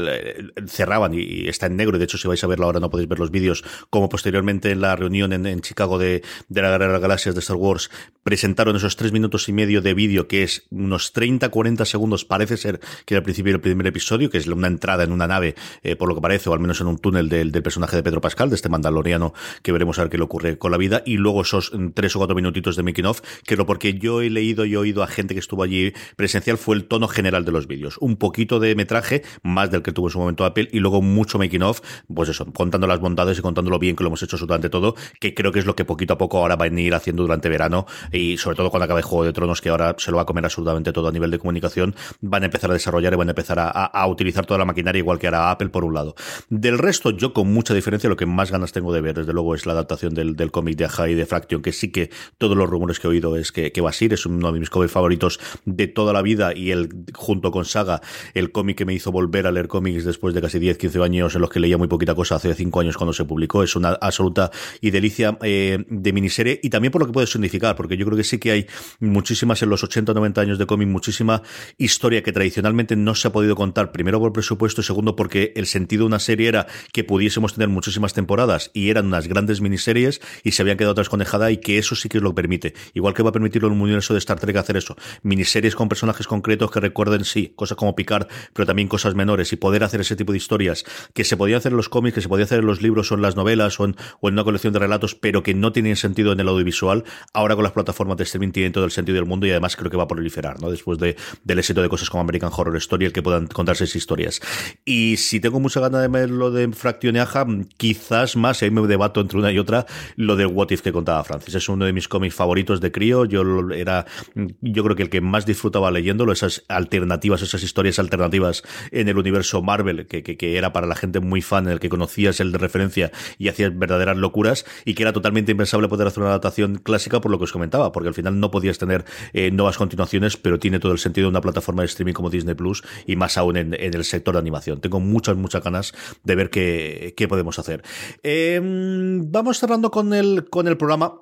cerraban 0.67 1.15
y, 1.15 1.47
está 1.47 1.67
en 1.67 1.77
negro, 1.77 1.97
y 1.97 2.01
de 2.01 2.07
hecho 2.07 2.19
si 2.19 2.27
vais 2.27 2.43
a 2.43 2.49
verlo 2.49 2.67
ahora 2.67 2.81
no 2.81 2.91
podéis 2.91 3.09
ver 3.09 3.21
los 3.21 3.31
vídeos, 3.31 3.63
como 3.89 4.09
posteriormente 4.09 4.73
en 4.73 4.81
la 4.81 4.97
reunión 4.97 5.33
en, 5.33 5.61
Chicago 5.61 5.99
de, 5.99 6.23
de, 6.49 6.63
la 6.63 6.71
Guerra 6.71 6.87
de 6.87 6.93
las 6.95 7.03
Galaxias 7.03 7.35
de 7.37 7.41
Star 7.41 7.57
Wars, 7.57 7.89
presentaron 8.25 8.75
esos 8.75 8.97
tres 8.97 9.13
minutos 9.13 9.49
y 9.49 9.53
medio 9.53 9.81
de 9.81 9.95
vídeo, 9.95 10.27
que 10.27 10.43
es 10.43 10.67
unos 10.71 11.13
30, 11.13 11.51
40 11.51 11.85
segundos, 11.85 12.25
parece 12.25 12.57
ser 12.57 12.81
que 13.05 13.15
era 13.15 13.19
al 13.19 13.25
principio 13.25 13.53
del 13.53 13.61
primer 13.61 13.87
episodio, 13.87 14.29
que 14.29 14.39
es 14.39 14.49
una 14.49 14.67
entrada 14.67 15.05
en 15.05 15.13
una 15.13 15.29
nave, 15.29 15.55
eh, 15.85 15.95
por 15.95 16.09
lo 16.09 16.17
que 16.17 16.21
parece, 16.21 16.51
o 16.51 16.53
al 16.53 16.61
menos 16.61 16.81
en 16.81 16.89
un 16.89 16.99
túnel 16.99 17.29
del, 17.29 17.53
del 17.53 17.63
personaje 17.63 17.95
de 17.95 18.03
Pedro 18.03 18.21
Pascal, 18.21 18.51
de 18.51 18.57
este 18.57 18.69
mandaloriano, 18.69 19.35
que 19.63 19.71
veremos 19.71 19.99
a 19.99 20.03
ver 20.03 20.11
qué 20.11 20.19
le 20.19 20.25
ocurre 20.25 20.59
con 20.59 20.73
la 20.73 20.79
vida, 20.79 21.03
y 21.07 21.17
luego 21.17 21.28
esos 21.43 21.73
mm, 21.73 21.89
tres 21.95 22.15
o 22.17 22.19
cuatro 22.19 22.35
minutitos 22.35 22.77
de 22.77 22.83
making 22.83 23.07
of, 23.07 23.21
que 23.45 23.57
lo 23.57 23.67
porque 23.67 23.95
yo 23.95 24.21
he 24.21 24.31
leído 24.31 24.65
y 24.65 24.77
oído 24.77 25.03
a 25.03 25.07
gente 25.07 25.35
que 25.35 25.41
estuvo 25.41 25.63
allí 25.63 25.93
presencial 26.17 26.59
fue 26.59 26.77
el 26.77 26.85
tono 26.85 27.09
general 27.09 27.45
de 27.45 27.53
los 27.53 27.67
vídeos. 27.67 27.99
Un 28.01 28.17
poquito 28.17 28.61
de 28.61 28.75
metraje, 28.75 29.23
más 29.43 29.71
del 29.71 29.83
que 29.83 29.93
tuvo 29.93 30.09
en 30.09 30.13
su 30.13 30.19
momento 30.19 30.45
Apple, 30.45 30.69
y 30.73 30.81
luego 30.81 31.03
mucho 31.03 31.39
making 31.39 31.63
of, 31.63 31.81
pues 32.13 32.29
eso, 32.29 32.47
contando 32.53 32.87
las 32.87 33.01
bondades 33.01 33.39
y 33.39 33.43
contando 33.43 33.71
lo 33.71 33.79
bien 33.79 33.97
que 33.97 34.05
lo 34.05 34.09
hemos 34.09 34.23
hecho 34.23 34.37
durante 34.37 34.69
todo, 34.71 34.95
que 35.21 35.35
creo 35.35 35.53
que 35.53 35.59
es 35.59 35.67
lo 35.67 35.77
que 35.77 35.85
poquito 35.85 36.15
a 36.15 36.19
poco 36.19 36.39
ahora 36.39 36.57
va 36.57 36.65
a 36.65 36.69
ir 36.69 36.95
haciendo 36.95 37.23
durante 37.23 37.49
verano, 37.49 37.87
y 38.13 38.37
sobre 38.39 38.57
todo 38.57 38.71
cuando 38.71 38.85
acabe 38.85 39.03
Juego 39.03 39.25
de 39.25 39.33
Tronos, 39.33 39.61
que 39.61 39.69
ahora 39.69 39.95
se 39.99 40.11
lo 40.11 40.17
va 40.17 40.23
a 40.23 40.27
comer 40.27 40.45
absolutamente 40.45 40.93
todo 40.93 41.09
a 41.09 41.13
nivel 41.13 41.31
de 41.31 41.39
comunicación, 41.39 41.95
van 42.21 42.43
a 42.43 42.47
empezar 42.47 42.71
a 42.71 42.75
desarrollar 42.75 43.13
y 43.13 43.17
van 43.17 43.29
a 43.29 43.33
empezar 43.33 43.59
a, 43.61 44.07
utilizar 44.09 44.47
toda 44.47 44.59
la 44.59 44.65
maquinaria 44.65 44.99
igual 44.99 45.19
que 45.19 45.27
hará 45.27 45.51
Apple 45.51 45.69
por 45.69 45.85
un 45.85 45.95
lado. 45.95 46.15
Del 46.49 46.79
resto, 46.79 47.11
yo 47.11 47.33
con 47.33 47.53
mucha 47.53 47.75
diferencia, 47.75 48.09
lo 48.09 48.17
que 48.17 48.27
más 48.27 48.51
ganas 48.51 48.73
tengo 48.73 48.93
de 48.93 49.01
ver, 49.01 49.17
desde 49.17 49.33
luego, 49.33 49.55
es 49.55 49.67
la 49.67 49.73
adaptación 49.73 50.15
del, 50.15 50.37
del 50.37 50.51
cómic 50.51 50.77
de 50.77 50.89
y 51.11 51.15
de 51.19 51.27
Fraction 51.27 51.63
que 51.63 51.73
sí 51.73 51.91
que 51.91 52.11
todos 52.39 52.57
los 52.57 52.69
rumores 52.69 52.99
que 53.01 53.07
he 53.07 53.11
oído 53.11 53.37
es 53.37 53.53
que, 53.53 53.73
que 53.73 53.81
va 53.81 53.91
a 53.91 53.93
ser, 53.93 54.13
es 54.13 54.27
uno 54.27 54.53
de 54.53 54.59
mis 54.59 54.71
cómics 54.71 54.93
favoritos 54.93 55.41
de 55.65 55.87
toda 55.87 56.13
la 56.13 56.23
vida 56.23 56.55
y 56.55 56.71
el, 56.71 56.89
junto 57.15 57.51
con 57.51 57.65
Saga, 57.65 58.01
el 58.35 58.53
cómic 58.53 58.79
que 58.79 58.85
me 58.85 58.95
hizo 58.95 59.13
volver 59.13 59.47
a 59.47 59.53
leer 59.53 59.69
cómics 59.69 60.05
después 60.05 60.35
de 60.35 60.41
casi 60.41 60.59
10, 60.59 60.79
15 60.79 61.03
años 61.03 61.35
en 61.35 61.41
los 61.41 61.51
que 61.51 61.61
leía 61.61 61.79
muy 61.79 61.89
poquita 61.89 62.15
cosa 62.15 62.37
hace 62.37 62.55
5 62.55 62.81
años 62.81 62.97
cuando 62.97 63.13
se 63.13 63.25
publicó. 63.25 63.63
Es 63.63 63.77
una 63.77 63.91
absoluta 63.91 64.51
y 64.81 64.91
delicia 64.91 65.37
eh, 65.43 65.85
de 65.89 66.13
miniserie 66.13 66.61
y 66.63 66.71
también 66.71 66.93
por 66.93 67.01
lo 67.01 67.07
que 67.07 67.13
puede 67.13 67.27
significar, 67.27 67.77
porque 67.77 67.97
yo 67.97 68.07
creo 68.07 68.17
que 68.17 68.25
sí 68.25 68.39
que 68.39 68.53
hay 68.53 68.67
muchísimas 69.01 69.63
en 69.63 69.71
los 69.71 69.83
80, 69.85 70.15
90 70.15 70.41
años 70.41 70.59
de 70.59 70.67
cómic, 70.67 70.89
muchísima 70.89 71.43
historia 71.77 72.23
que 72.23 72.33
tradicionalmente 72.33 72.97
no 72.97 73.15
se 73.15 73.29
ha 73.29 73.33
podido 73.33 73.57
contar, 73.57 73.93
primero 73.93 74.21
por 74.21 74.33
presupuesto 74.33 74.81
y 74.81 74.85
segundo 74.85 75.17
porque 75.17 75.53
el 75.57 75.67
sentido 75.67 76.03
de 76.03 76.07
una 76.07 76.19
serie 76.19 76.49
era 76.49 76.67
que 76.93 77.05
pudiésemos 77.05 77.55
tener 77.55 77.69
muchísimas 77.69 78.15
temporadas 78.15 78.71
y 78.75 78.91
eran 78.91 79.07
unas 79.07 79.27
grandes 79.27 79.61
miniseries 79.61 80.21
y 80.45 80.53
se 80.53 80.63
habían 80.63 80.77
quedado 80.77 80.95
otras 80.99 81.09
conejadas 81.09 81.53
y 81.53 81.59
que 81.59 81.79
eso 81.79 81.95
sí 81.95 82.09
que 82.09 82.21
lo 82.21 82.35
permite. 82.35 82.75
Igual 82.93 83.15
que 83.15 83.23
va 83.23 83.31
a 83.31 83.33
permitirlo 83.33 83.69
en 83.69 83.75
un 83.75 83.83
universo 83.83 84.15
de 84.15 84.19
Star 84.19 84.41
Trek 84.41 84.57
hacer 84.57 84.77
eso. 84.77 84.97
Miniseries 85.23 85.77
con 85.77 85.89
personajes 85.89 86.27
concretos 86.27 86.71
que 86.71 86.81
recuerden, 86.81 87.25
sí, 87.25 87.53
cosas 87.55 87.77
como 87.77 87.95
Picard, 87.95 88.27
pero 88.53 88.67
también 88.67 88.89
cosas 88.89 89.15
menores 89.15 89.53
y 89.53 89.57
poder 89.57 89.85
hacer 89.85 90.01
ese 90.01 90.17
tipo 90.17 90.33
de 90.33 90.39
historias 90.39 90.85
que 91.15 91.25
se 91.25 91.37
podía 91.37 91.57
hacer 91.57 91.73
en 91.73 91.77
los 91.77 91.89
cómics, 91.89 92.17
que 92.17 92.21
se 92.21 92.29
podía 92.29 92.45
hacer 92.45 92.61
en 92.61 92.67
los 92.67 92.83
libros 92.83 93.13
o 93.13 93.15
en 93.15 93.23
las 93.23 93.37
novelas 93.37 93.79
o 93.79 93.85
en, 93.85 93.97
una 94.21 94.45
colección 94.45 94.73
de 94.73 94.79
relatos, 94.79 95.15
pero 95.15 95.43
que 95.43 95.55
no 95.55 95.73
tienen 95.73 95.97
sentido 95.97 96.33
en 96.33 96.41
el 96.41 96.49
audiovisual. 96.49 97.05
Ahora 97.33 97.55
con 97.55 97.63
las 97.63 97.73
plataformas 97.73 98.17
de 98.17 98.25
streaming 98.25 98.51
tienen 98.51 98.73
todo 98.73 98.85
el 98.85 98.91
sentido 98.91 99.17
del 99.17 99.27
mundo 99.27 99.47
y 99.47 99.51
además 99.51 99.77
creo 99.77 99.91
que 99.91 99.97
va 99.97 100.05
a 100.05 100.09
proliferar, 100.09 100.61
¿no? 100.61 100.71
Después 100.71 100.99
de, 100.99 101.17
del 101.45 101.59
éxito 101.59 101.81
de 101.81 101.89
cosas 101.89 102.11
como 102.11 102.23
American 102.23 102.51
Horror 102.55 102.77
Story, 102.77 103.07
el 103.07 103.13
que 103.13 103.23
puedan 103.23 103.47
contarse 103.47 103.85
esas 103.85 103.97
historias. 103.97 104.41
Y 104.85 105.17
si 105.19 105.41
tengo 105.41 105.61
mucha 105.61 105.81
gana 105.81 106.01
de 106.01 106.09
ver 106.09 106.31
lo 106.31 106.51
de 106.51 106.73
Fraction 106.73 107.17
y 107.17 107.19
Aja, 107.21 107.47
quizás 107.77 108.37
más, 108.37 108.63
ahí 108.63 108.71
me 108.71 108.87
debato 108.87 109.21
entre 109.21 109.39
una 109.39 109.53
y 109.53 109.59
otra, 109.59 109.87
lo 110.17 110.37
de 110.37 110.47
What 110.47 110.71
If 110.71 110.83
que 110.89 110.93
contaba 110.93 111.23
Francis. 111.25 111.55
Es 111.55 111.69
uno 111.69 111.85
de 111.85 111.93
mis 111.93 112.09
cómics 112.09 112.35
favoritos 112.35 112.81
de 112.81 112.91
crío. 112.91 113.25
Yo 113.25 113.43
era, 113.73 114.07
yo 114.35 114.85
creo 114.85 114.97
que 114.97 115.03
el 115.03 115.11
que 115.11 115.21
más 115.21 115.47
disfrutaba 115.47 115.91
leyéndolo, 115.91 116.33
esas 116.33 116.65
alternativas, 116.69 117.43
esas 117.43 117.63
historias 117.63 117.99
alternativas 117.99 118.63
en 118.91 119.09
el 119.09 119.19
universo 119.19 119.63
Marvel, 119.63 120.07
que, 120.07 120.23
que, 120.23 120.59
era 120.59 120.73
para 120.73 120.87
la 120.87 120.97
gente 120.97 121.21
muy 121.21 121.43
fan, 121.43 121.67
en 121.67 121.73
el 121.73 121.81
que 121.81 121.89
conocías 121.89 122.41
el 122.41 122.53
de 122.53 122.59
referencia 122.59 123.13
y 123.39 123.49
hacías 123.49 123.77
verdaderas 123.79 124.17
locuras, 124.17 124.65
y 124.85 124.95
que 124.95 125.03
era 125.03 125.13
totalmente 125.13 125.53
impensable 125.53 125.89
poder 125.89 126.07
hacer 126.07 126.23
una 126.23 126.31
adaptación 126.31 126.77
clásica 126.77 127.21
por 127.21 127.31
lo 127.31 127.39
que 127.39 127.45
os 127.45 127.53
comentaba, 127.53 127.93
porque 127.93 128.09
al 128.09 128.15
final 128.15 128.41
no 128.41 128.51
podías 128.51 128.79
tener 128.79 129.05
eh, 129.33 129.51
nuevas 129.51 129.77
continuaciones, 129.77 130.37
pero 130.37 130.59
tiene 130.59 130.79
todo 130.79 130.93
el 130.93 130.99
sentido 130.99 131.27
de 131.27 131.31
una 131.31 131.41
plataforma 131.41 131.83
de 131.83 131.87
streaming 131.87 132.15
como 132.15 132.31
Disney 132.31 132.55
Plus 132.55 132.83
y 133.07 133.17
más 133.17 133.37
aún 133.37 133.57
en, 133.57 133.75
el 133.75 134.05
sector 134.05 134.35
de 134.35 134.41
animación. 134.41 134.81
Tengo 134.81 135.01
muchas, 135.01 135.37
muchas 135.37 135.63
ganas 135.63 135.93
de 136.25 136.35
ver 136.35 136.51
qué, 136.51 137.15
qué 137.17 137.29
podemos 137.29 137.59
hacer. 137.59 137.83
Em, 138.23 139.31
vamos 139.31 139.59
cerrando 139.59 139.91
con 139.91 140.15
el, 140.15 140.49
con 140.49 140.67
el 140.69 140.77
programa 140.79 141.21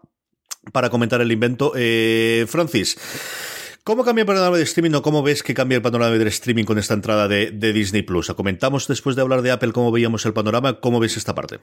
para 0.73 0.91
comentar 0.91 1.21
el 1.21 1.33
invento. 1.33 1.73
Eh, 1.75 2.47
Francis. 2.49 2.97
¿Cómo 3.87 4.05
cambia 4.05 4.23
el 4.23 4.27
panorama 4.27 4.57
de 4.57 4.65
streaming 4.65 4.95
o 4.95 5.03
cómo 5.03 5.23
ves 5.23 5.45
que 5.45 5.55
cambia 5.55 5.77
el 5.77 5.83
panorama 5.83 6.11
del 6.19 6.27
streaming 6.27 6.65
con 6.65 6.77
esta 6.77 6.95
entrada 6.95 7.29
de, 7.29 7.53
Disney 7.53 8.03
Plus? 8.03 8.33
Comentamos 8.35 8.89
después 8.89 9.15
de 9.15 9.23
hablar 9.23 9.43
de 9.43 9.53
Apple 9.53 9.71
cómo 9.71 9.93
veíamos 9.93 10.27
el 10.27 10.33
panorama, 10.33 10.81
¿cómo 10.81 10.99
ves 10.99 11.17
esta 11.17 11.37
parte? 11.37 11.61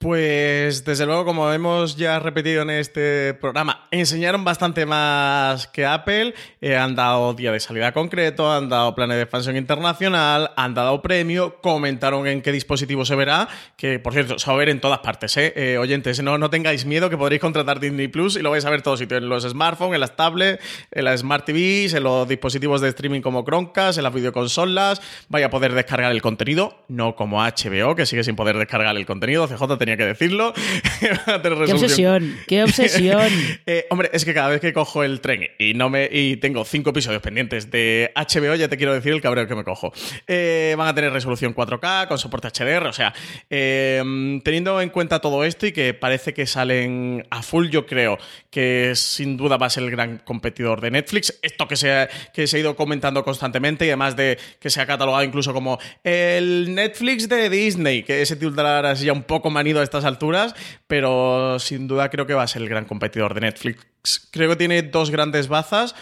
Pues 0.00 0.86
desde 0.86 1.04
luego, 1.04 1.26
como 1.26 1.52
hemos 1.52 1.94
ya 1.94 2.18
repetido 2.20 2.62
en 2.62 2.70
este 2.70 3.34
programa, 3.34 3.86
enseñaron 3.90 4.44
bastante 4.44 4.86
más 4.86 5.66
que 5.66 5.84
Apple, 5.84 6.32
eh, 6.62 6.74
han 6.74 6.94
dado 6.94 7.34
día 7.34 7.52
de 7.52 7.60
salida 7.60 7.92
concreto, 7.92 8.50
han 8.50 8.70
dado 8.70 8.94
planes 8.94 9.18
de 9.18 9.24
expansión 9.24 9.58
internacional, 9.58 10.52
han 10.56 10.72
dado 10.72 11.02
premio, 11.02 11.60
comentaron 11.60 12.26
en 12.26 12.40
qué 12.40 12.50
dispositivo 12.50 13.04
se 13.04 13.14
verá, 13.14 13.46
que 13.76 13.98
por 13.98 14.14
cierto, 14.14 14.38
se 14.38 14.46
va 14.46 14.54
a 14.54 14.56
ver 14.56 14.70
en 14.70 14.80
todas 14.80 15.00
partes, 15.00 15.36
¿eh? 15.36 15.52
eh 15.54 15.76
oyentes, 15.76 16.22
no, 16.22 16.38
no 16.38 16.48
tengáis 16.48 16.86
miedo 16.86 17.10
que 17.10 17.18
podréis 17.18 17.42
contratar 17.42 17.78
Disney 17.78 18.08
Plus 18.08 18.36
y 18.36 18.40
lo 18.40 18.52
vais 18.52 18.64
a 18.64 18.70
ver 18.70 18.78
en 18.78 18.84
todos 18.84 19.00
sitios, 19.00 19.20
en 19.20 19.28
los 19.28 19.42
smartphones, 19.42 19.96
en 19.96 20.00
las 20.00 20.16
tablets, 20.16 20.64
en 20.92 21.04
las 21.04 21.20
Smart 21.20 21.44
TVs, 21.44 21.92
en 21.92 22.04
los 22.04 22.26
dispositivos 22.26 22.80
de 22.80 22.88
streaming 22.88 23.20
como 23.20 23.44
Chromecast, 23.44 23.98
en 23.98 24.04
las 24.04 24.14
videoconsolas, 24.14 25.02
vaya 25.28 25.48
a 25.48 25.50
poder 25.50 25.74
descargar 25.74 26.10
el 26.10 26.22
contenido, 26.22 26.84
no 26.88 27.16
como 27.16 27.42
HBO, 27.42 27.94
que 27.94 28.06
sigue 28.06 28.24
sin 28.24 28.34
poder 28.34 28.56
descargar 28.56 28.96
el 28.96 29.04
contenido, 29.04 29.46
CJ 29.46 29.89
tenía 29.90 29.96
que 29.96 30.06
decirlo. 30.06 30.52
qué 31.00 31.72
obsesión, 31.72 32.36
qué 32.46 32.62
obsesión. 32.64 33.30
Eh, 33.66 33.86
hombre, 33.90 34.10
es 34.12 34.24
que 34.24 34.34
cada 34.34 34.48
vez 34.48 34.60
que 34.60 34.72
cojo 34.72 35.04
el 35.04 35.20
tren 35.20 35.46
y 35.58 35.74
no 35.74 35.90
me 35.90 36.08
y 36.10 36.36
tengo 36.36 36.64
cinco 36.64 36.90
episodios 36.90 37.22
pendientes 37.22 37.70
de 37.70 38.12
HBO, 38.16 38.54
ya 38.54 38.68
te 38.68 38.76
quiero 38.76 38.94
decir 38.94 39.12
el 39.12 39.20
cabreo 39.20 39.46
que 39.46 39.54
me 39.54 39.64
cojo. 39.64 39.92
Eh, 40.26 40.74
van 40.76 40.88
a 40.88 40.94
tener 40.94 41.12
resolución 41.12 41.54
4K 41.54 42.08
con 42.08 42.18
soporte 42.18 42.48
HDR, 42.48 42.86
o 42.86 42.92
sea, 42.92 43.12
eh, 43.48 44.02
teniendo 44.42 44.80
en 44.80 44.88
cuenta 44.88 45.20
todo 45.20 45.44
esto 45.44 45.66
y 45.66 45.72
que 45.72 45.94
parece 45.94 46.32
que 46.32 46.46
salen 46.46 47.26
a 47.30 47.42
full, 47.42 47.68
yo 47.68 47.86
creo 47.86 48.18
que 48.50 48.92
sin 48.94 49.36
duda 49.36 49.56
va 49.56 49.66
a 49.66 49.70
ser 49.70 49.84
el 49.84 49.90
gran 49.90 50.18
competidor 50.18 50.80
de 50.80 50.90
Netflix. 50.90 51.38
Esto 51.42 51.68
que 51.68 51.76
se 51.76 51.92
ha, 51.92 52.08
que 52.32 52.46
se 52.46 52.56
ha 52.56 52.60
ido 52.60 52.76
comentando 52.76 53.22
constantemente 53.24 53.84
y 53.84 53.88
además 53.88 54.16
de 54.16 54.38
que 54.58 54.70
se 54.70 54.80
ha 54.80 54.86
catalogado 54.86 55.22
incluso 55.22 55.52
como 55.52 55.78
el 56.02 56.74
Netflix 56.74 57.28
de 57.28 57.50
Disney, 57.50 58.02
que 58.02 58.22
ese 58.22 58.36
titular 58.36 58.86
así 58.86 59.06
ya 59.06 59.12
un 59.12 59.22
poco 59.22 59.50
manido 59.50 59.79
a 59.80 59.84
estas 59.84 60.04
alturas, 60.04 60.54
pero 60.86 61.58
sin 61.58 61.88
duda 61.88 62.10
creo 62.10 62.26
que 62.26 62.34
va 62.34 62.42
a 62.42 62.46
ser 62.46 62.62
el 62.62 62.68
gran 62.68 62.84
competidor 62.84 63.34
de 63.34 63.40
Netflix. 63.40 64.28
Creo 64.30 64.50
que 64.50 64.56
tiene 64.56 64.82
dos 64.82 65.10
grandes 65.10 65.48
bazas 65.48 65.94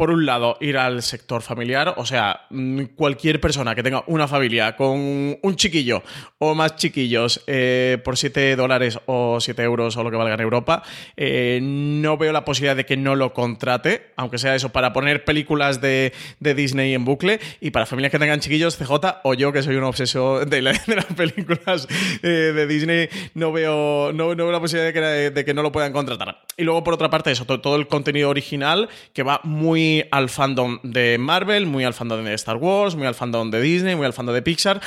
por 0.00 0.10
un 0.10 0.24
lado, 0.24 0.56
ir 0.62 0.78
al 0.78 1.02
sector 1.02 1.42
familiar, 1.42 1.92
o 1.98 2.06
sea, 2.06 2.46
mm, 2.48 2.84
cualquier 2.96 3.38
persona 3.38 3.74
que 3.74 3.82
tenga 3.82 4.02
una 4.06 4.26
familia 4.26 4.74
con 4.74 5.36
un 5.42 5.56
chiquillo 5.56 6.02
o 6.38 6.54
más 6.54 6.76
chiquillos 6.76 7.44
eh, 7.46 7.98
por 8.02 8.16
7 8.16 8.56
dólares 8.56 8.98
o 9.04 9.38
7 9.38 9.62
euros 9.62 9.98
o 9.98 10.02
lo 10.02 10.10
que 10.10 10.16
valga 10.16 10.32
en 10.32 10.40
Europa, 10.40 10.82
eh, 11.18 11.58
no 11.62 12.16
veo 12.16 12.32
la 12.32 12.46
posibilidad 12.46 12.76
de 12.76 12.86
que 12.86 12.96
no 12.96 13.14
lo 13.14 13.34
contrate, 13.34 14.12
aunque 14.16 14.38
sea 14.38 14.54
eso, 14.54 14.70
para 14.70 14.94
poner 14.94 15.26
películas 15.26 15.82
de, 15.82 16.14
Disney 16.40 16.94
en 16.94 17.04
bucle 17.04 17.38
y 17.60 17.70
para 17.70 17.84
familias 17.84 18.10
que 18.10 18.18
tengan 18.18 18.40
chiquillos, 18.40 18.78
CJ 18.78 19.20
o 19.24 19.34
yo 19.34 19.52
que 19.52 19.62
soy 19.62 19.76
un 19.76 19.84
obseso 19.84 20.46
de, 20.46 20.62
las 20.62 20.78
películas 21.14 21.86
eh, 22.22 22.26
de 22.26 22.66
Disney, 22.66 23.10
no 23.34 23.52
veo, 23.52 24.14
no, 24.14 24.34
veo 24.34 24.50
la 24.50 24.60
posibilidad 24.60 24.94
de 24.94 24.94
que, 24.94 25.30
de 25.30 25.44
que, 25.44 25.52
no 25.52 25.62
lo 25.62 25.70
puedan 25.70 25.92
contratar. 25.92 26.40
Y 26.56 26.62
luego, 26.64 26.82
por 26.82 26.94
otra 26.94 27.10
parte, 27.10 27.30
eso, 27.30 27.44
todo 27.44 27.76
el 27.76 27.86
contenido 27.86 28.30
original 28.30 28.88
que 29.12 29.22
va 29.22 29.42
muy 29.44 29.89
al 30.10 30.28
fandom 30.28 30.78
de 30.82 31.18
Marvel, 31.18 31.66
muy 31.66 31.84
al 31.84 31.94
fandom 31.94 32.24
de 32.24 32.34
Star 32.34 32.56
Wars, 32.56 32.94
muy 32.96 33.06
al 33.06 33.14
fandom 33.14 33.50
de 33.50 33.60
Disney, 33.60 33.96
muy 33.96 34.06
al 34.06 34.12
fandom 34.12 34.34
de 34.34 34.42
Pixar. 34.42 34.80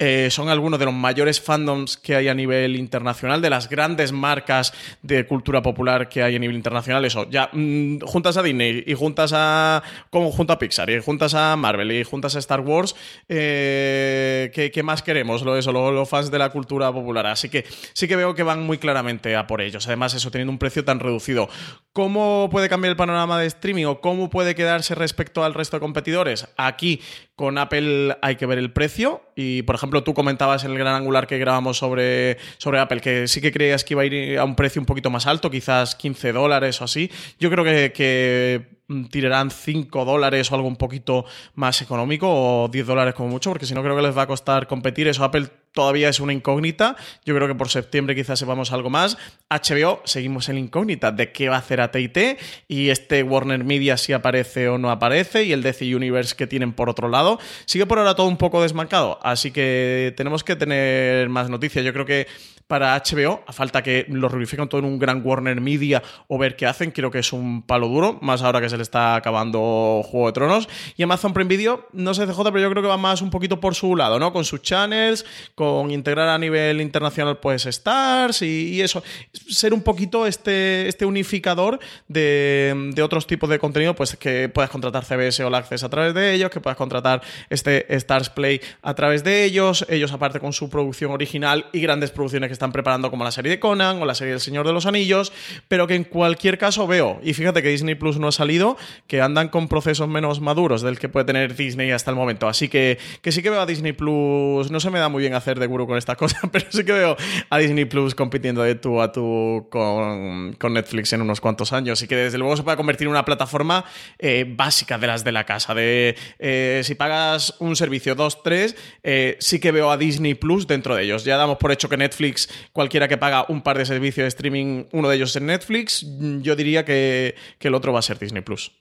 Eh, 0.00 0.28
son 0.30 0.48
algunos 0.48 0.78
de 0.78 0.84
los 0.84 0.94
mayores 0.94 1.40
fandoms 1.40 1.96
que 1.96 2.14
hay 2.14 2.28
a 2.28 2.34
nivel 2.34 2.76
internacional, 2.76 3.42
de 3.42 3.50
las 3.50 3.68
grandes 3.68 4.12
marcas 4.12 4.72
de 5.02 5.26
cultura 5.26 5.60
popular 5.60 6.08
que 6.08 6.22
hay 6.22 6.36
a 6.36 6.38
nivel 6.38 6.54
internacional. 6.54 7.04
Eso, 7.04 7.28
ya 7.28 7.50
mm, 7.52 7.98
juntas 8.02 8.36
a 8.36 8.42
Disney 8.44 8.84
y 8.86 8.94
juntas 8.94 9.32
a. 9.34 9.82
junto 10.10 10.52
a 10.52 10.58
Pixar 10.58 10.88
y 10.90 11.00
juntas 11.00 11.34
a 11.34 11.56
Marvel 11.56 11.90
y 11.90 12.04
juntas 12.04 12.36
a 12.36 12.38
Star 12.38 12.60
Wars, 12.60 12.94
eh, 13.28 14.52
¿qué, 14.72 14.82
más 14.84 15.02
queremos? 15.02 15.42
Lo, 15.42 15.56
eso, 15.56 15.72
los 15.72 16.08
fans 16.08 16.30
de 16.30 16.38
la 16.38 16.50
cultura 16.50 16.92
popular. 16.92 17.26
Así 17.26 17.48
que 17.48 17.64
sí 17.92 18.06
que 18.06 18.14
veo 18.14 18.36
que 18.36 18.44
van 18.44 18.62
muy 18.62 18.78
claramente 18.78 19.34
a 19.34 19.48
por 19.48 19.60
ellos. 19.60 19.88
Además, 19.88 20.14
eso 20.14 20.30
teniendo 20.30 20.52
un 20.52 20.58
precio 20.58 20.84
tan 20.84 21.00
reducido. 21.00 21.48
¿Cómo 21.92 22.48
puede 22.52 22.68
cambiar 22.68 22.90
el 22.90 22.96
panorama 22.96 23.40
de 23.40 23.46
streaming 23.46 23.86
o 23.86 24.00
cómo 24.00 24.30
puede 24.30 24.54
quedarse 24.54 24.94
respecto 24.94 25.42
al 25.42 25.54
resto 25.54 25.76
de 25.76 25.80
competidores? 25.80 26.46
Aquí 26.56 27.00
con 27.38 27.56
Apple 27.56 28.16
hay 28.20 28.34
que 28.34 28.46
ver 28.46 28.58
el 28.58 28.72
precio 28.72 29.22
y, 29.36 29.62
por 29.62 29.76
ejemplo, 29.76 30.02
tú 30.02 30.12
comentabas 30.12 30.64
en 30.64 30.72
el 30.72 30.78
gran 30.78 30.96
angular 30.96 31.28
que 31.28 31.38
grabamos 31.38 31.78
sobre, 31.78 32.36
sobre 32.56 32.80
Apple, 32.80 33.00
que 33.00 33.28
sí 33.28 33.40
que 33.40 33.52
creías 33.52 33.84
que 33.84 33.94
iba 33.94 34.02
a 34.02 34.06
ir 34.06 34.38
a 34.40 34.44
un 34.44 34.56
precio 34.56 34.82
un 34.82 34.86
poquito 34.86 35.08
más 35.08 35.28
alto, 35.28 35.48
quizás 35.48 35.94
15 35.94 36.32
dólares 36.32 36.80
o 36.80 36.84
así. 36.84 37.12
Yo 37.38 37.48
creo 37.48 37.62
que, 37.62 37.92
que 37.92 38.77
tirarán 39.10 39.50
5 39.50 40.04
dólares 40.04 40.50
o 40.50 40.54
algo 40.54 40.66
un 40.66 40.76
poquito 40.76 41.24
más 41.54 41.82
económico 41.82 42.26
o 42.28 42.68
10 42.68 42.86
dólares 42.86 43.14
como 43.14 43.28
mucho, 43.28 43.50
porque 43.50 43.66
si 43.66 43.74
no 43.74 43.82
creo 43.82 43.96
que 43.96 44.02
les 44.02 44.16
va 44.16 44.22
a 44.22 44.26
costar 44.26 44.66
competir. 44.66 45.08
Eso 45.08 45.24
Apple 45.24 45.48
todavía 45.72 46.08
es 46.08 46.20
una 46.20 46.32
incógnita. 46.32 46.96
Yo 47.24 47.34
creo 47.34 47.46
que 47.46 47.54
por 47.54 47.68
septiembre 47.68 48.14
quizás 48.14 48.38
sepamos 48.38 48.72
algo 48.72 48.90
más. 48.90 49.18
HBO, 49.50 50.00
seguimos 50.04 50.48
en 50.48 50.58
incógnita 50.58 51.12
de 51.12 51.32
qué 51.32 51.48
va 51.48 51.56
a 51.56 51.58
hacer 51.58 51.80
AT&T 51.80 52.38
y 52.66 52.88
este 52.88 53.22
Warner 53.22 53.62
Media 53.62 53.96
si 53.96 54.12
aparece 54.12 54.68
o 54.68 54.78
no 54.78 54.90
aparece 54.90 55.44
y 55.44 55.52
el 55.52 55.62
DC 55.62 55.94
Universe 55.94 56.34
que 56.34 56.46
tienen 56.46 56.72
por 56.72 56.88
otro 56.88 57.08
lado. 57.08 57.38
Sigue 57.66 57.86
por 57.86 57.98
ahora 57.98 58.14
todo 58.14 58.26
un 58.26 58.38
poco 58.38 58.62
desmarcado, 58.62 59.18
así 59.22 59.50
que 59.50 60.14
tenemos 60.16 60.44
que 60.44 60.56
tener 60.56 61.28
más 61.28 61.50
noticias. 61.50 61.84
Yo 61.84 61.92
creo 61.92 62.06
que 62.06 62.26
para 62.68 62.94
HBO, 63.02 63.42
a 63.46 63.52
falta 63.52 63.82
que 63.82 64.04
lo 64.10 64.28
reunifiquen 64.28 64.68
todo 64.68 64.80
en 64.80 64.84
un 64.84 64.98
gran 64.98 65.22
Warner 65.24 65.58
Media 65.60 66.02
o 66.28 66.36
ver 66.36 66.54
qué 66.54 66.66
hacen, 66.66 66.90
creo 66.90 67.10
que 67.10 67.18
es 67.18 67.32
un 67.32 67.62
palo 67.62 67.88
duro, 67.88 68.18
más 68.20 68.42
ahora 68.42 68.60
que 68.60 68.68
se 68.68 68.76
le 68.76 68.82
está 68.82 69.16
acabando 69.16 70.02
Juego 70.04 70.26
de 70.26 70.32
Tronos. 70.34 70.68
Y 70.96 71.02
Amazon 71.02 71.32
Prime 71.32 71.48
Video, 71.48 71.88
no 71.92 72.12
sé 72.12 72.26
CJ, 72.26 72.44
pero 72.44 72.60
yo 72.60 72.70
creo 72.70 72.82
que 72.82 72.88
va 72.88 72.98
más 72.98 73.22
un 73.22 73.30
poquito 73.30 73.58
por 73.58 73.74
su 73.74 73.96
lado, 73.96 74.18
¿no? 74.18 74.34
Con 74.34 74.44
sus 74.44 74.60
channels, 74.60 75.24
con 75.54 75.90
integrar 75.90 76.28
a 76.28 76.36
nivel 76.36 76.82
internacional, 76.82 77.38
pues, 77.38 77.64
Stars 77.64 78.42
y, 78.42 78.82
eso. 78.82 79.02
Ser 79.32 79.72
un 79.72 79.82
poquito 79.82 80.26
este, 80.26 80.88
este 80.88 81.06
unificador 81.06 81.78
de, 82.06 82.94
otros 83.02 83.26
tipos 83.26 83.48
de 83.48 83.58
contenido, 83.58 83.94
pues 83.94 84.14
que 84.16 84.50
puedas 84.50 84.70
contratar 84.70 85.06
CBS 85.06 85.42
o 85.42 85.54
Access 85.54 85.84
a 85.84 85.88
través 85.88 86.12
de 86.12 86.34
ellos, 86.34 86.50
que 86.50 86.60
puedas 86.60 86.76
contratar 86.76 87.22
este 87.48 87.86
Stars 87.96 88.28
Play 88.28 88.60
a 88.82 88.94
través 88.94 89.24
de 89.24 89.44
ellos, 89.44 89.86
ellos 89.88 90.12
aparte 90.12 90.38
con 90.38 90.52
su 90.52 90.68
producción 90.68 91.12
original 91.12 91.66
y 91.72 91.80
grandes 91.80 92.10
producciones 92.10 92.48
que 92.48 92.57
están 92.58 92.72
preparando 92.72 93.10
como 93.10 93.22
la 93.22 93.30
serie 93.30 93.50
de 93.50 93.60
Conan 93.60 94.02
o 94.02 94.04
la 94.04 94.14
serie 94.16 94.32
del 94.32 94.40
Señor 94.40 94.66
de 94.66 94.72
los 94.72 94.84
Anillos, 94.84 95.32
pero 95.68 95.86
que 95.86 95.94
en 95.94 96.04
cualquier 96.04 96.58
caso 96.58 96.86
veo, 96.86 97.20
y 97.22 97.32
fíjate 97.34 97.62
que 97.62 97.68
Disney 97.68 97.94
Plus 97.94 98.18
no 98.18 98.28
ha 98.28 98.32
salido, 98.32 98.76
que 99.06 99.20
andan 99.22 99.48
con 99.48 99.68
procesos 99.68 100.08
menos 100.08 100.40
maduros 100.40 100.82
del 100.82 100.98
que 100.98 101.08
puede 101.08 101.24
tener 101.24 101.54
Disney 101.54 101.92
hasta 101.92 102.10
el 102.10 102.16
momento. 102.16 102.48
Así 102.48 102.68
que, 102.68 102.98
que 103.22 103.30
sí 103.30 103.42
que 103.42 103.50
veo 103.50 103.60
a 103.60 103.66
Disney 103.66 103.92
Plus, 103.92 104.70
no 104.70 104.80
se 104.80 104.90
me 104.90 104.98
da 104.98 105.08
muy 105.08 105.20
bien 105.22 105.34
hacer 105.34 105.58
de 105.60 105.66
gurú 105.66 105.86
con 105.86 105.96
estas 105.96 106.16
cosas, 106.18 106.40
pero 106.50 106.66
sí 106.70 106.84
que 106.84 106.92
veo 106.92 107.16
a 107.48 107.58
Disney 107.58 107.84
Plus 107.84 108.14
compitiendo 108.14 108.62
de 108.62 108.74
tú 108.74 109.00
a 109.00 109.12
tú 109.12 109.68
con, 109.70 110.56
Netflix 110.68 111.12
en 111.12 111.22
unos 111.22 111.40
cuantos 111.40 111.72
años 111.72 112.02
y 112.02 112.08
que 112.08 112.16
desde 112.16 112.36
luego 112.36 112.56
se 112.56 112.62
pueda 112.62 112.76
convertir 112.76 113.06
en 113.06 113.12
una 113.12 113.24
plataforma 113.24 113.84
eh, 114.18 114.44
básica 114.46 114.98
de 114.98 115.06
las 115.06 115.24
de 115.24 115.32
la 115.32 115.44
casa, 115.44 115.74
de 115.74 116.14
eh, 116.38 116.82
si 116.84 116.94
pagas 116.94 117.54
un 117.58 117.74
servicio 117.76 118.14
2, 118.14 118.42
3, 118.42 118.76
eh, 119.02 119.36
sí 119.40 119.60
que 119.60 119.72
veo 119.72 119.90
a 119.90 119.96
Disney 119.96 120.34
Plus 120.34 120.66
dentro 120.66 120.94
de 120.94 121.04
ellos. 121.04 121.24
Ya 121.24 121.36
damos 121.36 121.58
por 121.58 121.72
hecho 121.72 121.88
que 121.88 121.96
Netflix 121.96 122.47
cualquiera 122.72 123.08
que 123.08 123.18
paga 123.18 123.46
un 123.48 123.62
par 123.62 123.78
de 123.78 123.86
servicios 123.86 124.24
de 124.24 124.28
streaming, 124.28 124.84
uno 124.92 125.08
de 125.08 125.16
ellos 125.16 125.34
es 125.34 125.42
Netflix, 125.42 126.06
yo 126.42 126.56
diría 126.56 126.84
que, 126.84 127.34
el 127.60 127.74
otro 127.74 127.92
va 127.92 127.98
a 127.98 128.02
ser 128.02 128.18
Disney 128.18 128.42
Plus. 128.42 128.72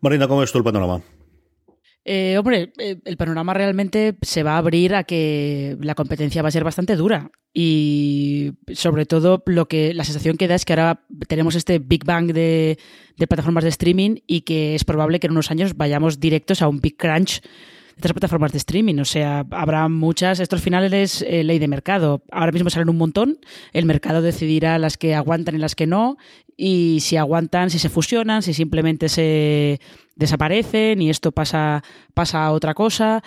Marina, 0.00 0.28
¿cómo 0.28 0.42
es 0.42 0.52
tu 0.52 0.58
el 0.58 0.64
panorama? 0.64 1.02
Eh, 2.04 2.38
hombre, 2.38 2.72
eh, 2.78 2.96
el 3.04 3.16
panorama 3.18 3.52
realmente 3.52 4.16
se 4.22 4.42
va 4.42 4.54
a 4.54 4.58
abrir 4.58 4.94
a 4.94 5.04
que 5.04 5.76
la 5.80 5.94
competencia 5.94 6.40
va 6.40 6.48
a 6.48 6.52
ser 6.52 6.64
bastante 6.64 6.96
dura. 6.96 7.30
Y 7.52 8.52
sobre 8.72 9.04
todo 9.04 9.42
lo 9.44 9.68
que 9.68 9.92
la 9.92 10.04
sensación 10.04 10.36
que 10.36 10.48
da 10.48 10.54
es 10.54 10.64
que 10.64 10.72
ahora 10.72 11.04
tenemos 11.26 11.54
este 11.54 11.78
Big 11.78 12.04
Bang 12.04 12.32
de, 12.32 12.78
de 13.16 13.26
plataformas 13.26 13.64
de 13.64 13.70
streaming 13.70 14.16
y 14.26 14.42
que 14.42 14.74
es 14.74 14.84
probable 14.84 15.20
que 15.20 15.26
en 15.26 15.32
unos 15.32 15.50
años 15.50 15.76
vayamos 15.76 16.18
directos 16.20 16.62
a 16.62 16.68
un 16.68 16.80
Big 16.80 16.96
Crunch 16.96 17.42
estas 17.98 18.12
plataformas 18.12 18.52
de 18.52 18.58
streaming. 18.58 18.98
O 19.00 19.04
sea, 19.04 19.44
habrá 19.50 19.88
muchas. 19.88 20.38
Estos 20.38 20.62
finales 20.62 21.22
eh, 21.22 21.42
ley 21.42 21.58
de 21.58 21.66
mercado. 21.66 22.22
Ahora 22.30 22.52
mismo 22.52 22.70
salen 22.70 22.88
un 22.88 22.96
montón. 22.96 23.38
El 23.72 23.86
mercado 23.86 24.22
decidirá 24.22 24.78
las 24.78 24.96
que 24.96 25.14
aguantan 25.16 25.56
y 25.56 25.58
las 25.58 25.74
que 25.74 25.86
no. 25.86 26.16
Y 26.56 27.00
si 27.00 27.16
aguantan, 27.16 27.70
si 27.70 27.78
se 27.78 27.88
fusionan, 27.88 28.42
si 28.42 28.54
simplemente 28.54 29.08
se 29.08 29.80
desaparecen 30.14 31.02
y 31.02 31.10
esto 31.10 31.32
pasa, 31.32 31.82
pasa 32.14 32.44
a 32.44 32.52
otra 32.52 32.74
cosa. 32.74 33.22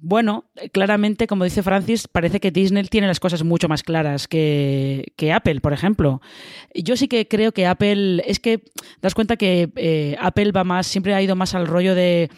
Bueno, 0.00 0.44
claramente, 0.70 1.26
como 1.26 1.42
dice 1.42 1.64
Francis, 1.64 2.06
parece 2.06 2.38
que 2.38 2.52
Disney 2.52 2.84
tiene 2.84 3.08
las 3.08 3.18
cosas 3.18 3.42
mucho 3.42 3.68
más 3.68 3.82
claras 3.82 4.28
que, 4.28 5.12
que 5.16 5.32
Apple, 5.32 5.60
por 5.60 5.72
ejemplo. 5.72 6.20
Yo 6.72 6.96
sí 6.96 7.08
que 7.08 7.26
creo 7.26 7.50
que 7.50 7.66
Apple, 7.66 8.22
es 8.24 8.38
que 8.38 8.62
das 9.02 9.14
cuenta 9.14 9.36
que 9.36 9.70
eh, 9.74 10.16
Apple 10.20 10.52
va 10.52 10.62
más, 10.62 10.86
siempre 10.86 11.14
ha 11.14 11.22
ido 11.22 11.34
más 11.34 11.56
al 11.56 11.66
rollo 11.66 11.96
de 11.96 12.30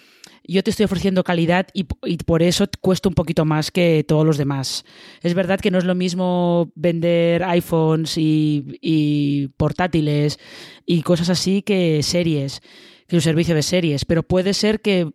yo 0.44 0.62
te 0.62 0.70
estoy 0.70 0.84
ofreciendo 0.84 1.24
calidad 1.24 1.68
y, 1.72 1.84
por 1.84 2.42
eso 2.42 2.66
cuesta 2.80 3.08
un 3.08 3.14
poquito 3.14 3.44
más 3.44 3.70
que 3.70 4.04
todos 4.06 4.26
los 4.26 4.38
demás. 4.38 4.84
Es 5.22 5.34
verdad 5.34 5.60
que 5.60 5.70
no 5.70 5.78
es 5.78 5.84
lo 5.84 5.94
mismo 5.94 6.72
vender 6.74 7.44
iPhones 7.44 8.14
y, 8.16 9.50
portátiles 9.56 10.38
y 10.86 11.02
cosas 11.02 11.30
así 11.30 11.62
que 11.62 12.02
series 12.02 12.62
que 13.06 13.16
un 13.16 13.22
servicio 13.22 13.56
de 13.56 13.62
series, 13.62 14.04
pero 14.04 14.22
puede 14.22 14.54
ser 14.54 14.80
que, 14.80 15.12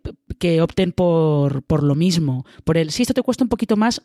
opten 0.61 0.91
por, 0.91 1.63
por, 1.63 1.81
lo 1.81 1.95
mismo. 1.95 2.45
Por 2.65 2.75
el, 2.75 2.91
sí, 2.91 3.03
esto 3.03 3.13
te 3.13 3.21
cuesta 3.21 3.45
un 3.45 3.49
poquito 3.49 3.77
más, 3.77 4.01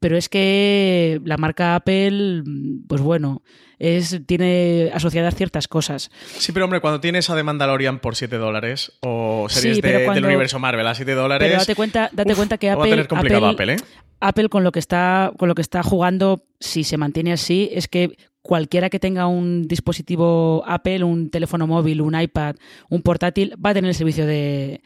pero 0.00 0.18
es 0.18 0.28
que 0.28 1.18
la 1.24 1.38
marca 1.38 1.76
Apple, 1.76 2.42
pues 2.86 3.00
bueno, 3.00 3.42
es, 3.82 4.20
tiene 4.26 4.90
asociadas 4.94 5.34
ciertas 5.34 5.66
cosas. 5.66 6.10
Sí, 6.38 6.52
pero 6.52 6.66
hombre, 6.66 6.80
cuando 6.80 7.00
tienes 7.00 7.28
a 7.30 7.34
The 7.34 7.42
Mandalorian 7.42 7.98
por 7.98 8.14
7 8.14 8.38
dólares 8.38 8.92
o 9.00 9.46
series 9.48 9.82
del 9.82 10.24
universo 10.24 10.60
Marvel 10.60 10.86
a 10.86 10.94
7 10.94 11.12
dólares. 11.14 11.48
Pero 11.48 11.58
date 11.58 11.74
cuenta, 11.74 12.08
date 12.12 12.36
cuenta 12.36 12.58
que 12.58 12.70
Apple. 12.70 12.80
Va 12.80 12.86
a 12.86 12.90
tener 12.90 13.08
complicado 13.08 13.46
Apple, 13.48 13.74
¿eh? 13.74 13.76
Apple 14.20 14.48
con 14.50 14.62
lo 14.62 14.70
que 14.70 14.78
está 14.78 15.32
con 15.36 15.48
lo 15.48 15.56
que 15.56 15.62
está 15.62 15.82
jugando 15.82 16.44
si 16.60 16.84
se 16.84 16.96
mantiene 16.96 17.32
así 17.32 17.70
es 17.72 17.88
que 17.88 18.16
cualquiera 18.40 18.88
que 18.88 19.00
tenga 19.00 19.26
un 19.26 19.66
dispositivo 19.66 20.62
Apple, 20.64 21.02
un 21.02 21.30
teléfono 21.30 21.66
móvil, 21.66 22.02
un 22.02 22.20
iPad, 22.20 22.54
un 22.88 23.02
portátil, 23.02 23.54
va 23.54 23.70
a 23.70 23.74
tener 23.74 23.88
el 23.88 23.96
servicio 23.96 24.26
de, 24.26 24.80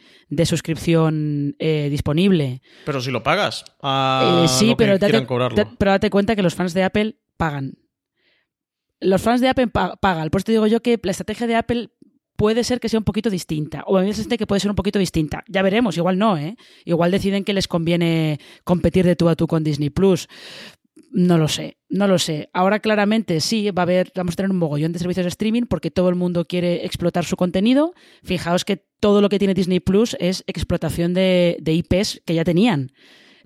suscripción 0.47 1.55
eh, 1.59 1.89
disponible. 1.91 2.63
Pero 2.87 3.03
si 3.03 3.11
lo 3.11 3.23
pagas. 3.23 3.65
Eh, 3.83 4.47
sí, 4.49 4.75
pero, 4.79 4.99
pero 5.79 5.91
date 5.91 6.09
cuenta 6.09 6.35
que 6.35 6.43
los 6.43 6.55
fans 6.55 6.73
de 6.73 6.85
Apple 6.85 7.17
pagan 7.37 7.75
los 9.01 9.23
fans 9.23 9.41
de 9.41 9.49
Apple 9.49 9.69
pagan. 9.69 10.31
Por 10.31 10.41
eso 10.41 10.47
te 10.47 10.53
digo 10.53 10.67
yo 10.67 10.81
que 10.81 10.99
la 11.03 11.11
estrategia 11.11 11.47
de 11.47 11.57
Apple 11.57 11.91
puede 12.37 12.65
ser 12.65 12.81
que 12.81 12.89
sea 12.89 12.99
un 12.99 13.05
poquito 13.05 13.31
distinta. 13.31 13.83
O 13.87 13.97
a 13.97 14.03
mí 14.03 14.11
me 14.29 14.39
que 14.39 14.47
puede 14.47 14.61
ser 14.61 14.71
un 14.71 14.77
poquito 14.77 14.99
distinta. 14.99 15.45
Ya 15.49 15.63
veremos, 15.63 15.97
igual 15.97 16.19
no, 16.19 16.37
¿eh? 16.37 16.57
Igual 16.85 17.11
deciden 17.11 17.45
que 17.45 17.55
les 17.55 17.67
conviene 17.67 18.39
competir 18.65 19.05
de 19.05 19.17
tú 19.17 19.29
a 19.29 19.37
tú 19.37 19.47
con 19.47 19.65
Disney 19.65 19.91
Plus. 19.91 20.29
No 21.11 21.39
lo 21.39 21.49
sé, 21.49 21.79
no 21.89 22.07
lo 22.09 22.19
sé. 22.19 22.51
Ahora 22.53 22.81
claramente 22.81 23.41
sí, 23.41 23.71
va 23.71 23.83
a 23.83 23.85
haber, 23.85 24.13
vamos 24.15 24.35
a 24.35 24.37
tener 24.37 24.51
un 24.51 24.59
mogollón 24.59 24.93
de 24.93 24.99
servicios 24.99 25.25
de 25.25 25.29
streaming 25.29 25.63
porque 25.63 25.91
todo 25.91 26.11
el 26.11 26.15
mundo 26.15 26.45
quiere 26.45 26.85
explotar 26.85 27.25
su 27.25 27.37
contenido. 27.37 27.95
Fijaos 28.23 28.65
que 28.65 28.85
todo 29.01 29.23
lo 29.23 29.29
que 29.29 29.39
tiene 29.39 29.55
Disney 29.55 29.81
Plus 29.81 30.17
es 30.21 30.45
explotación 30.47 31.15
de, 31.15 31.57
de 31.61 31.73
IPs 31.73 32.23
que 32.27 32.35
ya 32.35 32.45
tenían. 32.45 32.93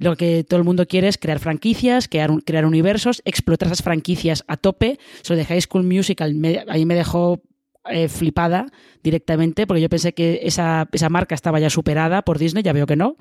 Lo 0.01 0.17
que 0.17 0.45
todo 0.45 0.59
el 0.59 0.65
mundo 0.65 0.87
quiere 0.87 1.09
es 1.09 1.19
crear 1.19 1.39
franquicias, 1.41 2.09
crear, 2.09 2.65
universos, 2.65 3.21
explotar 3.27 3.69
esas 3.69 3.83
franquicias 3.83 4.45
a 4.49 4.57
tope. 4.57 4.99
Sobre 5.23 5.45
High 5.45 5.61
School 5.61 5.85
Musical, 5.85 6.35
ahí 6.69 6.87
me 6.87 6.95
dejó 6.95 7.43
eh, 7.91 8.09
flipada 8.09 8.67
directamente, 9.03 9.67
porque 9.67 9.83
yo 9.83 9.91
pensé 9.91 10.15
que 10.15 10.41
esa, 10.43 10.89
esa 10.93 11.11
marca 11.11 11.35
estaba 11.35 11.61
ya 11.61 11.69
superada 11.69 12.23
por 12.23 12.39
Disney, 12.39 12.63
ya 12.63 12.73
veo 12.73 12.87
que 12.87 12.97
no. 12.97 13.17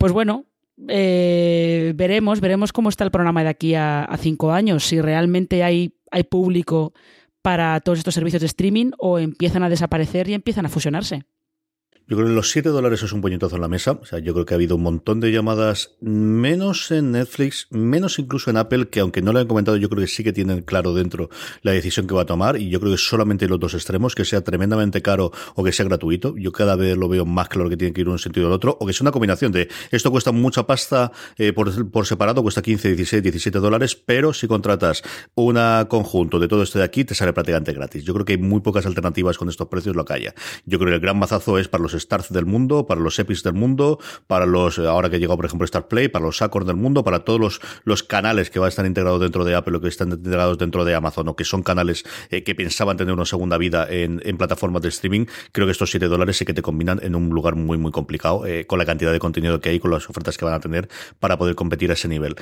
Pues 0.00 0.12
bueno, 0.12 0.46
eh, 0.88 1.92
veremos, 1.94 2.40
veremos 2.40 2.72
cómo 2.72 2.88
está 2.88 3.04
el 3.04 3.12
programa 3.12 3.44
de 3.44 3.50
aquí 3.50 3.76
a, 3.76 4.02
a, 4.02 4.16
cinco 4.16 4.50
años, 4.50 4.84
si 4.84 5.00
realmente 5.00 5.62
hay, 5.62 5.94
hay 6.10 6.24
público 6.24 6.92
para 7.40 7.78
todos 7.78 7.98
estos 7.98 8.14
servicios 8.14 8.40
de 8.40 8.46
streaming 8.46 8.90
o 8.98 9.20
empiezan 9.20 9.62
a 9.62 9.68
desaparecer 9.68 10.28
y 10.28 10.34
empiezan 10.34 10.66
a 10.66 10.70
fusionarse. 10.70 11.22
Yo 12.08 12.16
creo 12.16 12.28
que 12.28 12.34
los 12.34 12.50
7 12.50 12.70
dólares 12.70 13.02
es 13.02 13.12
un 13.12 13.20
puñetazo 13.20 13.56
en 13.56 13.60
la 13.60 13.68
mesa. 13.68 13.98
O 14.00 14.06
sea, 14.06 14.18
yo 14.18 14.32
creo 14.32 14.46
que 14.46 14.54
ha 14.54 14.56
habido 14.56 14.76
un 14.76 14.82
montón 14.82 15.20
de 15.20 15.30
llamadas, 15.30 15.94
menos 16.00 16.90
en 16.90 17.12
Netflix, 17.12 17.66
menos 17.68 18.18
incluso 18.18 18.48
en 18.48 18.56
Apple, 18.56 18.88
que 18.88 19.00
aunque 19.00 19.20
no 19.20 19.34
lo 19.34 19.40
han 19.40 19.46
comentado, 19.46 19.76
yo 19.76 19.90
creo 19.90 20.00
que 20.00 20.06
sí 20.06 20.24
que 20.24 20.32
tienen 20.32 20.62
claro 20.62 20.94
dentro 20.94 21.28
la 21.60 21.72
decisión 21.72 22.06
que 22.06 22.14
va 22.14 22.22
a 22.22 22.24
tomar. 22.24 22.56
Y 22.56 22.70
yo 22.70 22.80
creo 22.80 22.92
que 22.92 22.98
solamente 22.98 23.46
los 23.46 23.60
dos 23.60 23.74
extremos, 23.74 24.14
que 24.14 24.24
sea 24.24 24.40
tremendamente 24.40 25.02
caro 25.02 25.32
o 25.54 25.62
que 25.62 25.70
sea 25.70 25.84
gratuito. 25.84 26.34
Yo 26.38 26.50
cada 26.50 26.76
vez 26.76 26.96
lo 26.96 27.10
veo 27.10 27.26
más 27.26 27.50
claro 27.50 27.68
que 27.68 27.76
tiene 27.76 27.92
que 27.92 28.00
ir 28.00 28.08
un 28.08 28.18
sentido 28.18 28.50
o 28.50 28.54
otro. 28.54 28.78
O 28.80 28.86
que 28.86 28.94
sea 28.94 29.04
una 29.04 29.12
combinación 29.12 29.52
de 29.52 29.68
esto 29.90 30.10
cuesta 30.10 30.32
mucha 30.32 30.66
pasta 30.66 31.12
eh, 31.36 31.52
por, 31.52 31.90
por, 31.90 32.06
separado, 32.06 32.42
cuesta 32.42 32.62
15, 32.62 32.88
16, 32.96 33.22
17 33.22 33.58
dólares, 33.58 33.94
pero 33.94 34.32
si 34.32 34.46
contratas 34.46 35.02
un 35.34 35.58
conjunto 35.88 36.38
de 36.38 36.48
todo 36.48 36.62
esto 36.62 36.78
de 36.78 36.86
aquí, 36.86 37.04
te 37.04 37.14
sale 37.14 37.34
prácticamente 37.34 37.74
gratis. 37.74 38.02
Yo 38.02 38.14
creo 38.14 38.24
que 38.24 38.32
hay 38.32 38.38
muy 38.38 38.60
pocas 38.60 38.86
alternativas 38.86 39.36
con 39.36 39.50
estos 39.50 39.68
precios, 39.68 39.94
lo 39.94 40.06
haya. 40.08 40.34
Yo 40.64 40.78
creo 40.78 40.90
que 40.90 40.94
el 40.94 41.00
gran 41.00 41.18
mazazo 41.18 41.58
es 41.58 41.68
para 41.68 41.82
los 41.82 41.97
Stars 41.98 42.32
del 42.32 42.46
mundo, 42.46 42.86
para 42.86 43.00
los 43.00 43.18
Epics 43.18 43.42
del 43.42 43.54
mundo, 43.54 43.98
para 44.26 44.46
los, 44.46 44.78
ahora 44.78 45.10
que 45.10 45.18
llegado 45.18 45.36
por 45.36 45.46
ejemplo 45.46 45.64
Star 45.64 45.88
Play, 45.88 46.08
para 46.08 46.24
los 46.24 46.42
Acords 46.42 46.66
del 46.66 46.76
mundo, 46.76 47.04
para 47.04 47.20
todos 47.20 47.40
los, 47.40 47.60
los 47.84 48.02
canales 48.02 48.50
que 48.50 48.58
van 48.58 48.66
a 48.66 48.68
estar 48.70 48.86
integrados 48.86 49.20
dentro 49.20 49.44
de 49.44 49.54
Apple 49.54 49.76
o 49.76 49.80
que 49.80 49.88
están 49.88 50.10
integrados 50.10 50.58
dentro 50.58 50.84
de 50.84 50.94
Amazon 50.94 51.28
o 51.28 51.36
que 51.36 51.44
son 51.44 51.62
canales 51.62 52.04
eh, 52.30 52.42
que 52.42 52.54
pensaban 52.54 52.96
tener 52.96 53.14
una 53.14 53.24
segunda 53.24 53.58
vida 53.58 53.86
en, 53.90 54.20
en, 54.24 54.38
plataformas 54.38 54.82
de 54.82 54.88
streaming, 54.88 55.26
creo 55.52 55.66
que 55.66 55.72
estos 55.72 55.90
7 55.90 56.06
dólares 56.06 56.36
sí 56.36 56.44
que 56.44 56.54
te 56.54 56.62
combinan 56.62 57.00
en 57.02 57.14
un 57.14 57.30
lugar 57.30 57.56
muy, 57.56 57.76
muy 57.76 57.92
complicado 57.92 58.46
eh, 58.46 58.66
con 58.66 58.78
la 58.78 58.86
cantidad 58.86 59.12
de 59.12 59.18
contenido 59.18 59.60
que 59.60 59.70
hay, 59.70 59.80
con 59.80 59.90
las 59.90 60.08
ofertas 60.08 60.38
que 60.38 60.44
van 60.44 60.54
a 60.54 60.60
tener 60.60 60.88
para 61.18 61.36
poder 61.36 61.54
competir 61.54 61.90
a 61.90 61.94
ese 61.94 62.08
nivel. 62.08 62.36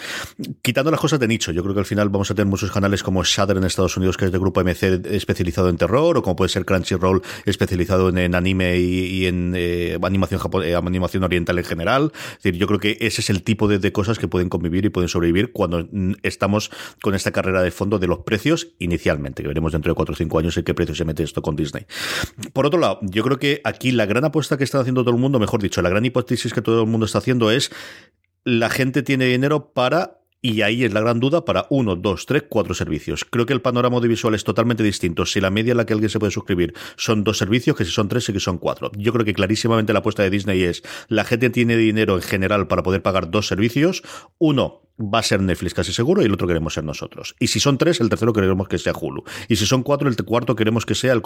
Quitando 0.62 0.90
las 0.90 1.00
cosas 1.00 1.18
de 1.18 1.28
nicho, 1.28 1.52
yo 1.52 1.62
creo 1.62 1.74
que 1.74 1.80
al 1.80 1.86
final 1.86 2.08
vamos 2.08 2.30
a 2.30 2.34
tener 2.34 2.46
muchos 2.46 2.70
canales 2.70 3.02
como 3.02 3.24
Shudder 3.24 3.56
en 3.56 3.64
Estados 3.64 3.96
Unidos, 3.96 4.16
que 4.16 4.26
es 4.26 4.32
de 4.32 4.38
grupo 4.38 4.62
MC 4.62 5.00
especializado 5.10 5.68
en 5.68 5.76
terror, 5.76 6.18
o 6.18 6.22
como 6.22 6.36
puede 6.36 6.48
ser 6.50 6.64
Crunchyroll 6.64 7.22
especializado 7.44 8.08
en, 8.08 8.34
anime 8.34 8.78
y 8.78 9.26
en 9.26 9.45
eh, 9.54 9.98
animación, 10.02 10.40
eh, 10.64 10.74
animación 10.74 11.24
oriental 11.24 11.58
en 11.58 11.64
general. 11.64 12.12
Es 12.14 12.42
decir, 12.42 12.54
yo 12.60 12.66
creo 12.66 12.80
que 12.80 12.96
ese 13.00 13.20
es 13.20 13.30
el 13.30 13.42
tipo 13.42 13.68
de, 13.68 13.92
cosas 13.92 14.18
que 14.18 14.28
pueden 14.28 14.48
convivir 14.48 14.84
y 14.84 14.88
pueden 14.88 15.08
sobrevivir 15.08 15.52
cuando 15.52 15.86
mm, 15.90 16.14
estamos 16.22 16.70
con 17.02 17.14
esta 17.14 17.30
carrera 17.30 17.62
de 17.62 17.70
fondo 17.70 17.98
de 17.98 18.06
los 18.06 18.20
precios 18.20 18.68
inicialmente, 18.78 19.42
que 19.42 19.48
veremos 19.48 19.72
dentro 19.72 19.92
de 19.92 19.94
4 19.94 20.12
o 20.12 20.16
5 20.16 20.38
años 20.38 20.56
en 20.56 20.64
qué 20.64 20.74
precio 20.74 20.94
se 20.94 21.04
mete 21.04 21.22
esto 21.22 21.42
con 21.42 21.56
Disney. 21.56 21.86
Por 22.52 22.66
otro 22.66 22.80
lado, 22.80 22.98
yo 23.02 23.22
creo 23.22 23.38
que 23.38 23.60
aquí 23.64 23.92
la 23.92 24.06
gran 24.06 24.24
apuesta 24.24 24.56
que 24.56 24.64
está 24.64 24.80
haciendo 24.80 25.02
todo 25.02 25.14
el 25.14 25.20
mundo, 25.20 25.38
mejor 25.38 25.62
dicho, 25.62 25.82
la 25.82 25.90
gran 25.90 26.04
hipótesis 26.04 26.52
que 26.52 26.62
todo 26.62 26.82
el 26.82 26.88
mundo 26.88 27.06
está 27.06 27.18
haciendo 27.18 27.50
es 27.50 27.70
la 28.44 28.70
gente 28.70 29.02
tiene 29.02 29.26
dinero 29.26 29.72
para 29.72 30.15
y 30.42 30.62
ahí 30.62 30.84
es 30.84 30.92
la 30.92 31.00
gran 31.00 31.20
duda 31.20 31.44
para 31.44 31.66
uno, 31.70 31.96
dos, 31.96 32.26
tres, 32.26 32.44
cuatro 32.48 32.74
servicios. 32.74 33.24
Creo 33.24 33.46
que 33.46 33.52
el 33.52 33.62
panorama 33.62 33.96
audiovisual 33.96 34.34
es 34.34 34.44
totalmente 34.44 34.82
distinto. 34.82 35.26
Si 35.26 35.40
la 35.40 35.50
media 35.50 35.72
en 35.72 35.78
la 35.78 35.86
que 35.86 35.92
alguien 35.92 36.10
se 36.10 36.18
puede 36.18 36.32
suscribir 36.32 36.74
son 36.96 37.24
dos 37.24 37.38
servicios, 37.38 37.76
que 37.76 37.84
si 37.84 37.90
son 37.90 38.08
tres 38.08 38.28
y 38.28 38.32
que 38.32 38.40
son 38.40 38.58
cuatro. 38.58 38.90
Yo 38.96 39.12
creo 39.12 39.24
que 39.24 39.34
clarísimamente 39.34 39.92
la 39.92 40.00
apuesta 40.00 40.22
de 40.22 40.30
Disney 40.30 40.62
es 40.62 40.82
la 41.08 41.24
gente 41.24 41.50
tiene 41.50 41.76
dinero 41.76 42.16
en 42.16 42.22
general 42.22 42.68
para 42.68 42.82
poder 42.82 43.02
pagar 43.02 43.30
dos 43.30 43.46
servicios. 43.46 44.02
Uno, 44.38 44.85
va 44.98 45.18
a 45.18 45.22
ser 45.22 45.40
Netflix 45.42 45.74
casi 45.74 45.92
seguro 45.92 46.22
y 46.22 46.24
el 46.24 46.32
otro 46.32 46.46
queremos 46.46 46.74
ser 46.74 46.84
nosotros. 46.84 47.34
Y 47.38 47.48
si 47.48 47.60
son 47.60 47.78
tres, 47.78 48.00
el 48.00 48.08
tercero 48.08 48.32
queremos 48.32 48.68
que 48.68 48.78
sea 48.78 48.92
Hulu. 48.98 49.24
Y 49.48 49.56
si 49.56 49.66
son 49.66 49.82
cuatro, 49.82 50.08
el 50.08 50.16
cuarto 50.16 50.56
queremos 50.56 50.86
que 50.86 50.94
sea 50.94 51.12
el, 51.12 51.22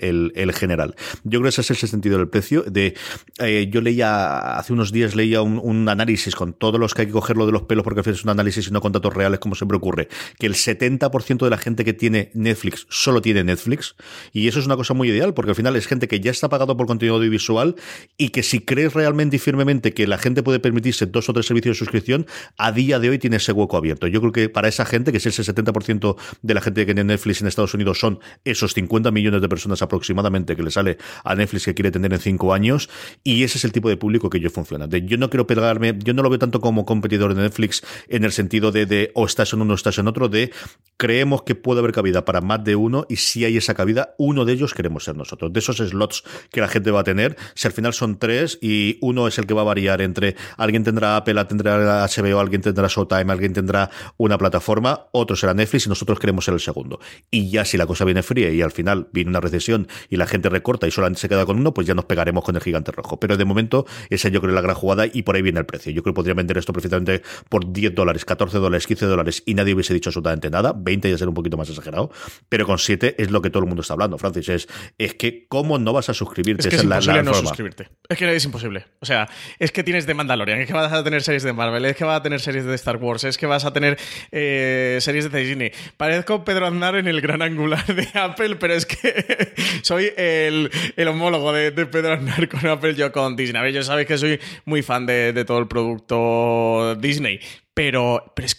el, 0.00 0.32
el, 0.34 0.52
general. 0.52 0.94
Yo 1.24 1.40
creo 1.40 1.52
que 1.52 1.60
ese 1.60 1.72
es 1.72 1.82
el 1.82 1.88
sentido 1.88 2.18
del 2.18 2.28
precio. 2.28 2.62
De, 2.62 2.94
eh, 3.38 3.68
yo 3.70 3.80
leía, 3.80 4.56
hace 4.56 4.72
unos 4.72 4.92
días 4.92 5.14
leía 5.14 5.42
un, 5.42 5.60
un, 5.62 5.88
análisis 5.88 6.34
con 6.34 6.54
todos 6.54 6.80
los 6.80 6.94
que 6.94 7.02
hay 7.02 7.06
que 7.06 7.12
cogerlo 7.12 7.46
de 7.46 7.52
los 7.52 7.62
pelos 7.62 7.84
porque 7.84 8.08
es 8.08 8.24
un 8.24 8.30
análisis 8.30 8.68
y 8.68 8.70
no 8.70 8.80
con 8.80 8.92
datos 8.92 9.12
reales 9.12 9.38
como 9.40 9.54
siempre 9.54 9.76
ocurre, 9.76 10.08
que 10.38 10.46
el 10.46 10.54
70% 10.54 11.44
de 11.44 11.50
la 11.50 11.58
gente 11.58 11.84
que 11.84 11.92
tiene 11.92 12.30
Netflix 12.34 12.86
solo 12.88 13.20
tiene 13.20 13.44
Netflix. 13.44 13.94
Y 14.32 14.48
eso 14.48 14.58
es 14.58 14.66
una 14.66 14.76
cosa 14.76 14.94
muy 14.94 15.08
ideal 15.08 15.34
porque 15.34 15.50
al 15.50 15.56
final 15.56 15.76
es 15.76 15.86
gente 15.86 16.08
que 16.08 16.20
ya 16.20 16.30
está 16.30 16.48
pagado 16.48 16.76
por 16.76 16.86
contenido 16.86 17.16
audiovisual 17.16 17.76
y 18.16 18.30
que 18.30 18.42
si 18.42 18.60
crees 18.60 18.94
realmente 18.94 19.36
y 19.36 19.38
firmemente 19.38 19.92
que 19.92 20.06
la 20.06 20.18
gente 20.18 20.42
puede 20.42 20.60
permitirse 20.60 21.06
dos 21.06 21.28
o 21.28 21.32
tres 21.32 21.46
servicios 21.46 21.76
de 21.76 21.78
suscripción, 21.78 22.26
a 22.56 22.72
día 22.72 22.98
de 22.98 23.01
hoy 23.08 23.18
tiene 23.18 23.36
ese 23.36 23.52
hueco 23.52 23.76
abierto. 23.76 24.06
Yo 24.06 24.20
creo 24.20 24.32
que 24.32 24.48
para 24.48 24.68
esa 24.68 24.84
gente, 24.84 25.12
que 25.12 25.18
es 25.18 25.26
ese 25.26 25.42
70% 25.42 26.16
de 26.42 26.54
la 26.54 26.60
gente 26.60 26.80
que 26.82 26.86
tiene 26.86 27.04
Netflix 27.04 27.40
en 27.40 27.48
Estados 27.48 27.74
Unidos, 27.74 27.98
son 27.98 28.20
esos 28.44 28.74
50 28.74 29.10
millones 29.10 29.40
de 29.40 29.48
personas 29.48 29.82
aproximadamente 29.82 30.56
que 30.56 30.62
le 30.62 30.70
sale 30.70 30.98
a 31.24 31.34
Netflix 31.34 31.64
que 31.64 31.74
quiere 31.74 31.90
tener 31.90 32.12
en 32.12 32.20
cinco 32.20 32.54
años, 32.54 32.88
y 33.24 33.44
ese 33.44 33.58
es 33.58 33.64
el 33.64 33.72
tipo 33.72 33.88
de 33.88 33.96
público 33.96 34.30
que 34.30 34.40
yo 34.40 34.50
funciona. 34.50 34.86
De, 34.86 35.04
yo 35.06 35.16
no 35.18 35.30
quiero 35.30 35.46
pegarme, 35.46 35.98
yo 36.02 36.14
no 36.14 36.22
lo 36.22 36.30
veo 36.30 36.38
tanto 36.38 36.60
como 36.60 36.84
competidor 36.84 37.34
de 37.34 37.42
Netflix 37.42 37.82
en 38.08 38.24
el 38.24 38.32
sentido 38.32 38.72
de, 38.72 38.86
de 38.86 39.10
o 39.14 39.26
estás 39.26 39.52
en 39.52 39.62
uno 39.62 39.72
o 39.72 39.76
estás 39.76 39.98
en 39.98 40.08
otro, 40.08 40.28
de 40.28 40.52
creemos 40.96 41.42
que 41.42 41.54
puede 41.54 41.80
haber 41.80 41.92
cabida 41.92 42.24
para 42.24 42.40
más 42.40 42.62
de 42.64 42.76
uno, 42.76 43.06
y 43.08 43.16
si 43.16 43.44
hay 43.44 43.56
esa 43.56 43.74
cabida, 43.74 44.14
uno 44.18 44.44
de 44.44 44.52
ellos 44.52 44.74
queremos 44.74 45.04
ser 45.04 45.16
nosotros. 45.16 45.52
De 45.52 45.60
esos 45.60 45.76
slots 45.76 46.24
que 46.50 46.60
la 46.60 46.68
gente 46.68 46.90
va 46.90 47.00
a 47.00 47.04
tener, 47.04 47.36
si 47.54 47.66
al 47.66 47.72
final 47.72 47.92
son 47.92 48.18
tres 48.18 48.58
y 48.60 48.98
uno 49.00 49.28
es 49.28 49.38
el 49.38 49.46
que 49.46 49.54
va 49.54 49.62
a 49.62 49.64
variar 49.64 50.00
entre 50.00 50.36
alguien 50.56 50.84
tendrá 50.84 51.16
Apple, 51.16 51.44
tendrá 51.44 52.06
HBO, 52.06 52.40
alguien 52.40 52.60
tendrá 52.60 52.88
Showtime, 52.94 53.32
alguien 53.32 53.52
tendrá 53.52 53.90
una 54.16 54.38
plataforma, 54.38 55.06
otro 55.12 55.36
será 55.36 55.54
Netflix 55.54 55.86
y 55.86 55.88
nosotros 55.88 56.18
queremos 56.18 56.44
ser 56.44 56.54
el 56.54 56.60
segundo. 56.60 57.00
Y 57.30 57.50
ya 57.50 57.64
si 57.64 57.76
la 57.76 57.86
cosa 57.86 58.04
viene 58.04 58.22
fría 58.22 58.50
y 58.50 58.62
al 58.62 58.72
final 58.72 59.08
viene 59.12 59.30
una 59.30 59.40
recesión 59.40 59.88
y 60.08 60.16
la 60.16 60.26
gente 60.26 60.48
recorta 60.48 60.86
y 60.86 60.90
solamente 60.90 61.20
se 61.20 61.28
queda 61.28 61.46
con 61.46 61.58
uno, 61.58 61.74
pues 61.74 61.86
ya 61.86 61.94
nos 61.94 62.04
pegaremos 62.04 62.44
con 62.44 62.56
el 62.56 62.62
gigante 62.62 62.92
rojo. 62.92 63.18
Pero 63.18 63.36
de 63.36 63.44
momento, 63.44 63.86
esa 64.10 64.28
yo 64.28 64.40
creo 64.40 64.50
es 64.50 64.54
la 64.54 64.60
gran 64.60 64.76
jugada 64.76 65.06
y 65.12 65.22
por 65.22 65.36
ahí 65.36 65.42
viene 65.42 65.60
el 65.60 65.66
precio. 65.66 65.92
Yo 65.92 66.02
creo 66.02 66.14
que 66.14 66.16
podría 66.16 66.34
vender 66.34 66.58
esto 66.58 66.72
perfectamente 66.72 67.22
por 67.48 67.72
10 67.72 67.94
dólares, 67.94 68.24
14 68.24 68.58
dólares, 68.58 68.86
15 68.86 69.06
dólares 69.06 69.42
y 69.46 69.54
nadie 69.54 69.74
hubiese 69.74 69.94
dicho 69.94 70.10
absolutamente 70.10 70.50
nada. 70.50 70.74
20 70.76 71.10
ya 71.10 71.18
ser 71.18 71.28
un 71.28 71.34
poquito 71.34 71.56
más 71.56 71.68
exagerado. 71.68 72.10
Pero 72.48 72.66
con 72.66 72.78
7 72.78 73.16
es 73.18 73.30
lo 73.30 73.42
que 73.42 73.50
todo 73.50 73.62
el 73.62 73.68
mundo 73.68 73.82
está 73.82 73.94
hablando, 73.94 74.18
Francis. 74.18 74.48
Es, 74.48 74.68
es 74.98 75.14
que, 75.14 75.46
¿cómo 75.48 75.78
no 75.78 75.92
vas 75.92 76.08
a 76.08 76.14
suscribirte? 76.14 76.68
Es 76.68 76.68
que 76.68 76.76
es, 76.76 76.84
imposible 76.84 77.12
la, 77.12 77.22
la 77.22 77.30
no 77.30 77.34
suscribirte. 77.34 77.88
Es 78.08 78.18
que 78.18 78.34
es 78.34 78.44
imposible. 78.44 78.86
O 79.00 79.06
sea, 79.06 79.28
es 79.58 79.72
que 79.72 79.82
tienes 79.82 80.06
de 80.06 80.14
Mandalorian, 80.14 80.60
es 80.60 80.66
que 80.66 80.72
vas 80.72 80.92
a 80.92 81.04
tener 81.04 81.22
series 81.22 81.42
de 81.42 81.52
Marvel, 81.52 81.84
es 81.84 81.96
que 81.96 82.04
vas 82.04 82.20
a 82.20 82.22
tener 82.22 82.40
series 82.40 82.64
de 82.64 82.74
Star 82.82 82.96
Wars, 82.96 83.24
es 83.24 83.38
que 83.38 83.46
vas 83.46 83.64
a 83.64 83.72
tener 83.72 83.96
eh, 84.32 84.98
series 85.00 85.30
de 85.30 85.38
Disney. 85.40 85.72
Parezco 85.96 86.44
Pedro 86.44 86.66
Aznar 86.66 86.96
en 86.96 87.06
el 87.06 87.20
gran 87.20 87.40
angular 87.40 87.86
de 87.86 88.08
Apple, 88.18 88.56
pero 88.56 88.74
es 88.74 88.86
que 88.86 89.54
soy 89.82 90.12
el, 90.16 90.70
el 90.96 91.08
homólogo 91.08 91.52
de, 91.52 91.72
Pedro 91.72 92.14
Aznar 92.14 92.48
con 92.48 92.66
Apple, 92.66 92.94
yo 92.94 93.12
con 93.12 93.36
Disney. 93.36 93.60
A 93.60 93.62
ver, 93.62 93.72
yo 93.72 93.82
sabéis 93.82 94.08
que 94.08 94.18
soy 94.18 94.40
muy 94.64 94.82
fan 94.82 95.06
de, 95.06 95.32
de 95.32 95.44
todo 95.44 95.58
el 95.58 95.68
producto 95.68 96.96
Disney, 96.96 97.40
pero, 97.74 98.32
pero 98.34 98.46
es... 98.46 98.58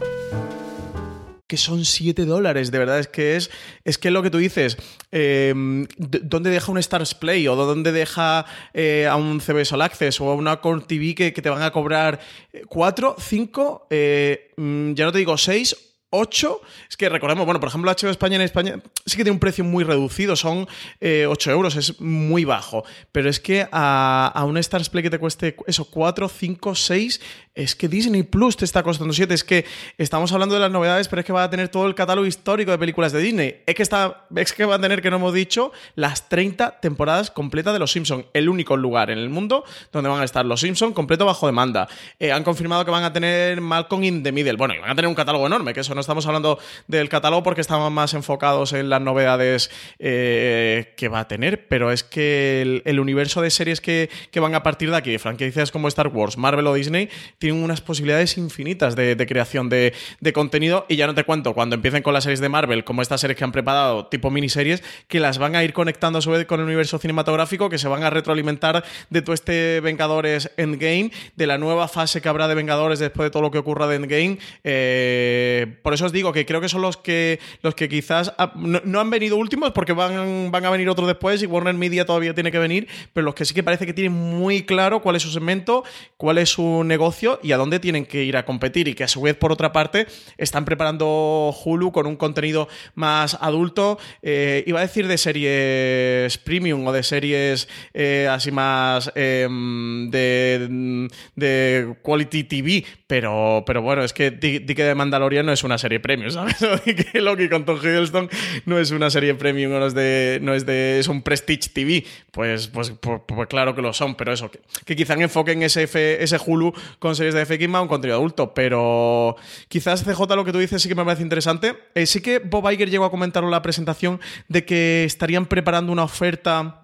Que 1.51 1.57
son 1.57 1.83
7 1.83 2.23
dólares, 2.23 2.71
de 2.71 2.79
verdad 2.79 2.97
es 2.97 3.09
que 3.09 3.35
es, 3.35 3.51
es 3.83 3.97
que 3.97 4.09
lo 4.09 4.23
que 4.23 4.29
tú 4.29 4.37
dices, 4.37 4.77
eh, 5.11 5.53
¿dónde 5.97 6.49
deja 6.49 6.71
un 6.71 6.77
Stars 6.77 7.13
Play 7.13 7.45
o 7.49 7.57
dónde 7.57 7.91
deja 7.91 8.45
eh, 8.73 9.05
a 9.05 9.17
un 9.17 9.41
CBS 9.41 9.75
All 9.75 9.81
Access 9.81 10.21
o 10.21 10.29
a 10.29 10.33
una 10.33 10.61
Core 10.61 10.85
TV 10.87 11.13
que, 11.13 11.33
que, 11.33 11.41
te 11.41 11.49
van 11.49 11.61
a 11.61 11.71
cobrar 11.71 12.21
4, 12.69 13.17
5, 13.19 13.87
eh, 13.89 14.53
mm, 14.55 14.93
ya 14.93 15.03
no 15.03 15.11
te 15.11 15.17
digo 15.17 15.37
6 15.37 15.75
8. 16.11 16.61
Es 16.89 16.97
que 16.97 17.09
recordemos, 17.09 17.45
bueno, 17.45 17.59
por 17.59 17.69
ejemplo, 17.69 17.91
HBO 17.91 18.09
España 18.09 18.35
en 18.35 18.41
España 18.41 18.79
sí 19.05 19.17
que 19.17 19.23
tiene 19.23 19.31
un 19.31 19.39
precio 19.39 19.63
muy 19.63 19.83
reducido, 19.83 20.35
son 20.35 20.67
eh, 20.99 21.25
8 21.27 21.51
euros, 21.51 21.75
es 21.75 21.99
muy 21.99 22.45
bajo. 22.45 22.83
Pero 23.11 23.29
es 23.29 23.39
que 23.39 23.67
a, 23.71 24.31
a 24.33 24.45
un 24.45 24.57
Stars 24.57 24.89
Play 24.89 25.03
que 25.03 25.09
te 25.09 25.19
cueste 25.19 25.55
eso, 25.67 25.85
4, 25.85 26.29
5, 26.29 26.75
6, 26.75 27.21
es 27.53 27.75
que 27.75 27.87
Disney 27.87 28.23
Plus 28.23 28.57
te 28.57 28.65
está 28.65 28.83
costando 28.83 29.13
7. 29.13 29.33
Es 29.33 29.43
que 29.43 29.65
estamos 29.97 30.31
hablando 30.31 30.55
de 30.55 30.61
las 30.61 30.71
novedades, 30.71 31.07
pero 31.07 31.19
es 31.19 31.25
que 31.25 31.33
va 31.33 31.43
a 31.43 31.49
tener 31.49 31.69
todo 31.69 31.87
el 31.87 31.95
catálogo 31.95 32.25
histórico 32.25 32.71
de 32.71 32.77
películas 32.77 33.11
de 33.11 33.19
Disney. 33.19 33.61
Es 33.65 33.75
que, 33.75 33.83
está, 33.83 34.25
es 34.35 34.53
que 34.53 34.65
va 34.65 34.75
a 34.75 34.79
tener, 34.79 35.01
que 35.01 35.09
no 35.09 35.17
hemos 35.17 35.33
dicho, 35.33 35.71
las 35.95 36.29
30 36.29 36.79
temporadas 36.79 37.31
completas 37.31 37.73
de 37.73 37.79
Los 37.79 37.91
Simpsons. 37.91 38.25
El 38.33 38.49
único 38.49 38.77
lugar 38.77 39.09
en 39.09 39.17
el 39.17 39.29
mundo 39.29 39.65
donde 39.91 40.09
van 40.09 40.21
a 40.21 40.23
estar 40.23 40.45
Los 40.45 40.61
Simpsons 40.61 40.93
completo 40.93 41.25
bajo 41.25 41.45
demanda. 41.45 41.87
Eh, 42.19 42.31
han 42.31 42.43
confirmado 42.43 42.85
que 42.85 42.91
van 42.91 43.03
a 43.03 43.11
tener 43.11 43.59
Malcolm 43.59 44.03
in 44.03 44.23
the 44.23 44.31
Middle. 44.31 44.53
Bueno, 44.53 44.73
y 44.73 44.79
van 44.79 44.89
a 44.89 44.95
tener 44.95 45.07
un 45.09 45.15
catálogo 45.15 45.45
enorme, 45.45 45.73
que 45.73 45.81
eso 45.81 45.93
no 45.93 46.01
estamos 46.01 46.25
hablando 46.25 46.59
del 46.87 47.09
catálogo 47.09 47.43
porque 47.43 47.61
estaban 47.61 47.91
más 47.91 48.13
enfocados 48.13 48.73
en 48.73 48.89
las 48.89 49.01
novedades 49.01 49.69
eh, 49.99 50.93
que 50.95 51.09
va 51.09 51.21
a 51.21 51.27
tener, 51.27 51.67
pero 51.67 51.91
es 51.91 52.03
que 52.03 52.81
el, 52.85 52.99
universo 52.99 53.41
de 53.41 53.49
series 53.49 53.81
que, 53.81 54.09
van 54.35 54.55
a 54.55 54.63
partir 54.63 54.91
de 54.91 54.97
aquí, 54.97 55.11
de 55.11 55.19
franquicias 55.19 55.71
como 55.71 55.87
Star 55.87 56.07
Wars, 56.07 56.37
Marvel 56.37 56.67
o 56.67 56.73
Disney, 56.73 57.09
tienen 57.41 57.63
unas 57.63 57.81
posibilidades 57.81 58.37
infinitas 58.37 58.95
de, 58.95 59.17
creación 59.27 59.67
de, 59.67 59.93
contenido. 60.31 60.85
Y 60.87 60.95
ya 60.95 61.07
no 61.07 61.15
te 61.15 61.23
cuento, 61.23 61.55
cuando 61.55 61.75
empiecen 61.75 62.03
con 62.03 62.13
las 62.13 62.23
series 62.23 62.39
de 62.39 62.49
Marvel, 62.49 62.83
como 62.83 63.01
estas 63.01 63.19
series 63.19 63.35
que 63.35 63.43
han 63.43 63.51
preparado, 63.51 64.05
tipo 64.05 64.29
miniseries, 64.29 64.83
que 65.07 65.19
las 65.19 65.39
van 65.39 65.55
a 65.55 65.63
ir 65.63 65.73
conectando 65.73 66.19
a 66.19 66.21
su 66.21 66.29
vez 66.29 66.45
con 66.45 66.59
el 66.59 66.67
universo 66.67 66.99
cinematográfico, 66.99 67.67
que 67.67 67.79
se 67.79 67.87
van 67.87 68.03
a 68.03 68.11
retroalimentar 68.11 68.83
de 69.09 69.21
todo 69.23 69.33
este 69.33 69.79
Vengadores 69.81 70.51
Endgame, 70.55 71.11
de 71.35 71.47
la 71.47 71.57
nueva 71.57 71.87
fase 71.87 72.21
que 72.21 72.29
habrá 72.29 72.47
de 72.47 72.53
Vengadores 72.53 72.99
después 72.99 73.25
de 73.25 73.31
todo 73.31 73.41
lo 73.41 73.49
que 73.49 73.57
ocurra 73.57 73.87
de 73.87 73.95
Endgame. 73.95 74.37
Eh, 74.63 75.79
por 75.81 75.95
eso 75.95 76.05
os 76.05 76.11
digo 76.11 76.31
que 76.33 76.45
creo 76.45 76.61
que 76.61 76.69
son 76.69 76.83
los 76.83 76.97
que, 76.97 77.39
los 77.63 77.73
que 77.73 77.89
quizás 77.89 78.33
no, 78.55 78.99
han 78.99 79.09
venido 79.09 79.35
últimos 79.35 79.71
porque 79.71 79.93
van, 79.93 80.51
van 80.51 80.65
a 80.65 80.69
venir 80.69 80.87
otros 80.89 81.07
después 81.07 81.41
y 81.41 81.47
Warner 81.47 81.73
Media 81.73 82.05
todavía 82.05 82.35
tiene 82.35 82.51
que 82.51 82.59
venir, 82.59 82.87
pero 83.13 83.25
los 83.25 83.33
que 83.33 83.45
sí 83.45 83.55
que 83.55 83.63
parece 83.63 83.87
que 83.87 83.93
tienen 83.93 84.13
muy 84.13 84.63
claro 84.63 85.01
cuál 85.01 85.15
es 85.15 85.23
su 85.23 85.31
segmento, 85.31 85.83
cuál 86.17 86.37
es 86.37 86.49
su 86.49 86.83
negocio 86.83 87.30
y 87.43 87.51
a 87.51 87.57
dónde 87.57 87.79
tienen 87.79 88.05
que 88.05 88.23
ir 88.23 88.37
a 88.37 88.45
competir 88.45 88.87
y 88.87 88.93
que 88.93 89.03
a 89.03 89.07
su 89.07 89.21
vez 89.21 89.35
por 89.35 89.51
otra 89.51 89.71
parte 89.71 90.07
están 90.37 90.65
preparando 90.65 91.55
Hulu 91.63 91.91
con 91.91 92.07
un 92.07 92.15
contenido 92.15 92.67
más 92.95 93.37
adulto, 93.39 93.99
eh, 94.21 94.63
iba 94.67 94.79
a 94.79 94.83
decir 94.83 95.07
de 95.07 95.17
series 95.17 96.37
premium 96.39 96.85
o 96.85 96.91
de 96.91 97.03
series 97.03 97.67
eh, 97.93 98.27
así 98.29 98.51
más 98.51 99.11
em, 99.15 100.09
de, 100.09 101.07
de 101.35 101.95
quality 102.01 102.43
TV, 102.43 102.85
pero, 103.11 103.63
pero 103.65 103.81
bueno, 103.81 104.05
es 104.05 104.13
que 104.13 104.31
di, 104.31 104.61
que 104.63 104.85
de 104.85 104.95
Mandalorian 104.95 105.45
no 105.45 105.51
es 105.51 105.65
una 105.65 105.77
serie 105.77 105.99
premium, 105.99 106.31
¿sabes? 106.31 106.55
que 107.11 107.19
Loki 107.19 107.49
con 107.49 107.65
Tom 107.65 107.77
Hiddleston 107.77 108.29
no 108.65 108.79
es 108.79 108.91
una 108.91 109.09
serie 109.09 109.35
premium, 109.35 109.69
no 109.69 109.85
es 109.85 109.93
de, 109.93 110.39
no 110.41 110.53
es 110.53 110.65
de, 110.65 110.97
es 110.97 111.09
un 111.09 111.21
Prestige 111.21 111.71
TV. 111.73 112.05
Pues, 112.31 112.69
pues, 112.69 112.91
pues, 112.91 113.19
pues 113.27 113.49
claro 113.49 113.75
que 113.75 113.81
lo 113.81 113.91
son, 113.91 114.15
pero 114.15 114.31
eso, 114.31 114.49
que, 114.49 114.95
quizá 114.95 115.15
enfoquen 115.15 115.61
ese, 115.61 115.89
ese 116.23 116.37
Hulu 116.37 116.71
con 116.99 117.17
series 117.17 117.33
de 117.33 117.45
FX 117.45 117.67
más 117.67 117.81
un 117.81 117.89
contenido 117.89 118.17
adulto, 118.17 118.53
pero 118.53 119.35
quizás 119.67 120.05
CJ 120.05 120.33
lo 120.33 120.45
que 120.45 120.53
tú 120.53 120.59
dices 120.59 120.81
sí 120.81 120.87
que 120.87 120.95
me 120.95 121.03
parece 121.03 121.23
interesante. 121.23 121.75
Eh, 121.95 122.05
sí 122.05 122.21
que 122.21 122.39
Bob 122.39 122.71
Iger 122.71 122.89
llegó 122.89 123.03
a 123.03 123.11
comentar 123.11 123.43
en 123.43 123.51
la 123.51 123.61
presentación 123.61 124.21
de 124.47 124.63
que 124.63 125.03
estarían 125.03 125.47
preparando 125.47 125.91
una 125.91 126.05
oferta 126.05 126.81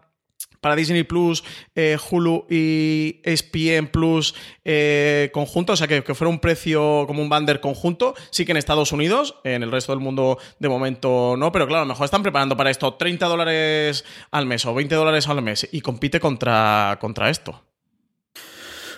para 0.62 0.76
Disney 0.76 1.04
Plus, 1.04 1.44
eh, 1.76 1.98
Hulu 2.10 2.46
y 2.50 3.22
ESPN 3.24 3.88
Plus 3.88 4.36
eh, 4.66 5.30
conjunto, 5.34 5.74
o 5.74 5.76
sea 5.76 5.88
que, 5.88 6.04
que, 6.04 6.16
fuera 6.16 6.30
un 6.30 6.40
precio 6.40 7.06
como 7.08 7.22
un 7.22 7.30
bander 7.30 7.60
conjunto, 7.60 8.16
sí 8.32 8.46
que 8.46 8.52
en 8.52 8.58
Estados 8.58 8.92
Unidos, 8.92 9.36
en 9.44 9.64
el 9.64 9.72
resto 9.72 9.92
del 9.92 10.02
mundo 10.02 10.38
de 10.60 10.70
momento 10.70 11.36
no, 11.38 11.52
pero 11.52 11.68
claro, 11.68 11.82
a 11.82 11.86
lo 11.86 11.90
mejor 11.90 12.06
están 12.06 12.24
preparando 12.24 12.58
para 12.58 12.70
esto 12.70 12.94
30 12.94 13.26
dólares 13.28 14.06
al 14.32 14.46
mes 14.46 14.66
o 14.66 14.74
20 14.74 14.96
dólares 14.96 15.28
al 15.28 15.42
mes 15.42 15.68
y 15.72 15.82
compite 15.82 16.20
contra, 16.20 16.98
contra 17.00 17.30
esto. 17.30 17.64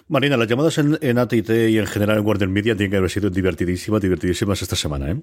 Marina, 0.07 0.37
las 0.37 0.47
llamadas 0.47 0.77
en, 0.79 0.97
en 1.01 1.19
AT&T 1.19 1.69
y 1.69 1.77
en 1.77 1.85
general 1.85 2.17
en 2.17 2.25
Warner 2.25 2.49
Media 2.49 2.75
tienen 2.75 2.89
que 2.89 2.97
haber 2.97 3.11
sido 3.11 3.29
divertidísimas, 3.29 4.01
divertidísimas 4.01 4.59
esta 4.61 4.75
semana, 4.75 5.11
¿eh? 5.11 5.17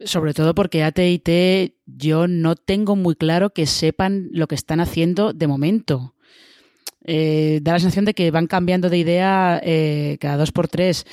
Sobre 0.00 0.32
todo 0.32 0.54
porque 0.54 0.84
AT&T 0.84 1.74
yo 1.86 2.28
no 2.28 2.54
tengo 2.54 2.94
muy 2.94 3.16
claro 3.16 3.50
que 3.50 3.66
sepan 3.66 4.28
lo 4.32 4.46
que 4.46 4.54
están 4.54 4.80
haciendo 4.80 5.32
de 5.32 5.46
momento. 5.48 6.14
Eh, 7.04 7.60
da 7.62 7.72
la 7.72 7.78
sensación 7.78 8.04
de 8.04 8.14
que 8.14 8.30
van 8.30 8.46
cambiando 8.46 8.90
de 8.90 8.98
idea 8.98 9.60
eh, 9.64 10.18
cada 10.20 10.36
dos 10.36 10.52
por 10.52 10.68
tres. 10.68 11.04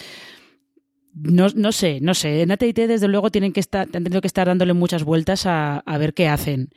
No, 1.14 1.72
sé, 1.72 2.00
no 2.02 2.14
sé. 2.14 2.42
En 2.42 2.52
AT&T 2.52 2.88
desde 2.88 3.08
luego 3.08 3.32
tienen 3.32 3.54
que 3.54 3.62
estar, 3.62 3.88
han 3.94 4.04
tenido 4.04 4.22
que 4.22 4.28
estar 4.28 4.48
dándole 4.48 4.74
muchas 4.74 5.04
vueltas 5.04 5.46
a, 5.46 5.82
ver 5.98 6.14
qué 6.14 6.28
hacen. 6.28 6.70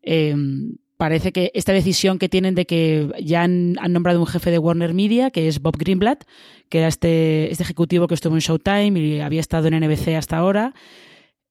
Em, 0.00 0.78
parece 0.96 1.32
que 1.32 1.50
esta 1.54 1.72
decisión 1.72 2.18
que 2.18 2.30
tienen 2.30 2.54
de 2.54 2.64
que 2.64 3.10
ya 3.22 3.42
han, 3.42 3.74
nombrado 3.90 4.18
un 4.18 4.26
jefe 4.26 4.50
de 4.50 4.58
Warner 4.58 4.94
Media, 4.94 5.30
que 5.30 5.46
es 5.46 5.60
Bob 5.60 5.76
Greenblatt, 5.76 6.24
que 6.70 6.78
era 6.78 6.88
este, 6.88 7.52
este 7.52 7.64
ejecutivo 7.64 8.08
que 8.08 8.14
estuvo 8.14 8.34
en 8.34 8.40
Showtime 8.40 8.98
y 8.98 9.20
había 9.20 9.40
estado 9.40 9.68
en 9.68 9.78
NBC 9.78 10.16
hasta 10.16 10.38
ahora. 10.38 10.72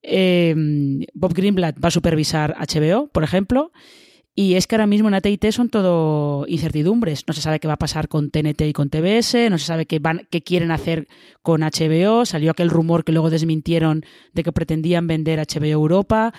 Em, 0.02 1.04
Bob 1.14 1.32
Greenblatt 1.32 1.82
va 1.82 1.88
a 1.88 1.92
supervisar 1.92 2.56
HBO, 2.58 3.08
por 3.08 3.22
ejemplo, 3.24 3.72
y 4.34 4.54
es 4.54 4.66
que 4.66 4.76
ahora 4.76 4.86
mismo 4.86 5.08
en 5.08 5.14
AT&T 5.14 5.52
son 5.52 5.68
todo 5.68 6.46
incertidumbres. 6.48 7.24
No 7.26 7.34
se 7.34 7.42
sabe 7.42 7.60
qué 7.60 7.68
va 7.68 7.74
a 7.74 7.78
pasar 7.78 8.08
con 8.08 8.30
TNT 8.30 8.62
y 8.62 8.72
con 8.72 8.88
TBS, 8.88 9.50
no 9.50 9.58
se 9.58 9.66
sabe 9.66 9.86
qué, 9.86 9.98
van, 9.98 10.26
qué 10.30 10.42
quieren 10.42 10.70
hacer 10.70 11.06
con 11.42 11.60
HBO. 11.60 12.24
Salió 12.24 12.50
aquel 12.50 12.70
rumor 12.70 13.04
que 13.04 13.12
luego 13.12 13.28
desmintieron 13.28 14.04
de 14.32 14.42
que 14.42 14.52
pretendían 14.52 15.06
vender 15.06 15.38
HBO 15.38 15.66
Europa. 15.66 16.32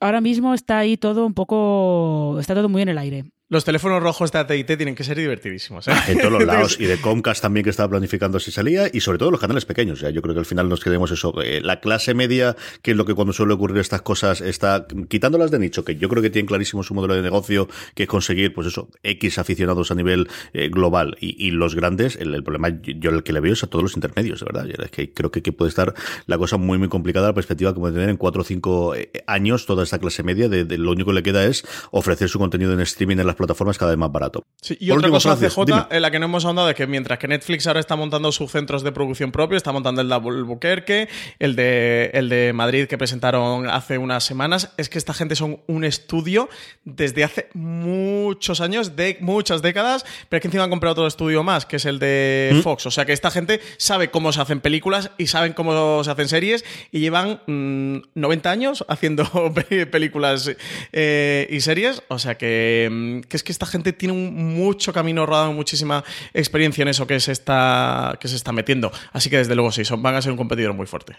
Ahora 0.00 0.22
mismo 0.22 0.54
está 0.54 0.78
ahí 0.78 0.96
todo 0.96 1.26
un 1.26 1.34
poco... 1.34 2.38
está 2.40 2.54
todo 2.54 2.68
muy 2.70 2.82
en 2.82 2.88
el 2.88 2.98
aire. 2.98 3.24
Los 3.54 3.64
teléfonos 3.64 4.02
rojos 4.02 4.32
de 4.32 4.40
AT&T 4.40 4.76
tienen 4.76 4.96
que 4.96 5.04
ser 5.04 5.16
divertidísimos. 5.16 5.86
¿eh? 5.86 5.92
En 6.08 6.18
todos 6.18 6.32
los 6.32 6.42
lados. 6.44 6.76
y 6.80 6.86
de 6.86 7.00
Comcast 7.00 7.40
también 7.40 7.62
que 7.62 7.70
estaba 7.70 7.88
planificando 7.88 8.40
si 8.40 8.50
salía. 8.50 8.88
Y 8.92 8.98
sobre 8.98 9.18
todo 9.18 9.30
los 9.30 9.38
canales 9.38 9.64
pequeños. 9.64 10.00
yo 10.00 10.22
creo 10.22 10.34
que 10.34 10.40
al 10.40 10.44
final 10.44 10.68
nos 10.68 10.80
quedemos 10.80 11.12
eso. 11.12 11.40
Eh, 11.40 11.60
la 11.62 11.78
clase 11.78 12.14
media, 12.14 12.56
que 12.82 12.90
es 12.90 12.96
lo 12.96 13.04
que 13.04 13.14
cuando 13.14 13.32
suele 13.32 13.54
ocurrir 13.54 13.78
estas 13.78 14.02
cosas, 14.02 14.40
está 14.40 14.88
quitándolas 15.08 15.52
de 15.52 15.60
nicho, 15.60 15.84
que 15.84 15.94
yo 15.94 16.08
creo 16.08 16.20
que 16.20 16.30
tienen 16.30 16.48
clarísimo 16.48 16.82
su 16.82 16.94
modelo 16.94 17.14
de 17.14 17.22
negocio, 17.22 17.68
que 17.94 18.02
es 18.02 18.08
conseguir, 18.08 18.52
pues 18.52 18.66
eso, 18.66 18.88
X 19.04 19.38
aficionados 19.38 19.92
a 19.92 19.94
nivel 19.94 20.26
eh, 20.52 20.68
global. 20.68 21.16
Y, 21.20 21.52
los 21.52 21.76
grandes, 21.76 22.16
el, 22.16 22.42
problema, 22.42 22.70
yo 22.82 23.10
el 23.10 23.22
que 23.22 23.32
le 23.32 23.38
veo 23.38 23.52
es 23.52 23.62
a 23.62 23.68
todos 23.68 23.84
los 23.84 23.94
intermedios, 23.94 24.40
de 24.40 24.46
verdad. 24.46 24.68
Es 24.68 24.90
que 24.90 25.12
creo 25.12 25.30
que, 25.30 25.40
puede 25.52 25.68
estar 25.68 25.94
la 26.26 26.38
cosa 26.38 26.56
muy, 26.56 26.76
muy 26.76 26.88
complicada, 26.88 27.28
la 27.28 27.34
perspectiva 27.34 27.72
que 27.72 27.78
puede 27.78 27.94
tener 27.94 28.08
en 28.08 28.16
cuatro 28.16 28.42
o 28.42 28.44
cinco 28.44 28.94
años 29.28 29.64
toda 29.64 29.84
esta 29.84 30.00
clase 30.00 30.24
media. 30.24 30.48
De, 30.48 30.64
lo 30.76 30.90
único 30.90 31.10
que 31.10 31.14
le 31.14 31.22
queda 31.22 31.46
es 31.46 31.64
ofrecer 31.92 32.28
su 32.28 32.40
contenido 32.40 32.72
en 32.72 32.80
streaming 32.80 33.18
en 33.18 33.28
las 33.28 33.36
plataformas 33.36 33.43
cada 33.78 33.90
vez 33.90 33.98
más 33.98 34.12
barato. 34.12 34.44
y 34.78 34.90
otra 34.90 35.10
cosa, 35.10 35.36
CJ, 35.36 35.88
en 35.90 36.02
la 36.02 36.10
que 36.10 36.18
no 36.18 36.26
hemos 36.26 36.44
hablado 36.44 36.68
de 36.68 36.74
que 36.74 36.86
mientras 36.86 37.18
que 37.18 37.28
Netflix 37.28 37.66
ahora 37.66 37.80
está 37.80 37.96
montando 37.96 38.32
sus 38.32 38.50
centros 38.50 38.82
de 38.82 38.92
producción 38.92 39.32
propio, 39.32 39.56
está 39.56 39.72
montando 39.72 40.00
el 40.00 40.08
de 40.08 40.14
Albuquerque, 40.14 41.08
el 41.38 41.56
de, 41.56 42.10
el 42.14 42.28
de 42.28 42.52
Madrid 42.52 42.86
que 42.86 42.98
presentaron 42.98 43.68
hace 43.68 43.98
unas 43.98 44.24
semanas, 44.24 44.72
es 44.76 44.88
que 44.88 44.98
esta 44.98 45.14
gente 45.14 45.36
son 45.36 45.60
un 45.66 45.84
estudio 45.84 46.48
desde 46.84 47.24
hace 47.24 47.48
muchos 47.54 48.60
años, 48.60 48.96
de 48.96 49.16
muchas 49.20 49.62
décadas, 49.62 50.04
pero 50.28 50.38
es 50.38 50.42
que 50.42 50.48
encima 50.48 50.64
han 50.64 50.70
comprado 50.70 50.92
otro 50.92 51.06
estudio 51.06 51.42
más, 51.42 51.66
que 51.66 51.76
es 51.76 51.84
el 51.84 51.98
de 51.98 52.52
¿Mm? 52.54 52.60
Fox. 52.60 52.86
O 52.86 52.90
sea 52.90 53.04
que 53.04 53.12
esta 53.12 53.30
gente 53.30 53.60
sabe 53.76 54.10
cómo 54.10 54.32
se 54.32 54.40
hacen 54.40 54.60
películas 54.60 55.10
y 55.18 55.26
saben 55.26 55.52
cómo 55.52 56.02
se 56.04 56.10
hacen 56.10 56.28
series 56.28 56.64
y 56.90 57.00
llevan 57.00 57.40
90 57.46 58.48
mm, 58.48 58.52
años 58.52 58.84
haciendo 58.88 59.24
películas 59.90 60.50
eh, 60.92 61.48
y 61.50 61.60
series. 61.60 62.02
O 62.08 62.18
sea 62.18 62.36
que, 62.36 62.88
mm, 62.90 63.23
que 63.28 63.36
es 63.36 63.42
que 63.42 63.52
esta 63.52 63.66
gente 63.66 63.92
tiene 63.92 64.14
mucho 64.14 64.92
camino 64.92 65.26
rodado, 65.26 65.52
muchísima 65.52 66.04
experiencia 66.32 66.82
en 66.82 66.88
eso 66.88 67.06
que 67.06 67.18
se 67.20 67.32
está, 67.32 68.16
que 68.20 68.28
se 68.28 68.36
está 68.36 68.52
metiendo. 68.52 68.92
Así 69.12 69.30
que 69.30 69.38
desde 69.38 69.54
luego 69.54 69.72
sí, 69.72 69.84
son, 69.84 70.02
van 70.02 70.14
a 70.14 70.22
ser 70.22 70.32
un 70.32 70.38
competidor 70.38 70.74
muy 70.74 70.86
fuerte. 70.86 71.16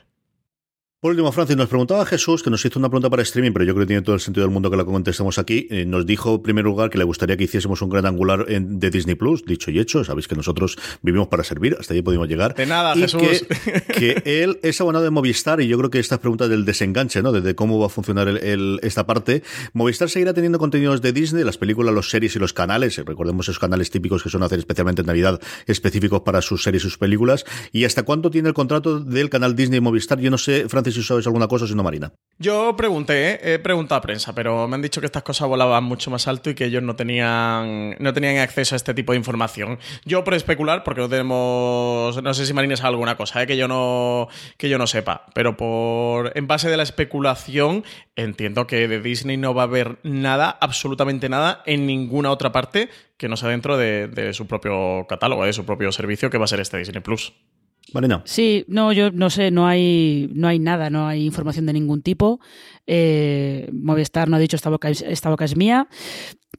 Por 1.06 1.12
último, 1.12 1.32
Francis, 1.32 1.56
nos 1.56 1.70
preguntaba 1.70 2.03
Jesús, 2.03 2.41
que 2.41 2.49
nos 2.49 2.66
hizo 2.66 2.80
una 2.80 2.89
pregunta 2.89 3.12
para 3.12 3.22
streaming, 3.22 3.51
pero 3.51 3.64
yo 3.64 3.76
creo 3.76 3.86
que 3.86 3.89
tiene 3.89 4.01
todo 4.01 4.16
el 4.16 4.22
sentido 4.22 4.43
del 4.43 4.51
mundo 4.51 4.72
que 4.72 4.78
la 4.78 4.86
contestemos 4.86 5.38
aquí. 5.38 5.68
Eh, 5.70 5.86
nos 5.86 6.08
dijo, 6.08 6.34
en 6.34 6.41
primer 6.41 6.66
lugar, 6.66 6.89
que 6.89 6.97
le 6.97 7.03
gustaría 7.03 7.38
que 7.38 7.43
hiciésemos 7.43 7.80
un 7.84 7.89
gran 7.89 8.08
angular 8.08 8.47
de 8.47 8.89
Disney 8.89 9.14
Plus, 9.14 9.45
dicho 9.45 9.70
y 9.70 9.78
hecho. 9.78 10.03
Sabéis 10.03 10.28
que 10.28 10.34
nosotros 10.34 10.80
vivimos 11.03 11.28
para 11.28 11.43
servir, 11.43 11.78
hasta 11.80 11.93
allí 11.93 12.01
podemos 12.01 12.28
llegar. 12.28 12.56
De 12.56 12.66
nada, 12.66 12.95
Jesús. 12.95 13.22
Que, 13.95 14.24
él 14.26 14.60
es 14.64 14.82
abonado 14.82 15.03
de 15.03 15.12
Movistar 15.12 15.62
y 15.62 15.68
yo 15.68 15.78
creo 15.78 15.91
que 15.91 15.99
esta 15.99 16.20
pregunta 16.20 16.47
del 16.47 16.66
desenganche, 16.66 17.22
¿no? 17.22 17.32
De, 17.32 17.53
cómo 17.53 17.78
va 17.78 17.86
a 17.86 17.89
funcionar 17.89 18.28
esta 18.82 19.06
parte. 19.06 19.43
Movistar 19.74 20.10
seguirá 20.10 20.34
teniendo 20.34 20.58
contenidos 20.58 21.03
de 21.03 21.14
Disney, 21.14 21.43
las 21.43 21.60
películas, 21.60 21.93
los 21.93 22.10
series 22.10 22.36
y 22.36 22.39
los 22.39 22.51
canales. 22.51 22.97
Recordemos 22.97 23.45
esos 23.47 23.60
canales 23.60 23.91
típicos 23.91 24.24
que 24.24 24.32
son 24.32 24.41
hacer 24.41 24.58
especialmente 24.58 25.01
en 25.01 25.06
Navidad, 25.06 25.39
específicos 25.68 26.22
para 26.22 26.41
sus 26.41 26.64
series 26.64 26.82
y 26.82 26.86
sus 26.86 26.97
películas. 26.97 27.45
¿Y 27.72 27.86
hasta 27.86 28.01
cuánto 28.01 28.32
tiene 28.32 28.47
el 28.47 28.56
contrato 28.56 28.99
del 28.99 29.30
canal 29.30 29.56
Disney 29.56 29.82
Movistar? 29.82 30.20
Yo 30.20 30.32
no 30.32 30.39
sé, 30.39 30.68
Francis, 30.68 30.94
si 30.95 31.03
sabes 31.03 31.27
alguna 31.27 31.47
cosa 31.47 31.65
Marina. 31.83 32.11
Yo 32.37 32.75
pregunté, 32.75 33.53
he 33.53 33.59
preguntado 33.59 33.99
a 33.99 34.01
prensa, 34.01 34.35
pero 34.35 34.67
me 34.67 34.75
han 34.75 34.81
dicho 34.81 34.99
que 34.99 35.05
estas 35.05 35.23
cosas 35.23 35.47
volaban 35.47 35.83
mucho 35.85 36.11
más 36.11 36.27
alto 36.27 36.49
y 36.49 36.55
que 36.55 36.65
ellos 36.65 36.83
no 36.83 36.95
tenían, 36.95 37.95
no 37.99 38.13
tenían 38.13 38.37
acceso 38.39 38.75
a 38.75 38.77
este 38.77 38.93
tipo 38.93 39.13
de 39.13 39.17
información. 39.17 39.79
Yo 40.03 40.23
por 40.23 40.33
especular, 40.33 40.83
porque 40.83 41.01
no 41.01 41.07
tenemos, 41.07 42.21
no 42.21 42.33
sé 42.33 42.45
si 42.45 42.53
Marina 42.53 42.75
sabe 42.75 42.89
alguna 42.89 43.15
cosa 43.15 43.41
¿eh? 43.41 43.47
que, 43.47 43.55
yo 43.55 43.69
no, 43.69 44.27
que 44.57 44.67
yo 44.67 44.77
no 44.77 44.85
sepa, 44.85 45.27
pero 45.33 45.55
por 45.55 46.33
en 46.35 46.47
base 46.47 46.69
de 46.69 46.75
la 46.75 46.83
especulación 46.83 47.85
entiendo 48.17 48.67
que 48.67 48.87
de 48.87 48.99
Disney 48.99 49.37
no 49.37 49.53
va 49.53 49.63
a 49.63 49.65
haber 49.65 49.99
nada, 50.03 50.57
absolutamente 50.59 51.29
nada, 51.29 51.63
en 51.65 51.85
ninguna 51.87 52.31
otra 52.31 52.51
parte 52.51 52.89
que 53.17 53.29
no 53.29 53.37
sea 53.37 53.49
dentro 53.49 53.77
de, 53.77 54.07
de 54.07 54.33
su 54.33 54.45
propio 54.45 55.05
catálogo, 55.07 55.45
de 55.45 55.53
su 55.53 55.65
propio 55.65 55.91
servicio, 55.93 56.29
que 56.29 56.37
va 56.37 56.45
a 56.45 56.49
ser 56.49 56.59
este 56.59 56.77
Disney 56.77 57.01
Plus. 57.01 57.33
Marina. 57.93 58.21
Sí, 58.25 58.65
no, 58.67 58.91
yo 58.91 59.11
no 59.11 59.29
sé, 59.29 59.51
no 59.51 59.67
hay, 59.67 60.29
no 60.33 60.47
hay 60.47 60.59
nada, 60.59 60.89
no 60.89 61.07
hay 61.07 61.25
información 61.25 61.65
de 61.65 61.73
ningún 61.73 62.01
tipo. 62.01 62.39
Eh, 62.88 63.69
Movistar 63.73 64.29
no 64.29 64.36
ha 64.36 64.39
dicho 64.39 64.55
esta 64.55 64.69
boca, 64.69 64.89
esta 64.89 65.29
boca 65.29 65.45
es 65.45 65.55
mía. 65.55 65.88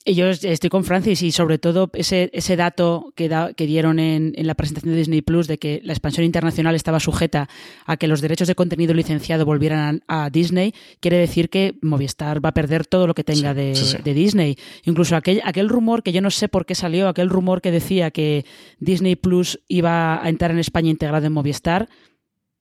Y 0.05 0.15
yo 0.15 0.29
estoy 0.29 0.71
con 0.71 0.85
Francis 0.85 1.23
y 1.23 1.33
sobre 1.33 1.59
todo 1.59 1.91
ese, 1.95 2.31
ese 2.33 2.55
dato 2.55 3.13
que, 3.17 3.29
da, 3.29 3.55
que 3.55 3.67
dieron 3.67 3.99
en, 3.99 4.35
en, 4.37 4.47
la 4.47 4.55
presentación 4.55 4.93
de 4.93 4.99
Disney 4.99 5.23
Plus 5.23 5.49
de 5.49 5.59
que 5.59 5.81
la 5.83 5.95
expansión 5.95 6.25
internacional 6.25 6.77
estaba 6.77 7.01
sujeta 7.01 7.49
a 7.87 7.97
que 7.97 8.07
los 8.07 8.21
derechos 8.21 8.47
de 8.47 8.55
contenido 8.55 8.95
licenciado 8.95 9.45
volvieran 9.45 10.03
a, 10.07 10.25
a 10.27 10.31
Disney, 10.31 10.75
quiere 11.01 11.17
decir 11.17 11.49
que 11.49 11.77
Movistar 11.83 12.45
va 12.45 12.51
a 12.51 12.55
perder 12.55 12.87
todo 12.87 13.07
lo 13.07 13.15
que 13.15 13.25
tenga 13.25 13.53
Sí, 13.53 13.57
de, 13.57 13.75
sí, 13.75 13.85
sí. 13.85 13.97
de 14.05 14.15
Disney. 14.15 14.57
Incluso 14.85 15.17
aquel, 15.17 15.41
aquel 15.45 15.69
rumor 15.69 16.03
que 16.03 16.13
yo 16.13 16.21
no 16.21 16.31
sé 16.31 16.49
por 16.49 16.67
qué 16.67 16.75
salió, 16.77 17.09
aquel 17.09 17.29
rumor 17.29 17.61
que 17.61 17.73
decía 17.73 18.11
que 18.11 18.45
Disney 18.79 19.17
Plus 19.17 19.61
iba 19.67 20.23
a 20.23 20.29
entrar 20.29 20.51
en 20.51 20.59
España 20.59 20.91
integrado 20.91 21.16
en 21.25 21.33
Movistar, 21.33 21.89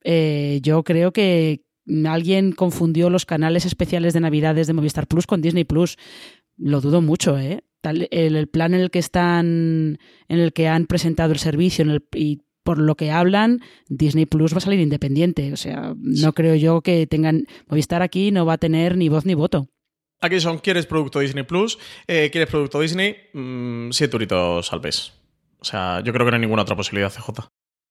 eh, 0.04 0.60
yo 0.62 0.82
creo 0.84 1.12
que 1.12 1.62
alguien 2.06 2.52
confundió 2.52 3.10
los 3.10 3.26
canales 3.26 3.64
especiales 3.64 4.14
de 4.14 4.20
Navidades 4.20 4.66
de 4.66 4.72
Movistar 4.72 5.06
Plus 5.06 5.26
con 5.26 5.42
Disney 5.42 5.64
Plus. 5.64 5.96
Lo 6.56 6.80
dudo 6.80 7.02
mucho, 7.02 7.38
¿eh? 7.38 7.62
El, 7.82 8.48
plan 8.48 8.74
en 8.74 8.80
el 8.80 8.90
que 8.90 8.98
están, 8.98 9.98
en 10.28 10.38
el 10.40 10.52
que 10.52 10.66
han 10.66 10.86
presentado 10.86 11.32
el 11.32 11.38
servicio 11.38 11.84
en 11.84 11.90
el- 11.90 12.04
y 12.14 12.42
por 12.64 12.78
lo 12.78 12.96
que 12.96 13.12
hablan, 13.12 13.60
Disney 13.88 14.26
Plus 14.26 14.52
va 14.52 14.58
a 14.58 14.60
salir 14.60 14.80
independiente. 14.80 15.52
O 15.52 15.56
sea, 15.56 15.94
no 15.96 16.32
creo 16.32 16.56
yo 16.56 16.80
que 16.80 17.06
tengan. 17.06 17.44
Movistar 17.68 18.02
aquí 18.02 18.32
no 18.32 18.44
va 18.44 18.54
a 18.54 18.58
tener 18.58 18.96
ni 18.96 19.08
voz 19.08 19.24
ni 19.24 19.34
voto. 19.34 19.68
Aquí 20.20 20.40
son, 20.40 20.58
¿quieres 20.58 20.86
producto 20.86 21.20
Disney 21.20 21.44
Plus? 21.44 21.78
Eh, 22.08 22.30
¿Quieres 22.32 22.50
producto 22.50 22.80
Disney? 22.80 23.14
Mm, 23.34 23.90
siete 23.92 24.16
euritos 24.16 24.72
al 24.72 24.80
mes. 24.80 25.12
O 25.60 25.64
sea, 25.64 26.00
yo 26.02 26.12
creo 26.12 26.24
que 26.26 26.30
no 26.32 26.36
hay 26.36 26.40
ninguna 26.40 26.62
otra 26.62 26.74
posibilidad, 26.74 27.12
CJ. 27.12 27.48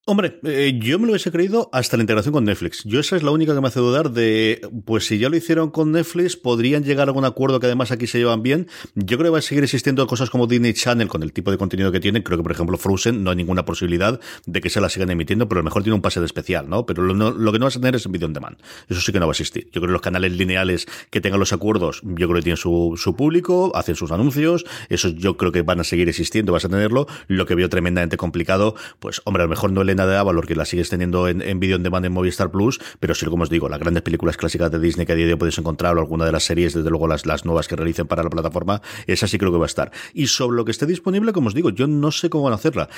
Hombre, 0.08 0.40
eh, 0.44 0.78
yo 0.80 1.00
me 1.00 1.08
lo 1.08 1.14
hubiese 1.14 1.32
creído 1.32 1.68
hasta 1.74 1.98
la 1.98 2.04
integración 2.04 2.32
con 2.32 2.46
Netflix. 2.46 2.84
Yo 2.84 3.00
esa 3.00 3.16
es 3.16 3.24
la 3.24 3.32
única 3.32 3.56
que 3.56 3.62
me 3.62 3.70
hace 3.70 3.80
dudar 3.80 4.12
de, 4.12 4.62
pues 4.86 5.08
si 5.08 5.18
ya 5.18 5.30
lo 5.30 5.36
hicieron 5.36 5.72
con 5.72 5.92
Netflix, 5.94 6.36
podrían 6.36 6.84
llegar 6.84 7.08
a 7.08 7.10
algún 7.10 7.26
acuerdo 7.26 7.60
que 7.60 7.66
además 7.66 7.92
aquí 7.92 8.06
se 8.06 8.20
llevan 8.20 8.44
bien. 8.44 8.68
Yo 8.94 9.18
creo 9.18 9.32
que 9.32 9.34
va 9.34 9.40
a 9.40 9.42
seguir 9.42 9.64
existiendo 9.64 10.06
cosas 10.06 10.30
como 10.30 10.46
Disney 10.46 10.76
Channel 10.76 11.08
con 11.08 11.24
el 11.24 11.34
tipo 11.34 11.50
de 11.50 11.58
contenido 11.58 11.92
que 11.92 12.00
tienen. 12.00 12.22
Creo 12.22 12.38
que, 12.38 12.44
por 12.44 12.52
ejemplo, 12.52 12.78
Frozen 12.78 13.24
no 13.24 13.32
hay 13.32 13.36
ninguna 13.36 13.66
posibilidad 13.66 14.20
de 14.46 14.62
que 14.62 14.70
se 14.70 14.80
la 14.80 14.90
sigan 14.90 15.10
emitiendo, 15.10 15.50
pero 15.50 15.58
a 15.58 15.64
lo 15.64 15.66
mejor 15.66 15.82
tiene 15.82 15.96
un 15.96 16.04
pase 16.04 16.20
de 16.20 16.28
especial, 16.28 16.70
¿no? 16.70 16.86
Pero 16.86 17.02
lo, 17.02 17.32
lo 17.32 17.52
que 17.52 17.58
no 17.58 17.66
vas 17.66 17.76
a 17.76 17.80
tener 17.80 17.96
es 17.96 18.06
en 18.06 18.12
video 18.12 18.28
on 18.28 18.34
demand. 18.34 18.58
Eso 18.88 19.02
sí 19.02 19.12
que 19.12 19.20
no 19.20 19.26
va 19.26 19.32
a 19.32 19.34
existir. 19.34 19.66
Yo 19.72 19.82
creo 19.82 19.88
que 19.88 19.94
los 19.94 20.02
canales 20.04 20.34
lineales 20.34 20.86
que 21.10 21.20
tengan 21.20 21.40
los 21.40 21.52
acuerdos, 21.52 22.02
yo 22.04 22.28
creo 22.28 22.36
que 22.36 22.44
tienen 22.44 22.58
su, 22.58 22.94
su 22.96 23.16
público, 23.16 23.72
hacen 23.74 23.96
sus 23.96 24.12
anuncios, 24.12 24.66
eso 24.90 25.10
yo 25.10 25.36
creo 25.36 25.52
que 25.52 25.64
van 25.64 25.80
a 25.80 25.84
seguir 25.84 26.10
existiendo, 26.10 26.54
vas 26.54 26.66
a 26.66 26.70
tenerlo. 26.70 27.08
Lo 27.26 27.48
que 27.48 27.56
veo 27.56 27.70
tremendamente 27.70 28.18
complicado, 28.18 28.76
pues 29.00 29.24
hombre, 29.26 29.42
a 29.42 29.46
lo 29.48 29.50
mejor 29.50 29.72
no 29.72 29.84
Elena 29.96 30.12
de 30.12 30.18
Avalor, 30.18 30.46
que 30.46 30.56
la 30.56 30.66
sigues 30.66 30.90
teniendo 30.90 31.28
en, 31.28 31.42
en 31.42 31.60
video 31.60 31.78
on 31.78 31.84
demand 31.84 32.06
en 32.06 32.12
Movistar 32.12 32.52
Plus, 32.52 32.80
pero 33.00 33.16
sí, 33.16 33.26
como 33.26 33.44
os 33.44 33.50
digo, 33.50 33.70
las 33.70 33.80
grandes 33.80 34.04
películas 34.04 34.38
clásicas 34.38 34.70
de 34.72 34.80
Disney 34.80 35.06
que 35.06 35.14
a 35.14 35.16
día 35.16 35.26
de 35.26 35.34
hoy 35.34 35.40
podéis 35.40 35.58
encontrar, 35.58 35.98
o 35.98 36.00
alguna 36.00 36.26
de 36.26 36.32
las 36.32 36.44
series, 36.44 36.74
desde 36.74 36.90
luego 36.90 37.08
las, 37.08 37.26
las 37.26 37.46
nuevas 37.46 37.68
que 37.68 37.76
realicen 37.76 38.08
para 38.08 38.24
la 38.24 38.30
plataforma, 38.30 38.82
esa 39.08 39.28
sí 39.28 39.38
creo 39.38 39.52
que 39.52 39.58
va 39.58 39.66
a 39.66 39.68
estar. 39.68 39.92
Y 40.14 40.28
sobre 40.28 40.58
lo 40.58 40.66
que 40.66 40.72
esté 40.72 40.86
disponible, 40.86 41.34
como 41.34 41.48
os 41.48 41.54
digo, 41.54 41.70
yo 41.70 41.88
no 41.88 42.12
sé 42.12 42.30
cómo 42.30 42.46
van 42.46 42.54
a 42.54 42.56
hacerla. 42.58 42.90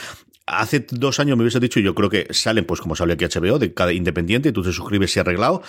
Hace 0.45 0.86
dos 0.91 1.20
años 1.20 1.38
me 1.38 1.43
hubiese 1.43 1.60
dicho, 1.60 1.80
yo 1.80 1.93
creo 1.93 2.10
que 2.10 2.28
salen, 2.32 2.66
pues 2.66 2.82
como 2.82 2.95
sale 2.95 3.14
aquí 3.14 3.26
HBO, 3.26 3.60
de 3.60 3.74
cada 3.74 3.93
independiente, 3.93 4.50
y 4.50 4.52
tú 4.52 4.64
te 4.64 4.72
suscribes 4.72 5.16
y 5.16 5.20
arreglado, 5.20 5.62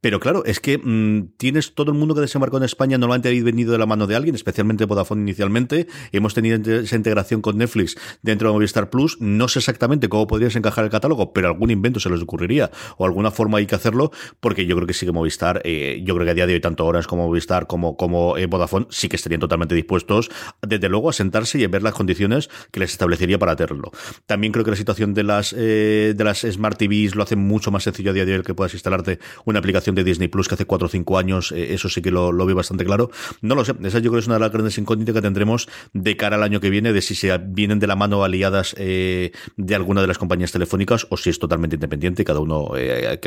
pero 0.00 0.20
claro, 0.20 0.44
es 0.44 0.60
que 0.60 0.78
mm, 0.78 1.36
tienes 1.36 1.74
todo 1.74 1.92
el 1.92 1.98
mundo 1.98 2.14
que 2.14 2.20
desembarcó 2.20 2.58
en 2.58 2.64
España, 2.64 2.98
normalmente 2.98 3.28
habéis 3.28 3.44
venido 3.44 3.72
de 3.72 3.78
la 3.78 3.86
mano 3.86 4.06
de 4.06 4.16
alguien, 4.16 4.34
especialmente 4.34 4.84
Vodafone 4.84 5.22
inicialmente. 5.22 5.86
Hemos 6.12 6.34
tenido 6.34 6.56
esa 6.80 6.96
integración 6.96 7.42
con 7.42 7.58
Netflix 7.58 7.96
dentro 8.22 8.48
de 8.48 8.54
Movistar 8.54 8.90
Plus. 8.90 9.20
No 9.20 9.48
sé 9.48 9.60
exactamente 9.60 10.08
cómo 10.08 10.26
podrías 10.26 10.54
encajar 10.56 10.84
el 10.84 10.90
catálogo, 10.90 11.32
pero 11.32 11.48
algún 11.48 11.70
invento 11.70 12.00
se 12.00 12.10
les 12.10 12.22
ocurriría 12.22 12.70
o 12.98 13.04
alguna 13.04 13.30
forma 13.30 13.58
hay 13.58 13.66
que 13.66 13.74
hacerlo, 13.74 14.10
porque 14.40 14.66
yo 14.66 14.76
creo 14.76 14.86
que 14.86 14.94
sí 14.94 15.06
que 15.06 15.12
Movistar, 15.12 15.62
eh, 15.64 16.02
yo 16.04 16.14
creo 16.14 16.24
que 16.24 16.30
a 16.30 16.34
día 16.34 16.46
de 16.46 16.54
hoy 16.54 16.60
tanto 16.60 16.84
Orange 16.84 17.08
como 17.08 17.26
Movistar 17.26 17.66
como, 17.66 17.96
como 17.96 18.36
eh, 18.36 18.46
Vodafone 18.46 18.86
sí 18.90 19.08
que 19.08 19.16
estarían 19.16 19.40
totalmente 19.40 19.74
dispuestos, 19.74 20.30
desde 20.66 20.88
luego, 20.88 21.08
a 21.10 21.12
sentarse 21.12 21.58
y 21.58 21.64
a 21.64 21.68
ver 21.68 21.82
las 21.82 21.94
condiciones 21.94 22.48
que 22.70 22.80
les 22.80 22.92
establecería 22.92 23.38
para 23.38 23.52
hacerlo. 23.52 23.90
También 24.26 24.52
creo 24.52 24.64
que 24.64 24.70
la 24.70 24.76
situación 24.76 25.14
de 25.14 25.22
las, 25.22 25.54
eh, 25.56 26.14
de 26.16 26.24
las 26.24 26.40
Smart 26.40 26.78
TVs 26.78 27.14
lo 27.14 27.22
hace 27.22 27.36
mucho 27.36 27.70
más 27.70 27.84
sencillo 27.84 28.10
a 28.10 28.14
día 28.14 28.24
de 28.24 28.36
hoy 28.36 28.42
que 28.42 28.54
puedas 28.54 28.74
instalarte 28.74 29.18
una 29.44 29.58
aplicación 29.58 29.85
de 29.94 30.04
Disney 30.04 30.28
Plus 30.28 30.48
que 30.48 30.54
hace 30.54 30.64
4 30.64 30.86
o 30.86 30.88
5 30.88 31.18
años, 31.18 31.52
eh, 31.52 31.74
eso 31.74 31.88
sí 31.88 32.02
que 32.02 32.10
lo, 32.10 32.32
lo 32.32 32.46
bastante 32.54 32.84
claro. 32.84 33.10
No 33.40 33.54
lo 33.54 33.64
sé, 33.64 33.74
esa 33.82 33.98
yo 33.98 34.10
creo 34.10 34.14
que 34.14 34.20
es 34.20 34.26
una 34.26 34.36
de 34.36 34.40
las 34.40 34.52
grandes 34.52 34.78
incógnitas 34.78 35.14
que 35.14 35.22
tendremos 35.22 35.68
de 35.92 36.16
cara 36.16 36.36
al 36.36 36.42
año 36.42 36.60
que 36.60 36.70
viene, 36.70 36.92
de 36.92 37.02
si 37.02 37.14
se 37.14 37.36
vienen 37.38 37.78
de 37.78 37.86
la 37.86 37.96
mano 37.96 38.24
aliadas 38.24 38.74
eh, 38.78 39.32
de 39.56 39.74
alguna 39.74 40.00
de 40.00 40.06
las 40.06 40.18
compañías 40.18 40.52
telefónicas 40.52 41.06
o 41.10 41.16
si 41.16 41.30
es 41.30 41.38
totalmente 41.38 41.76
independiente 41.76 42.24
cada 42.24 42.40
uno, 42.40 42.70
eh, 42.76 43.18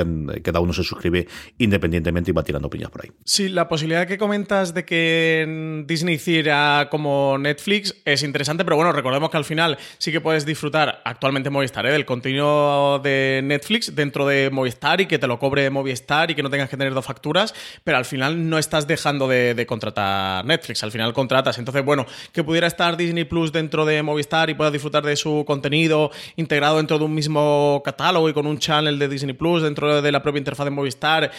cada 0.44 0.60
uno 0.60 0.74
se 0.74 0.84
suscribe 0.84 1.28
independientemente 1.58 2.32
y 2.32 2.34
va 2.34 2.44
tirando 2.44 2.70
piñas 2.70 2.90
por 2.90 3.04
ahí. 3.04 3.12
Sí, 3.24 3.50
la 3.50 3.68
posibilidad 3.68 4.08
que 4.08 4.18
comentas 4.18 4.74
de 4.74 4.86
que 4.86 5.84
Disney 5.88 6.16
hiciera 6.16 6.88
como 6.90 7.38
Netflix 7.38 7.96
es 8.06 8.24
interesante, 8.24 8.64
pero 8.64 8.76
bueno, 8.76 8.92
recordemos 8.92 9.30
que 9.30 9.38
al 9.38 9.46
final 9.46 9.78
sí 9.98 10.12
que 10.12 10.22
puedes 10.22 10.46
disfrutar 10.46 11.02
actualmente 11.06 11.50
Movistar 11.50 11.86
¿eh? 11.86 11.92
del 11.92 12.06
contenido 12.06 13.00
de 13.00 13.42
Netflix 13.44 13.96
dentro 13.96 14.26
de 14.26 14.50
Movistar 14.50 15.02
y 15.02 15.06
que 15.06 15.20
te 15.20 15.28
lo 15.28 15.40
cobre 15.40 15.70
Movistar 15.70 16.32
y 16.32 16.36
que 16.36 16.44
no 16.44 16.49
tengas 16.50 16.70
que 16.70 16.78
tener 16.78 16.94
dos 16.94 17.06
facturas, 17.06 17.54
pero 17.84 17.98
al 17.98 18.06
final 18.06 18.50
no 18.50 18.58
estás 18.58 18.88
dejando 18.88 19.28
de, 19.28 19.54
de 19.54 19.66
contratar 19.66 20.46
Netflix, 20.46 20.84
al 20.84 20.92
final 20.92 21.14
contratas. 21.14 21.58
Entonces, 21.58 21.84
bueno, 21.84 22.06
que 22.32 22.44
pudiera 22.44 22.68
estar 22.68 22.98
Disney 22.98 23.26
Plus 23.26 23.52
dentro 23.52 23.86
de 23.86 24.02
Movistar 24.04 24.50
y 24.50 24.54
puedas 24.54 24.74
disfrutar 24.74 25.04
de 25.04 25.16
su 25.16 25.44
contenido 25.46 26.12
integrado 26.36 26.78
dentro 26.78 26.98
de 26.98 27.06
un 27.06 27.14
mismo 27.14 27.82
catálogo 27.84 28.30
y 28.30 28.34
con 28.34 28.48
un 28.48 28.60
channel 28.60 29.00
de 29.00 29.08
Disney 29.08 29.34
Plus 29.34 29.64
dentro 29.64 30.02
de 30.02 30.12
la 30.12 30.22
propia 30.22 30.40
interfaz 30.40 30.66
de 30.66 30.72
Movistar. 30.72 31.32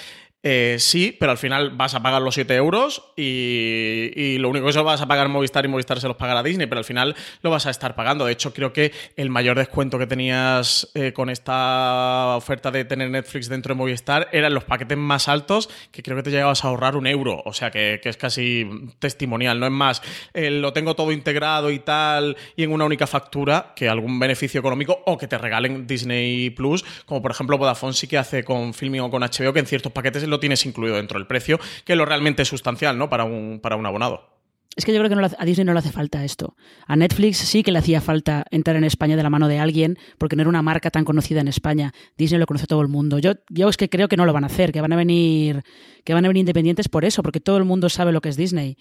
Eh, 0.43 0.77
sí, 0.79 1.15
pero 1.21 1.33
al 1.33 1.39
final 1.39 1.71
vas 1.71 1.95
a 1.95 2.03
pagar 2.03 2.23
los 2.23 2.35
7 2.35 2.55
euros 2.55 3.13
y, 3.15 4.39
lo 4.39 4.49
único 4.49 4.65
que 4.65 4.71
eso 4.71 4.83
vas 4.83 5.03
a 5.03 5.07
pagar 5.07 5.29
Movistar 5.29 5.67
y 5.67 5.69
Movistar 5.69 6.01
se 6.01 6.09
los 6.09 6.17
pagará 6.17 6.43
Disney, 6.43 6.67
pero 6.67 6.79
al 6.79 6.85
final 6.85 7.15
lo 7.43 7.51
vas 7.51 7.67
a 7.67 7.71
estar 7.71 7.95
pagando. 7.95 8.25
De 8.25 8.33
hecho, 8.33 8.55
creo 8.55 8.73
que 8.73 8.93
el 9.17 9.29
mayor 9.29 9.59
descuento 9.59 9.99
que 9.99 10.07
tenías 10.07 10.91
eh, 10.95 11.13
con 11.13 11.29
esta 11.29 12.37
oferta 12.37 12.71
de 12.71 12.87
tener 12.87 13.11
Netflix 13.11 13.51
dentro 13.51 13.75
de 13.75 13.79
Movistar 13.79 14.29
eran 14.33 14.55
los 14.55 14.65
paquetes 14.65 14.97
más 14.97 15.29
altos, 15.29 15.69
que 15.91 16.03
creo 16.03 16.17
que 16.17 16.23
te 16.23 16.31
llegabas 16.31 16.65
a 16.65 16.69
ahorrar 16.69 16.97
un 16.97 17.07
euro. 17.07 17.43
O 17.45 17.53
sea, 17.53 17.71
que, 17.71 18.01
que 18.03 18.09
es 18.09 18.17
casi 18.17 18.67
testimonial. 18.99 19.61
No 19.61 19.67
es 19.67 19.73
más, 19.73 20.03
eh, 20.33 20.51
lo 20.51 20.73
tengo 20.73 20.95
todo 20.97 21.13
integrado 21.13 21.71
y 21.71 21.81
tal, 21.81 22.37
y 22.57 22.63
en 22.63 22.73
una 22.73 22.87
única 22.87 23.07
factura, 23.07 23.73
que 23.77 23.91
algún 23.91 24.19
beneficio 24.19 24.61
económico 24.61 25.03
o 25.05 25.19
que 25.19 25.29
te 25.29 25.37
regalen 25.37 25.87
Disney 25.87 26.49
Plus, 26.51 26.83
como 27.05 27.21
por 27.21 27.31
ejemplo 27.31 27.59
Vodafone 27.59 27.93
sí 27.93 28.07
que 28.07 28.17
hace 28.17 28.43
con 28.43 28.73
Filming 28.73 29.03
o 29.03 29.11
con 29.11 29.23
HBO, 29.23 29.53
que 29.53 29.61
en 29.61 29.67
ciertos 29.67 29.93
paquetes 29.93 30.23
lo 30.31 30.41
tienes 30.41 30.65
incluido 30.65 30.97
dentro 30.97 31.19
del 31.19 31.27
precio, 31.27 31.59
que 31.85 31.93
es 31.93 31.99
lo 31.99 32.05
realmente 32.05 32.45
sustancial, 32.45 32.97
¿no? 32.97 33.11
Para 33.11 33.25
un, 33.25 33.61
para 33.61 33.77
un 33.77 33.87
abonado. 33.87 34.41
Es 34.77 34.85
que 34.85 34.95
yo 34.95 35.03
creo 35.03 35.11
que 35.11 35.37
a 35.37 35.45
Disney 35.45 35.65
no 35.65 35.73
le 35.73 35.81
hace 35.81 35.91
falta 35.91 36.25
esto. 36.25 36.57
A 36.87 36.95
Netflix 36.95 37.39
sí 37.39 37.65
que 37.65 37.73
le 37.73 37.81
hacía 37.81 38.01
falta 38.01 38.45
entrar 38.51 38.77
en 38.77 38.85
España 38.85 39.17
de 39.17 39.23
la 39.23 39.29
mano 39.29 39.49
de 39.49 39.59
alguien, 39.59 39.99
porque 40.17 40.37
no 40.37 40.43
era 40.43 40.49
una 40.49 40.63
marca 40.63 40.91
tan 40.91 41.05
conocida 41.05 41.41
en 41.41 41.49
España. 41.49 41.93
Disney 42.17 42.39
lo 42.39 42.47
conoce 42.47 42.67
todo 42.67 42.81
el 42.81 42.89
mundo. 42.89 43.19
Yo, 43.19 43.33
yo 43.49 43.69
es 43.69 43.77
que 43.77 43.89
creo 43.89 44.09
que 44.09 44.17
no 44.17 44.27
lo 44.27 44.33
van 44.33 44.45
a 44.45 44.47
hacer, 44.47 44.71
que 44.71 44.81
van 44.81 44.93
a 44.93 44.97
venir, 44.97 45.65
que 46.05 46.15
van 46.15 46.25
a 46.25 46.29
venir 46.29 46.43
independientes 46.43 46.89
por 46.89 47.05
eso, 47.05 47.23
porque 47.23 47.41
todo 47.41 47.57
el 47.57 47.65
mundo 47.65 47.89
sabe 47.89 48.13
lo 48.13 48.21
que 48.21 48.29
es 48.29 48.37
Disney. 48.37 48.77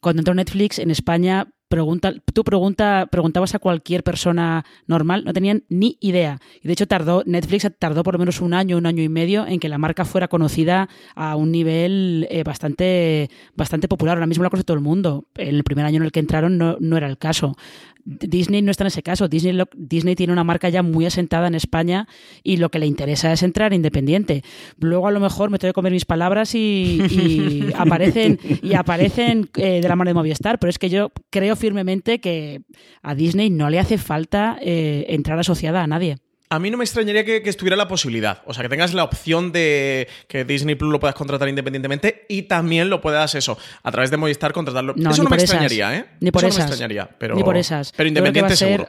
Cuando 0.00 0.20
entró 0.20 0.34
Netflix 0.34 0.78
en 0.78 0.90
España, 0.90 1.48
pregunta, 1.74 2.14
tú 2.32 2.44
pregunta, 2.44 3.08
preguntabas 3.10 3.56
a 3.56 3.58
cualquier 3.58 4.04
persona 4.04 4.64
normal, 4.86 5.24
no 5.24 5.32
tenían 5.32 5.64
ni 5.68 5.98
idea. 6.00 6.38
Y 6.62 6.68
de 6.68 6.72
hecho 6.72 6.86
tardó, 6.86 7.24
Netflix 7.26 7.68
tardó 7.80 8.04
por 8.04 8.14
lo 8.14 8.20
menos 8.20 8.40
un 8.40 8.54
año, 8.54 8.78
un 8.78 8.86
año 8.86 9.02
y 9.02 9.08
medio 9.08 9.44
en 9.44 9.58
que 9.58 9.68
la 9.68 9.76
marca 9.76 10.04
fuera 10.04 10.28
conocida 10.28 10.88
a 11.16 11.34
un 11.34 11.50
nivel 11.50 12.28
eh, 12.30 12.44
bastante, 12.44 13.28
bastante 13.56 13.88
popular. 13.88 14.18
Ahora 14.18 14.28
mismo 14.28 14.44
la 14.44 14.50
conoce 14.50 14.64
todo 14.64 14.76
el 14.76 14.84
mundo. 14.84 15.24
En 15.34 15.56
el 15.56 15.64
primer 15.64 15.84
año 15.84 15.96
en 15.96 16.04
el 16.04 16.12
que 16.12 16.20
entraron 16.20 16.58
no, 16.58 16.76
no 16.78 16.96
era 16.96 17.08
el 17.08 17.18
caso. 17.18 17.56
Disney 18.04 18.60
no 18.62 18.70
está 18.70 18.84
en 18.84 18.88
ese 18.88 19.02
caso. 19.02 19.28
Disney, 19.28 19.52
lo- 19.54 19.68
Disney 19.74 20.14
tiene 20.14 20.32
una 20.32 20.44
marca 20.44 20.68
ya 20.68 20.82
muy 20.82 21.06
asentada 21.06 21.46
en 21.46 21.54
España 21.54 22.06
y 22.42 22.58
lo 22.58 22.70
que 22.70 22.78
le 22.78 22.86
interesa 22.86 23.32
es 23.32 23.42
entrar 23.42 23.72
independiente. 23.72 24.42
Luego 24.78 25.08
a 25.08 25.10
lo 25.12 25.20
mejor 25.20 25.50
me 25.50 25.58
tengo 25.58 25.70
que 25.72 25.74
comer 25.74 25.92
mis 25.92 26.04
palabras 26.04 26.54
y, 26.54 27.00
y 27.10 27.64
aparecen, 27.76 28.38
y 28.62 28.74
aparecen 28.74 29.48
eh, 29.56 29.80
de 29.80 29.88
la 29.88 29.96
mano 29.96 30.10
de 30.10 30.14
Movistar, 30.14 30.58
pero 30.58 30.70
es 30.70 30.78
que 30.78 30.90
yo 30.90 31.12
creo 31.30 31.56
firmemente 31.56 32.20
que 32.20 32.62
a 33.02 33.14
Disney 33.14 33.50
no 33.50 33.70
le 33.70 33.78
hace 33.78 33.98
falta 33.98 34.58
eh, 34.60 35.06
entrar 35.08 35.38
asociada 35.38 35.82
a 35.82 35.86
nadie. 35.86 36.16
A 36.54 36.58
mí 36.58 36.70
no 36.70 36.76
me 36.76 36.84
extrañaría 36.84 37.24
que, 37.24 37.42
que 37.42 37.50
estuviera 37.50 37.76
la 37.76 37.88
posibilidad. 37.88 38.42
O 38.46 38.54
sea, 38.54 38.62
que 38.62 38.68
tengas 38.68 38.94
la 38.94 39.04
opción 39.04 39.50
de 39.50 40.08
que 40.28 40.44
Disney 40.44 40.74
Plus 40.76 40.92
lo 40.92 41.00
puedas 41.00 41.16
contratar 41.16 41.48
independientemente 41.48 42.26
y 42.28 42.42
también 42.42 42.90
lo 42.90 43.00
puedas, 43.00 43.34
eso, 43.34 43.58
a 43.82 43.90
través 43.90 44.10
de 44.10 44.16
Movistar 44.16 44.52
contratarlo. 44.52 44.94
No, 44.96 45.10
eso 45.10 45.22
no 45.22 45.30
me 45.30 45.36
esas. 45.36 45.50
extrañaría, 45.50 45.96
¿eh? 45.96 46.04
Ni 46.20 46.30
por 46.30 46.40
eso 46.40 46.46
no 46.46 46.50
esas. 46.50 46.64
me 46.64 46.70
extrañaría. 46.70 47.10
Pero, 47.18 47.34
Ni 47.34 47.42
por 47.42 47.56
esas. 47.56 47.92
Pero 47.96 48.08
independiente 48.08 48.56
seguro. 48.56 48.88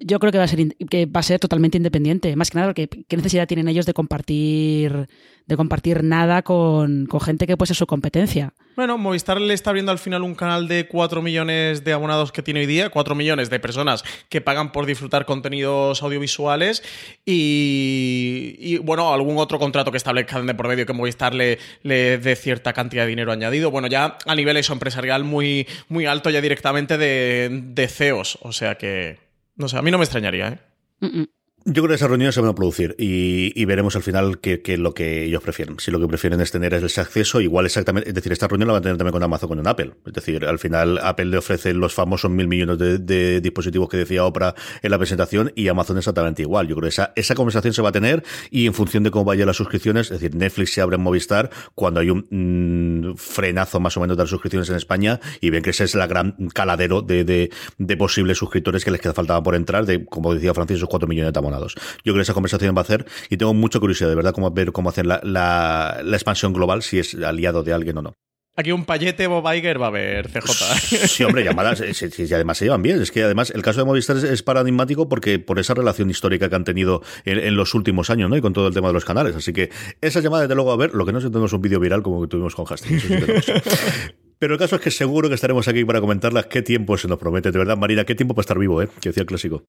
Yo 0.00 0.18
creo 0.18 0.32
que 0.32 0.38
va 0.38 0.44
a 0.44 0.48
ser 0.48 0.76
que 0.90 1.06
va 1.06 1.20
a 1.20 1.22
ser 1.22 1.40
totalmente 1.40 1.76
independiente. 1.76 2.34
Más 2.36 2.50
que 2.50 2.58
nada, 2.58 2.68
porque 2.68 2.88
qué 2.88 3.16
necesidad 3.16 3.46
tienen 3.46 3.68
ellos 3.68 3.86
de 3.86 3.94
compartir 3.94 5.08
de 5.46 5.56
compartir 5.56 6.02
nada 6.02 6.42
con, 6.42 7.06
con 7.06 7.20
gente 7.20 7.46
que 7.46 7.56
puede 7.56 7.68
ser 7.68 7.76
su 7.76 7.86
competencia. 7.86 8.52
Bueno, 8.74 8.98
Movistar 8.98 9.40
le 9.40 9.54
está 9.54 9.70
abriendo 9.70 9.92
al 9.92 9.98
final 9.98 10.22
un 10.22 10.34
canal 10.34 10.66
de 10.66 10.88
4 10.88 11.22
millones 11.22 11.84
de 11.84 11.92
abonados 11.92 12.32
que 12.32 12.42
tiene 12.42 12.60
hoy 12.60 12.66
día, 12.66 12.90
4 12.90 13.14
millones 13.14 13.48
de 13.48 13.60
personas 13.60 14.02
que 14.28 14.40
pagan 14.40 14.72
por 14.72 14.86
disfrutar 14.86 15.24
contenidos 15.24 16.02
audiovisuales 16.02 16.82
y, 17.24 18.78
bueno, 18.78 19.14
algún 19.14 19.38
otro 19.38 19.58
contrato 19.58 19.92
que 19.92 19.96
establezcan 19.96 20.46
de 20.46 20.54
por 20.54 20.68
medio 20.68 20.84
que 20.84 20.92
Movistar 20.92 21.32
le, 21.32 21.58
le 21.84 22.18
dé 22.18 22.34
cierta 22.34 22.72
cantidad 22.72 23.04
de 23.04 23.10
dinero 23.10 23.30
añadido. 23.30 23.70
Bueno, 23.70 23.86
ya 23.86 24.18
a 24.26 24.34
nivel 24.34 24.56
eso 24.56 24.72
empresarial 24.72 25.22
muy, 25.22 25.66
muy 25.88 26.06
alto 26.06 26.28
ya 26.28 26.40
directamente 26.40 26.98
de, 26.98 27.48
de 27.52 27.88
CEOs, 27.88 28.38
o 28.42 28.52
sea 28.52 28.74
que, 28.74 29.25
no 29.56 29.68
sé, 29.68 29.76
a 29.76 29.82
mí 29.82 29.90
no 29.90 29.98
me 29.98 30.04
extrañaría, 30.04 30.48
¿eh? 30.48 30.60
Mm, 31.00 31.20
mm. 31.20 31.28
Yo 31.68 31.82
creo 31.82 31.88
que 31.88 31.94
esas 31.96 32.08
reuniones 32.08 32.32
se 32.32 32.40
van 32.40 32.50
a 32.50 32.54
producir 32.54 32.94
y, 32.96 33.64
veremos 33.64 33.96
al 33.96 34.02
final 34.02 34.38
qué 34.38 34.62
es 34.64 34.78
lo 34.78 34.94
que 34.94 35.24
ellos 35.24 35.42
prefieren. 35.42 35.80
Si 35.80 35.90
lo 35.90 35.98
que 35.98 36.06
prefieren 36.06 36.40
es 36.40 36.52
tener 36.52 36.72
ese 36.74 37.00
acceso, 37.00 37.40
igual 37.40 37.66
exactamente, 37.66 38.08
es 38.08 38.14
decir, 38.14 38.30
esta 38.30 38.46
reunión 38.46 38.68
la 38.68 38.74
van 38.74 38.80
a 38.80 38.84
tener 38.84 38.96
también 38.96 39.10
con 39.10 39.22
Amazon 39.24 39.48
con 39.48 39.66
Apple. 39.66 39.94
Es 40.06 40.12
decir, 40.12 40.44
al 40.44 40.60
final 40.60 41.00
Apple 41.02 41.24
le 41.24 41.38
ofrece 41.38 41.74
los 41.74 41.92
famosos 41.92 42.30
mil 42.30 42.46
millones 42.46 42.78
de, 42.78 43.40
dispositivos 43.40 43.88
que 43.88 43.96
decía 43.96 44.24
Oprah 44.24 44.54
en 44.80 44.90
la 44.92 44.96
presentación 44.96 45.50
y 45.56 45.66
Amazon 45.66 45.98
exactamente 45.98 46.42
igual. 46.42 46.68
Yo 46.68 46.76
creo 46.76 46.82
que 46.82 46.90
esa, 46.90 47.12
esa 47.16 47.34
conversación 47.34 47.74
se 47.74 47.82
va 47.82 47.88
a 47.88 47.92
tener 47.92 48.22
y 48.48 48.68
en 48.68 48.72
función 48.72 49.02
de 49.02 49.10
cómo 49.10 49.24
vayan 49.24 49.48
las 49.48 49.56
suscripciones, 49.56 50.12
es 50.12 50.20
decir, 50.20 50.36
Netflix 50.36 50.72
se 50.72 50.82
abre 50.82 50.94
en 50.94 51.02
Movistar 51.02 51.50
cuando 51.74 51.98
hay 51.98 52.10
un 52.10 52.28
mm, 52.30 53.16
frenazo 53.16 53.80
más 53.80 53.96
o 53.96 54.00
menos 54.00 54.16
de 54.16 54.22
las 54.22 54.30
suscripciones 54.30 54.70
en 54.70 54.76
España 54.76 55.18
y 55.40 55.50
ven 55.50 55.64
que 55.64 55.70
ese 55.70 55.82
es 55.82 55.96
la 55.96 56.06
gran 56.06 56.36
caladero 56.54 57.02
de, 57.02 57.24
de, 57.24 57.96
posibles 57.96 58.38
suscriptores 58.38 58.84
que 58.84 58.92
les 58.92 59.00
queda 59.00 59.14
faltaba 59.14 59.42
por 59.42 59.56
entrar, 59.56 59.84
de, 59.84 60.06
como 60.06 60.32
decía 60.32 60.54
Francis, 60.54 60.76
esos 60.76 60.88
cuatro 60.88 61.08
millones 61.08 61.30
de 61.30 61.32
Yo 61.60 62.12
creo 62.12 62.16
que 62.16 62.22
esa 62.22 62.34
conversación 62.34 62.74
va 62.74 62.80
a 62.80 62.84
hacer 62.84 63.06
y 63.30 63.36
tengo 63.36 63.54
mucha 63.54 63.80
curiosidad 63.80 64.08
de 64.08 64.14
verdad 64.14 64.32
cómo 64.32 64.50
ver 64.50 64.72
cómo 64.72 64.90
hacen 64.90 65.08
la, 65.08 65.20
la, 65.22 65.98
expansión 66.12 66.52
global, 66.52 66.82
si 66.82 66.98
es 66.98 67.14
aliado 67.14 67.62
de 67.62 67.72
alguien 67.72 67.98
o 67.98 68.02
no. 68.02 68.14
Aquí 68.58 68.72
un 68.72 68.86
payete 68.86 69.26
Bob 69.26 69.46
Iger 69.52 69.78
va 69.78 69.86
a 69.86 69.88
haber 69.88 70.30
CJ. 70.30 71.08
Sí, 71.08 71.24
hombre, 71.24 71.44
llamadas, 71.44 71.82
y 72.02 72.34
además 72.34 72.56
se 72.56 72.64
llevan 72.64 72.80
bien. 72.80 73.02
Es 73.02 73.10
que 73.10 73.22
además 73.22 73.50
el 73.50 73.60
caso 73.60 73.80
de 73.80 73.84
Movistar 73.84 74.16
es, 74.16 74.42
paradigmático 74.42 75.10
porque 75.10 75.38
por 75.38 75.58
esa 75.58 75.74
relación 75.74 76.08
histórica 76.08 76.48
que 76.48 76.54
han 76.54 76.64
tenido 76.64 77.02
en, 77.26 77.54
los 77.54 77.74
últimos 77.74 78.08
años, 78.08 78.30
¿no? 78.30 78.36
Y 78.36 78.40
con 78.40 78.54
todo 78.54 78.68
el 78.68 78.72
tema 78.72 78.88
de 78.88 78.94
los 78.94 79.04
canales. 79.04 79.36
Así 79.36 79.52
que 79.52 79.68
esas 80.00 80.22
llamadas, 80.24 80.48
de 80.48 80.54
luego, 80.54 80.72
a 80.72 80.76
ver, 80.78 80.94
lo 80.94 81.04
que 81.04 81.12
no 81.12 81.18
es 81.18 81.24
tenemos 81.24 81.52
un 81.52 81.60
vídeo 81.60 81.78
viral 81.78 82.02
como 82.02 82.22
que 82.22 82.28
tuvimos 82.28 82.54
con 82.54 82.64
Hastings. 82.66 83.04
Pero 84.38 84.54
el 84.54 84.58
caso 84.58 84.76
es 84.76 84.82
que 84.82 84.90
seguro 84.90 85.28
que 85.28 85.34
estaremos 85.34 85.68
aquí 85.68 85.84
para 85.84 86.00
comentarlas. 86.00 86.46
Qué 86.46 86.62
tiempo 86.62 86.96
se 86.96 87.08
nos 87.08 87.18
promete, 87.18 87.52
de 87.52 87.58
verdad, 87.58 87.76
Marina, 87.76 88.04
qué 88.04 88.14
tiempo 88.14 88.34
para 88.34 88.42
estar 88.42 88.58
vivo, 88.58 88.80
¿eh? 88.80 88.88
Que 89.00 89.10
decía 89.10 89.22
el 89.22 89.26
clásico. 89.26 89.64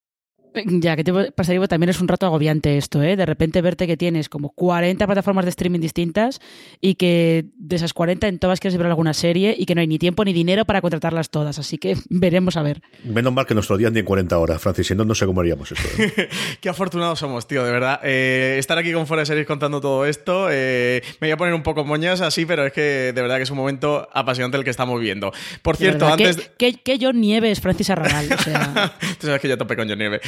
Ya, 0.66 0.96
que 0.96 1.04
te 1.04 1.12
pasaría 1.32 1.66
también 1.66 1.90
es 1.90 2.00
un 2.00 2.08
rato 2.08 2.26
agobiante 2.26 2.76
esto, 2.76 3.02
¿eh? 3.02 3.16
De 3.16 3.26
repente 3.26 3.60
verte 3.62 3.86
que 3.86 3.96
tienes 3.96 4.28
como 4.28 4.50
40 4.50 5.06
plataformas 5.06 5.44
de 5.44 5.50
streaming 5.50 5.80
distintas 5.80 6.40
y 6.80 6.94
que 6.94 7.46
de 7.56 7.76
esas 7.76 7.92
40 7.92 8.28
en 8.28 8.38
todas 8.38 8.60
quieres 8.60 8.76
ver 8.78 8.86
alguna 8.86 9.14
serie 9.14 9.54
y 9.58 9.66
que 9.66 9.74
no 9.74 9.80
hay 9.80 9.86
ni 9.86 9.98
tiempo 9.98 10.24
ni 10.24 10.32
dinero 10.32 10.64
para 10.64 10.80
contratarlas 10.80 11.30
todas. 11.30 11.58
Así 11.58 11.78
que 11.78 11.96
veremos 12.08 12.56
a 12.56 12.62
ver. 12.62 12.82
Menos 13.04 13.32
mal 13.32 13.46
que 13.46 13.54
nuestro 13.54 13.76
día 13.76 13.90
ni 13.90 14.00
en 14.00 14.04
40 14.04 14.38
horas, 14.38 14.60
Francis, 14.60 14.86
si 14.86 14.94
no, 14.94 15.04
no 15.04 15.14
sé 15.14 15.26
cómo 15.26 15.40
haríamos 15.40 15.72
esto. 15.72 15.88
¿eh? 16.02 16.28
Qué 16.60 16.68
afortunados 16.68 17.18
somos, 17.18 17.46
tío, 17.46 17.64
de 17.64 17.72
verdad. 17.72 18.00
Eh, 18.02 18.56
estar 18.58 18.78
aquí 18.78 18.92
con 18.92 19.06
Fuera 19.06 19.22
de 19.22 19.26
Series 19.26 19.46
contando 19.46 19.80
todo 19.80 20.06
esto, 20.06 20.48
eh, 20.50 21.02
me 21.20 21.28
voy 21.28 21.32
a 21.32 21.36
poner 21.36 21.54
un 21.54 21.62
poco 21.62 21.84
moñas 21.84 22.20
así, 22.20 22.46
pero 22.46 22.66
es 22.66 22.72
que 22.72 23.12
de 23.14 23.22
verdad 23.22 23.36
que 23.36 23.42
es 23.42 23.50
un 23.50 23.56
momento 23.56 24.08
apasionante 24.12 24.56
el 24.56 24.64
que 24.64 24.70
estamos 24.70 24.98
viviendo. 24.98 25.32
Por 25.62 25.76
cierto, 25.76 26.06
antes... 26.06 26.50
¿Qué, 26.58 26.74
qué, 26.74 26.98
John 27.00 27.20
Nieves, 27.20 27.60
Francis 27.60 27.90
Arrabal? 27.90 28.32
O 28.32 28.42
sea... 28.42 28.92
Tú 29.20 29.26
sabes 29.26 29.40
que 29.40 29.48
yo 29.48 29.58
tope 29.58 29.76
con 29.76 29.88
John 29.88 29.98
Nieves. 29.98 30.20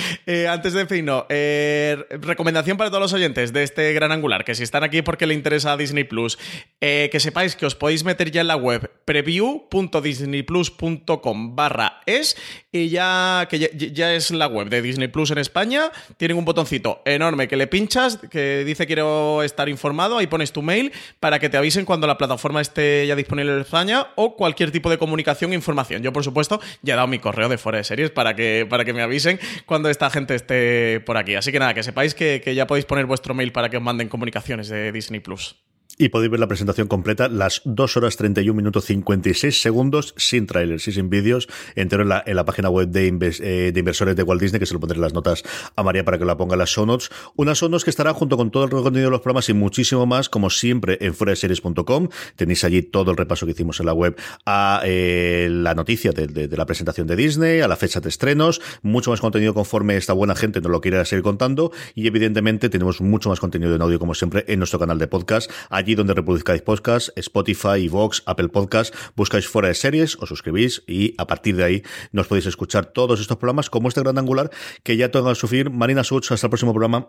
Antes 0.49 0.73
de 0.73 0.87
fin, 0.87 1.07
eh, 1.29 1.97
recomendación 2.21 2.77
para 2.77 2.91
todos 2.91 3.03
los 3.03 3.13
oyentes 3.13 3.53
de 3.53 3.63
este 3.63 3.93
gran 3.93 4.11
angular, 4.13 4.45
que 4.45 4.55
si 4.55 4.63
están 4.63 4.85
aquí 4.85 5.03
porque 5.03 5.27
le 5.27 5.35
interesa 5.35 5.73
a 5.73 5.77
Disney 5.77 6.05
Plus, 6.05 6.39
eh, 6.81 7.11
que 7.13 7.21
sepáis 7.21 7.55
que 7.57 7.67
os 7.67 7.75
podéis 7.75 8.05
meter 8.05 8.31
ya 8.31 8.41
en 8.41 8.47
la 8.47 8.57
web 8.57 8.91
preview.disneyplus.com 9.05 11.57
barra 11.57 12.01
es 12.07 12.39
y 12.73 12.89
ya 12.89 13.47
que 13.51 13.59
ya, 13.59 14.15
es 14.15 14.31
la 14.31 14.47
web 14.47 14.69
de 14.69 14.83
Disney 14.83 15.09
Plus 15.09 15.31
en 15.31 15.39
España. 15.39 15.91
Tienen 16.17 16.37
un 16.37 16.45
botoncito 16.45 17.03
enorme 17.05 17.49
que 17.49 17.57
le 17.57 17.67
pinchas 17.67 18.19
que 18.31 18.65
dice 18.65 18.87
quiero 18.87 19.43
estar 19.43 19.69
informado. 19.69 20.19
Ahí 20.19 20.27
pones 20.27 20.53
tu 20.53 20.63
mail 20.63 20.93
para 21.19 21.39
que 21.39 21.49
te 21.49 21.57
avisen 21.57 21.85
cuando 21.85 22.07
la 22.07 22.17
plataforma 22.17 22.61
esté 22.61 23.07
ya 23.07 23.17
disponible 23.17 23.53
en 23.53 23.61
España 23.61 24.09
o 24.17 24.37
cualquier 24.37 24.71
tipo 24.71 24.91
de 24.91 24.99
comunicación 24.99 25.53
e 25.53 25.55
información. 25.55 26.03
Yo, 26.03 26.13
por 26.13 26.25
supuesto, 26.25 26.61
ya 26.83 26.95
he 26.95 26.97
dado 26.97 27.09
mi 27.09 27.19
correo 27.19 27.49
de 27.49 27.59
fuera 27.59 27.79
de 27.79 27.85
series 27.85 28.11
para 28.11 28.35
que, 28.35 28.67
para 28.69 28.85
que 28.85 28.93
me 28.93 29.03
avisen 29.03 29.41
cuando 29.67 29.89
esta 30.01 30.09
gente 30.09 30.35
esté 30.35 31.01
por 31.01 31.19
aquí. 31.19 31.35
Así 31.35 31.53
que 31.53 31.59
nada, 31.59 31.75
que 31.75 31.83
sepáis 31.83 32.15
que, 32.15 32.41
que 32.43 32.55
ya 32.55 32.67
podéis 32.67 32.87
poner 32.87 33.05
vuestro 33.05 33.35
mail 33.35 33.53
para 33.53 33.69
que 33.69 33.77
os 33.77 33.83
manden 33.83 34.09
comunicaciones 34.09 34.69
de 34.69 34.93
Disney 34.93 35.21
Plus. 35.21 35.57
Y 36.01 36.09
podéis 36.09 36.31
ver 36.31 36.41
la 36.41 36.49
presentación 36.49 36.89
completa, 36.89 37.29
las 37.29 37.61
2 37.67 37.99
horas 37.99 38.17
31 38.17 38.57
minutos 38.57 38.87
56 38.87 39.61
segundos, 39.61 40.15
sin 40.17 40.47
trailers 40.47 40.89
y 40.89 40.93
sin 40.93 41.11
vídeos, 41.11 41.47
entero 41.75 42.05
en 42.05 42.09
la, 42.09 42.23
en 42.25 42.37
la 42.37 42.47
página 42.47 42.71
web 42.71 42.89
de, 42.89 43.09
eh, 43.09 43.71
de, 43.71 43.79
inversores 43.79 44.17
de 44.17 44.23
Walt 44.23 44.41
Disney, 44.41 44.59
que 44.59 44.65
se 44.65 44.73
lo 44.73 44.81
pondré 44.81 44.97
en 44.97 45.03
las 45.03 45.13
notas 45.13 45.43
a 45.77 45.83
María 45.83 46.03
para 46.03 46.19
que 46.19 46.25
la 46.25 46.39
ponga 46.39 46.55
en 46.55 46.61
las 46.61 46.71
show 46.71 46.87
notes. 46.87 47.11
Unas 47.37 47.59
show 47.59 47.69
notes 47.69 47.85
que 47.85 47.91
estarán 47.91 48.15
junto 48.15 48.39
con 48.39 48.51
todo 48.51 48.65
el 48.65 48.71
contenido 48.71 49.09
de 49.09 49.11
los 49.11 49.21
programas 49.21 49.51
y 49.51 49.53
muchísimo 49.53 50.07
más, 50.07 50.31
como 50.31 50.49
siempre, 50.49 50.97
en 51.03 51.13
fueraseries.com. 51.13 52.09
Tenéis 52.35 52.65
allí 52.65 52.81
todo 52.81 53.11
el 53.11 53.19
repaso 53.19 53.45
que 53.45 53.53
hicimos 53.53 53.79
en 53.81 53.85
la 53.85 53.93
web 53.93 54.17
a 54.47 54.81
eh, 54.87 55.49
la 55.51 55.75
noticia 55.75 56.13
de, 56.13 56.29
de, 56.29 56.57
la 56.57 56.65
presentación 56.65 57.09
de 57.09 57.17
Disney, 57.17 57.61
a 57.61 57.69
la 57.69 57.77
fecha 57.77 58.01
de 58.01 58.09
estrenos, 58.09 58.63
mucho 58.81 59.11
más 59.11 59.21
contenido 59.21 59.53
conforme 59.53 59.99
esta 59.99 60.15
buena 60.15 60.35
gente 60.35 60.63
nos 60.63 60.71
lo 60.71 60.81
quiera 60.81 61.05
seguir 61.05 61.25
contando 61.25 61.73
y 61.95 62.07
evidentemente 62.07 62.71
tenemos 62.71 63.03
mucho 63.03 63.29
más 63.29 63.39
contenido 63.39 63.75
en 63.75 63.83
audio 63.83 63.99
como 63.99 64.15
siempre 64.15 64.47
en 64.49 64.61
nuestro 64.61 64.79
canal 64.79 64.99
de 64.99 65.07
podcast. 65.07 65.51
Allí 65.69 65.90
donde 65.95 66.15
reproduzcáis 66.15 66.63
podcast, 66.63 67.11
Spotify, 67.17 67.89
Vox, 67.89 68.23
Apple 68.27 68.49
Podcast, 68.49 68.95
buscáis 69.17 69.49
fuera 69.49 69.69
de 69.69 69.75
series, 69.75 70.17
os 70.17 70.29
suscribís 70.29 70.83
y 70.87 71.15
a 71.19 71.27
partir 71.27 71.57
de 71.57 71.65
ahí 71.65 71.83
nos 72.13 72.27
podéis 72.27 72.47
escuchar 72.47 72.87
todos 72.87 73.21
estos 73.21 73.37
programas 73.37 73.71
como 73.71 73.89
este 73.89 74.01
gran 74.01 74.19
angular 74.19 74.51
que 74.83 74.97
ya 74.97 75.11
tengo 75.11 75.31
a 75.31 75.35
sufrir. 75.35 75.71
Marina 75.71 76.05
Such, 76.05 76.33
hasta 76.33 76.47
el 76.47 76.51
próximo 76.51 76.73
programa. 76.73 77.07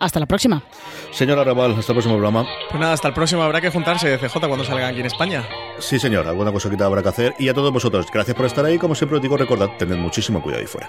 Hasta 0.00 0.18
la 0.18 0.26
próxima. 0.26 0.64
Señora 1.12 1.44
Raval, 1.44 1.72
hasta 1.72 1.92
el 1.92 1.96
próximo 1.96 2.14
programa. 2.14 2.46
Pues 2.70 2.80
nada, 2.80 2.94
hasta 2.94 3.08
el 3.08 3.14
próximo. 3.14 3.42
Habrá 3.42 3.60
que 3.60 3.70
juntarse 3.70 4.08
de 4.08 4.16
CJ 4.16 4.38
cuando 4.48 4.64
salgan 4.64 4.90
aquí 4.90 5.00
en 5.00 5.06
España. 5.06 5.46
Sí, 5.78 5.98
señor. 5.98 6.26
Alguna 6.26 6.50
cosa 6.52 6.70
que 6.70 6.82
habrá 6.82 7.02
que 7.02 7.10
hacer. 7.10 7.34
Y 7.38 7.50
a 7.50 7.54
todos 7.54 7.70
vosotros, 7.70 8.06
gracias 8.10 8.34
por 8.34 8.46
estar 8.46 8.64
ahí. 8.64 8.78
Como 8.78 8.94
siempre 8.94 9.16
os 9.16 9.22
digo, 9.22 9.36
recordad, 9.36 9.68
tened 9.78 9.98
muchísimo 9.98 10.42
cuidado 10.42 10.62
ahí 10.62 10.66
fuera. 10.66 10.88